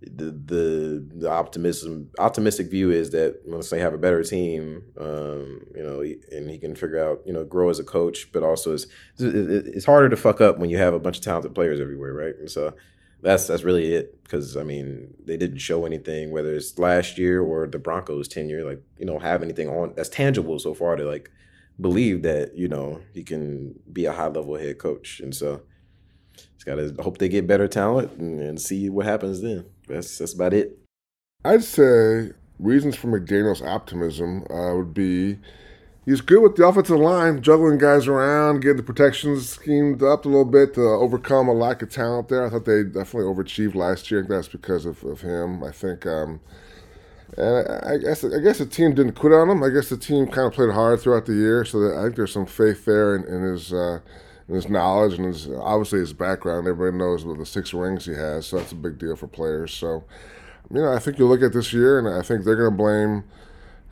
the 0.00 0.30
the 0.30 1.08
the 1.16 1.30
optimism 1.30 2.10
optimistic 2.18 2.70
view 2.70 2.90
is 2.90 3.10
that 3.10 3.40
once 3.44 3.70
they 3.70 3.80
have 3.80 3.94
a 3.94 3.98
better 3.98 4.22
team, 4.22 4.82
um, 4.98 5.60
you 5.74 5.82
know, 5.82 6.00
and 6.30 6.48
he 6.48 6.58
can 6.58 6.76
figure 6.76 7.04
out 7.04 7.20
you 7.26 7.32
know 7.32 7.44
grow 7.44 7.68
as 7.68 7.80
a 7.80 7.84
coach, 7.84 8.30
but 8.32 8.42
also 8.44 8.74
it's 8.74 8.86
it's 9.18 9.84
harder 9.84 10.08
to 10.08 10.16
fuck 10.16 10.40
up 10.40 10.58
when 10.58 10.70
you 10.70 10.78
have 10.78 10.94
a 10.94 11.00
bunch 11.00 11.16
of 11.18 11.24
talented 11.24 11.54
players 11.54 11.80
everywhere, 11.80 12.14
right? 12.14 12.34
And 12.38 12.50
so 12.50 12.74
that's 13.22 13.48
that's 13.48 13.64
really 13.64 13.92
it 13.92 14.22
because 14.22 14.56
I 14.56 14.62
mean 14.62 15.14
they 15.24 15.36
didn't 15.36 15.58
show 15.58 15.84
anything 15.84 16.30
whether 16.30 16.54
it's 16.54 16.78
last 16.78 17.18
year 17.18 17.42
or 17.42 17.66
the 17.66 17.80
Broncos 17.80 18.28
tenure, 18.28 18.64
like 18.64 18.80
you 18.98 19.06
know 19.06 19.18
have 19.18 19.42
anything 19.42 19.68
on 19.68 19.94
that's 19.96 20.08
tangible 20.08 20.60
so 20.60 20.74
far 20.74 20.94
to 20.94 21.04
like 21.04 21.30
believe 21.80 22.22
that 22.22 22.56
you 22.56 22.68
know 22.68 23.00
he 23.14 23.24
can 23.24 23.74
be 23.92 24.04
a 24.04 24.12
high 24.12 24.28
level 24.28 24.56
head 24.56 24.78
coach, 24.78 25.20
and 25.20 25.34
so. 25.34 25.62
Just 26.58 26.66
gotta 26.66 26.92
hope 27.02 27.18
they 27.18 27.28
get 27.28 27.46
better 27.46 27.68
talent 27.68 28.12
and, 28.18 28.40
and 28.40 28.60
see 28.60 28.90
what 28.90 29.06
happens 29.06 29.40
then. 29.40 29.64
That's 29.86 30.18
that's 30.18 30.34
about 30.34 30.54
it. 30.54 30.76
I'd 31.44 31.62
say 31.62 32.32
reasons 32.58 32.96
for 32.96 33.06
McDaniels' 33.06 33.64
optimism 33.64 34.44
uh, 34.50 34.74
would 34.74 34.92
be 34.92 35.38
he's 36.04 36.20
good 36.20 36.42
with 36.42 36.56
the 36.56 36.66
offensive 36.66 36.98
line, 36.98 37.42
juggling 37.42 37.78
guys 37.78 38.08
around, 38.08 38.60
getting 38.60 38.78
the 38.78 38.82
protections 38.82 39.48
schemed 39.48 40.02
up 40.02 40.24
a 40.24 40.28
little 40.28 40.44
bit 40.44 40.74
to 40.74 40.80
overcome 40.80 41.46
a 41.46 41.52
lack 41.52 41.80
of 41.80 41.90
talent 41.90 42.28
there. 42.28 42.44
I 42.44 42.50
thought 42.50 42.64
they 42.64 42.82
definitely 42.82 43.32
overachieved 43.32 43.76
last 43.76 44.10
year. 44.10 44.26
That's 44.28 44.48
because 44.48 44.84
of, 44.84 45.04
of 45.04 45.20
him. 45.20 45.62
I 45.62 45.70
think, 45.70 46.06
um, 46.06 46.40
and 47.36 47.68
I, 47.68 47.92
I, 47.92 47.98
guess 47.98 48.24
I 48.24 48.40
guess 48.40 48.58
the 48.58 48.66
team 48.66 48.96
didn't 48.96 49.12
quit 49.12 49.32
on 49.32 49.48
him. 49.48 49.62
I 49.62 49.68
guess 49.68 49.90
the 49.90 49.96
team 49.96 50.26
kind 50.26 50.48
of 50.48 50.54
played 50.54 50.72
hard 50.72 51.00
throughout 51.00 51.26
the 51.26 51.34
year, 51.34 51.64
so 51.64 51.96
I 51.96 52.02
think 52.02 52.16
there's 52.16 52.32
some 52.32 52.46
faith 52.46 52.84
there 52.84 53.14
in, 53.14 53.22
in 53.24 53.42
his. 53.42 53.72
Uh, 53.72 54.00
and 54.48 54.56
his 54.56 54.68
knowledge 54.68 55.14
and 55.14 55.26
his 55.26 55.48
obviously 55.48 56.00
his 56.00 56.12
background. 56.12 56.66
Everybody 56.66 56.96
knows 56.96 57.24
the 57.24 57.46
six 57.46 57.72
rings 57.72 58.06
he 58.06 58.14
has, 58.14 58.46
so 58.46 58.56
that's 58.56 58.72
a 58.72 58.76
big 58.76 58.98
deal 58.98 59.14
for 59.14 59.28
players. 59.28 59.72
So, 59.72 60.04
you 60.72 60.80
know, 60.80 60.92
I 60.92 60.98
think 60.98 61.18
you 61.18 61.26
look 61.26 61.42
at 61.42 61.52
this 61.52 61.72
year, 61.72 61.98
and 61.98 62.08
I 62.08 62.22
think 62.22 62.44
they're 62.44 62.56
going 62.56 62.70
to 62.70 62.76
blame 62.76 63.24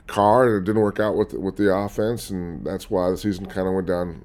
Carr, 0.07 0.49
and 0.49 0.63
it 0.63 0.65
didn't 0.65 0.83
work 0.83 0.99
out 0.99 1.17
with 1.17 1.35
with 1.35 1.57
the 1.57 1.73
offense, 1.73 2.31
and 2.31 2.67
that's 2.67 2.91
why 2.91 3.11
the 3.11 3.19
season 3.19 3.47
kind 3.47 3.69
of 3.69 3.75
went 3.75 3.87
down 3.87 4.25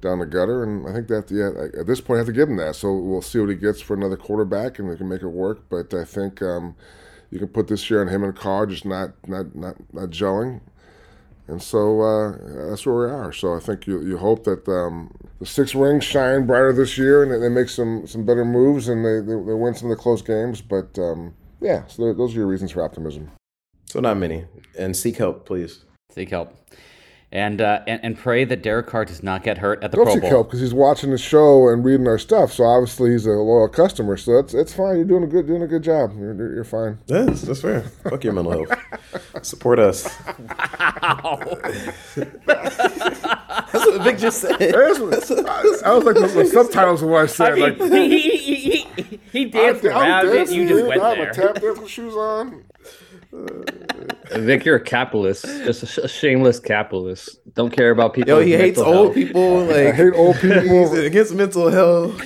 down 0.00 0.18
the 0.18 0.26
gutter. 0.26 0.62
And 0.62 0.86
I 0.86 0.92
think 0.92 1.08
that 1.08 1.30
yeah, 1.30 1.80
at 1.80 1.86
this 1.86 2.00
point, 2.00 2.16
I 2.16 2.20
have 2.20 2.26
to 2.26 2.32
give 2.32 2.48
him 2.48 2.56
that. 2.56 2.76
So 2.76 2.94
we'll 2.94 3.22
see 3.22 3.38
what 3.38 3.48
he 3.48 3.54
gets 3.56 3.80
for 3.80 3.94
another 3.94 4.16
quarterback, 4.16 4.78
and 4.78 4.90
they 4.90 4.96
can 4.96 5.08
make 5.08 5.22
it 5.22 5.28
work. 5.28 5.64
But 5.68 5.92
I 5.94 6.04
think. 6.04 6.42
Um, 6.42 6.76
you 7.30 7.38
can 7.38 7.48
put 7.48 7.66
this 7.66 7.88
year 7.88 8.02
on 8.02 8.08
him 8.08 8.22
and 8.22 8.36
Carr, 8.36 8.66
just 8.66 8.84
not 8.84 9.12
not 9.26 9.56
not 9.56 9.76
not 9.90 10.10
gelling 10.10 10.60
and 11.48 11.62
so 11.62 12.00
uh, 12.00 12.68
that's 12.68 12.86
where 12.86 13.06
we 13.06 13.12
are. 13.12 13.32
So 13.32 13.54
I 13.54 13.60
think 13.60 13.86
you, 13.86 14.02
you 14.02 14.16
hope 14.18 14.44
that 14.44 14.66
um, 14.68 15.14
the 15.38 15.46
six 15.46 15.74
rings 15.74 16.04
shine 16.04 16.46
brighter 16.46 16.72
this 16.72 16.96
year, 16.96 17.22
and 17.22 17.42
they 17.42 17.48
make 17.48 17.68
some, 17.68 18.06
some 18.06 18.24
better 18.24 18.44
moves, 18.44 18.88
and 18.88 19.04
they, 19.04 19.20
they, 19.20 19.34
they 19.34 19.54
win 19.54 19.74
some 19.74 19.90
of 19.90 19.96
the 19.96 20.02
close 20.02 20.22
games. 20.22 20.60
But 20.60 20.98
um, 20.98 21.34
yeah, 21.60 21.86
so 21.86 22.12
those 22.12 22.34
are 22.34 22.38
your 22.38 22.46
reasons 22.46 22.70
for 22.72 22.82
optimism. 22.82 23.30
So 23.86 24.00
not 24.00 24.16
many, 24.16 24.46
and 24.78 24.96
seek 24.96 25.16
help, 25.16 25.44
please. 25.46 25.84
Seek 26.10 26.30
help 26.30 26.56
and, 27.32 27.60
uh, 27.62 27.80
and 27.86 27.98
and 28.04 28.18
pray 28.18 28.44
that 28.44 28.62
Derek 28.62 28.86
Carr 28.86 29.04
does 29.06 29.22
not 29.22 29.42
get 29.42 29.58
hurt 29.58 29.82
at 29.82 29.90
the 29.90 29.96
Pro 29.96 30.04
Bowl. 30.20 30.28
help 30.28 30.48
because 30.48 30.60
he's 30.60 30.74
watching 30.74 31.10
the 31.10 31.18
show 31.18 31.68
and 31.68 31.84
reading 31.84 32.06
our 32.06 32.18
stuff. 32.18 32.52
So 32.52 32.64
obviously 32.64 33.12
he's 33.12 33.24
a 33.26 33.30
loyal 33.30 33.68
customer. 33.68 34.16
So 34.18 34.36
that's 34.40 34.52
it's 34.54 34.72
fine. 34.74 34.96
You're 34.96 35.04
doing 35.06 35.24
a 35.24 35.26
good 35.26 35.46
doing 35.46 35.62
a 35.62 35.66
good 35.66 35.82
job. 35.82 36.12
You're, 36.18 36.54
you're 36.54 36.64
fine. 36.64 36.98
That's 37.06 37.40
that's 37.42 37.62
fair. 37.62 37.80
Fuck 37.82 38.22
your 38.24 38.34
mental 38.34 38.66
health. 38.66 38.78
Support 39.42 39.78
us. 39.78 40.08
Wow. 41.02 41.40
That's 42.46 43.74
what 43.86 44.02
Vic 44.02 44.18
just 44.18 44.40
said. 44.40 44.58
That's 44.58 44.98
what- 44.98 45.48
I 45.84 45.94
was 45.94 46.04
like 46.04 46.14
the, 46.14 46.30
the 46.34 46.46
subtitles 46.46 47.02
of 47.02 47.08
what 47.08 47.22
I 47.22 47.26
said. 47.26 47.52
I 47.52 47.54
mean, 47.54 47.78
like, 47.78 47.92
he, 47.92 48.08
he, 48.28 48.56
he, 48.56 48.76
he, 49.02 49.20
he 49.32 49.44
danced 49.46 49.84
I'm- 49.84 49.96
I'm 49.96 50.26
around 50.26 50.36
it. 50.36 50.50
You 50.50 50.68
just 50.68 50.86
went 50.86 51.00
I 51.02 51.08
have 51.08 51.18
there. 51.18 51.30
a 51.30 51.34
tap 51.52 51.60
dancing 51.62 51.86
shoes 51.86 52.14
on. 52.14 52.64
Vic, 54.32 54.64
you're 54.64 54.76
a 54.76 54.80
capitalist, 54.80 55.44
just 55.44 55.82
a, 55.82 55.86
sh- 55.86 55.98
a 55.98 56.08
shameless 56.08 56.60
capitalist. 56.60 57.38
Don't 57.54 57.70
care 57.70 57.90
about 57.90 58.14
people. 58.14 58.28
Yo, 58.34 58.40
he 58.40 58.52
hates 58.52 58.78
mental 58.78 58.94
old 58.94 59.04
health. 59.06 59.14
people. 59.14 59.64
Like 59.64 59.76
I 59.76 59.92
hate 59.92 60.12
old 60.14 60.36
people. 60.40 60.60
He's 60.60 60.98
against 60.98 61.34
mental 61.34 61.70
health. 61.70 62.20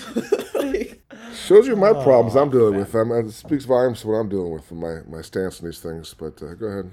Shows 1.34 1.68
you 1.68 1.76
my 1.76 1.92
problems 1.92 2.34
I'm 2.34 2.50
dealing 2.50 2.76
with. 2.76 2.92
I'm, 2.94 3.12
it 3.12 3.30
speaks 3.30 3.64
volumes 3.66 4.00
to 4.00 4.08
what 4.08 4.14
I'm 4.14 4.28
dealing 4.28 4.52
with 4.52 4.68
and 4.72 4.80
my, 4.80 4.96
my 5.08 5.22
stance 5.22 5.60
on 5.60 5.66
these 5.66 5.78
things. 5.78 6.12
But 6.12 6.42
uh, 6.42 6.54
go 6.54 6.66
ahead. 6.66 6.90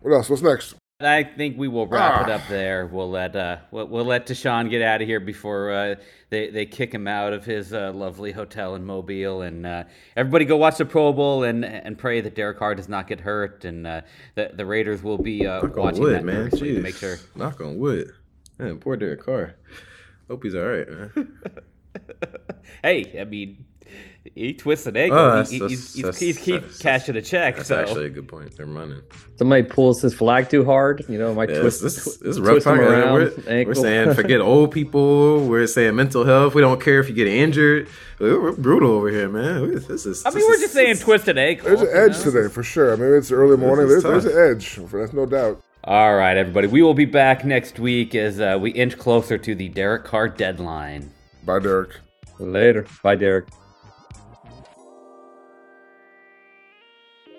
What 0.00 0.14
else? 0.14 0.30
What's 0.30 0.40
next? 0.42 0.74
I 1.00 1.24
think 1.24 1.58
we 1.58 1.66
will 1.66 1.88
wrap 1.88 2.28
it 2.28 2.30
Ah. 2.30 2.36
up 2.36 2.42
there. 2.48 2.86
We'll 2.86 3.10
let 3.10 3.34
uh, 3.34 3.56
we'll, 3.72 3.86
we'll 3.88 4.04
let 4.04 4.28
Tashawn 4.28 4.70
get 4.70 4.80
out 4.80 5.02
of 5.02 5.08
here 5.08 5.18
before 5.18 5.72
uh, 5.72 5.94
they 6.30 6.50
they 6.50 6.66
kick 6.66 6.92
him 6.94 7.08
out 7.08 7.32
of 7.32 7.44
his 7.44 7.72
uh, 7.72 7.90
lovely 7.92 8.30
hotel 8.30 8.76
in 8.76 8.84
Mobile. 8.84 9.42
And 9.42 9.66
uh, 9.66 9.84
everybody 10.16 10.44
go 10.44 10.56
watch 10.56 10.78
the 10.78 10.84
Pro 10.84 11.12
Bowl 11.12 11.42
and 11.42 11.64
and 11.64 11.98
pray 11.98 12.20
that 12.20 12.36
Derek 12.36 12.58
Carr 12.58 12.76
does 12.76 12.88
not 12.88 13.08
get 13.08 13.18
hurt 13.20 13.64
and 13.64 13.84
uh, 13.88 14.02
the 14.36 14.52
the 14.54 14.64
Raiders 14.64 15.02
will 15.02 15.18
be 15.18 15.44
uh, 15.46 15.62
Knock 15.62 15.76
on 15.76 15.82
watching 15.82 16.02
wood, 16.02 16.14
that 16.14 16.24
man. 16.24 16.34
nervously 16.44 16.74
to 16.74 16.80
make 16.80 16.94
sure. 16.94 17.16
Knock 17.34 17.60
on 17.60 17.76
wood. 17.76 18.12
Man, 18.58 18.78
poor 18.78 18.96
Derek 18.96 19.24
Carr. 19.24 19.56
Hope 20.28 20.44
he's 20.44 20.54
all 20.54 20.62
right, 20.62 20.88
man. 20.88 21.38
Hey, 22.82 23.18
I 23.20 23.24
mean, 23.24 23.64
he 24.34 24.52
twists 24.54 24.86
an 24.86 24.96
egg. 24.96 25.10
Oh, 25.12 25.42
He- 25.42 25.58
that's- 25.58 25.94
he- 25.94 26.02
that's- 26.02 26.18
he's, 26.18 26.36
he's, 26.36 26.36
he's 26.36 26.38
keep 26.38 26.78
cashing 26.80 27.16
a 27.16 27.22
check. 27.22 27.56
That's 27.56 27.68
so. 27.68 27.80
actually 27.80 28.06
a 28.06 28.10
good 28.10 28.28
point. 28.28 28.58
Never 28.58 28.70
mind. 28.70 28.92
it. 28.92 29.12
Somebody 29.36 29.62
pulls 29.64 30.00
his 30.02 30.14
flag 30.14 30.48
too 30.50 30.64
hard, 30.64 31.04
you 31.08 31.18
know, 31.18 31.34
might 31.34 31.50
Yeah, 31.50 31.60
twist, 31.60 31.82
this, 31.82 31.96
this, 32.04 32.16
tw- 32.16 32.20
this 32.20 32.28
is 32.36 32.40
rough 32.40 32.52
twist 32.62 32.66
around. 32.66 33.12
We're, 33.14 33.64
we're 33.66 33.74
saying 33.74 34.14
forget 34.14 34.40
old 34.40 34.72
people. 34.72 35.46
We're 35.46 35.66
saying 35.66 35.94
mental 35.94 36.24
health. 36.24 36.54
We 36.54 36.62
don't 36.62 36.80
care 36.80 37.00
if 37.00 37.08
you 37.08 37.14
get 37.14 37.26
injured. 37.26 37.88
We're, 38.18 38.40
we're 38.40 38.52
brutal 38.52 38.90
over 38.92 39.08
here, 39.10 39.28
man. 39.28 39.72
This 39.86 40.06
is. 40.06 40.24
I 40.26 40.30
mean, 40.30 40.44
we're 40.46 40.54
is- 40.54 40.60
just 40.60 40.74
saying 40.74 40.96
twisted 40.98 41.38
ankle. 41.38 41.68
There's 41.68 41.80
an 41.82 41.86
you 41.88 41.92
edge 41.94 42.12
know? 42.24 42.30
today 42.32 42.48
for 42.52 42.62
sure. 42.62 42.92
I 42.92 42.96
mean, 42.96 43.14
it's 43.14 43.30
early 43.30 43.56
morning. 43.56 43.88
There's, 43.88 44.02
there's 44.02 44.24
an 44.24 44.36
edge. 44.56 44.76
That's 44.92 45.12
no 45.12 45.26
doubt. 45.26 45.62
All 45.84 46.16
right, 46.16 46.36
everybody. 46.36 46.66
We 46.66 46.82
will 46.82 46.94
be 46.94 47.04
back 47.04 47.44
next 47.44 47.78
week 47.78 48.14
as 48.14 48.40
uh, 48.40 48.58
we 48.60 48.70
inch 48.70 48.98
closer 48.98 49.36
to 49.38 49.54
the 49.54 49.68
Derek 49.68 50.04
Carr 50.04 50.28
deadline. 50.28 51.10
Bye, 51.44 51.58
Derek. 51.58 52.00
Later. 52.38 52.86
Bye, 53.02 53.16
Derek. 53.16 53.48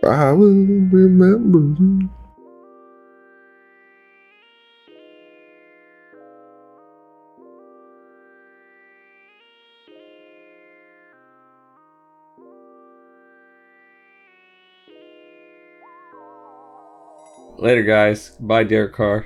I 0.03 0.32
will 0.34 0.53
remember. 0.53 2.10
Later, 17.58 17.82
guys. 17.82 18.38
Bye, 18.39 18.64
Derek 18.64 18.93
Carr. 18.93 19.26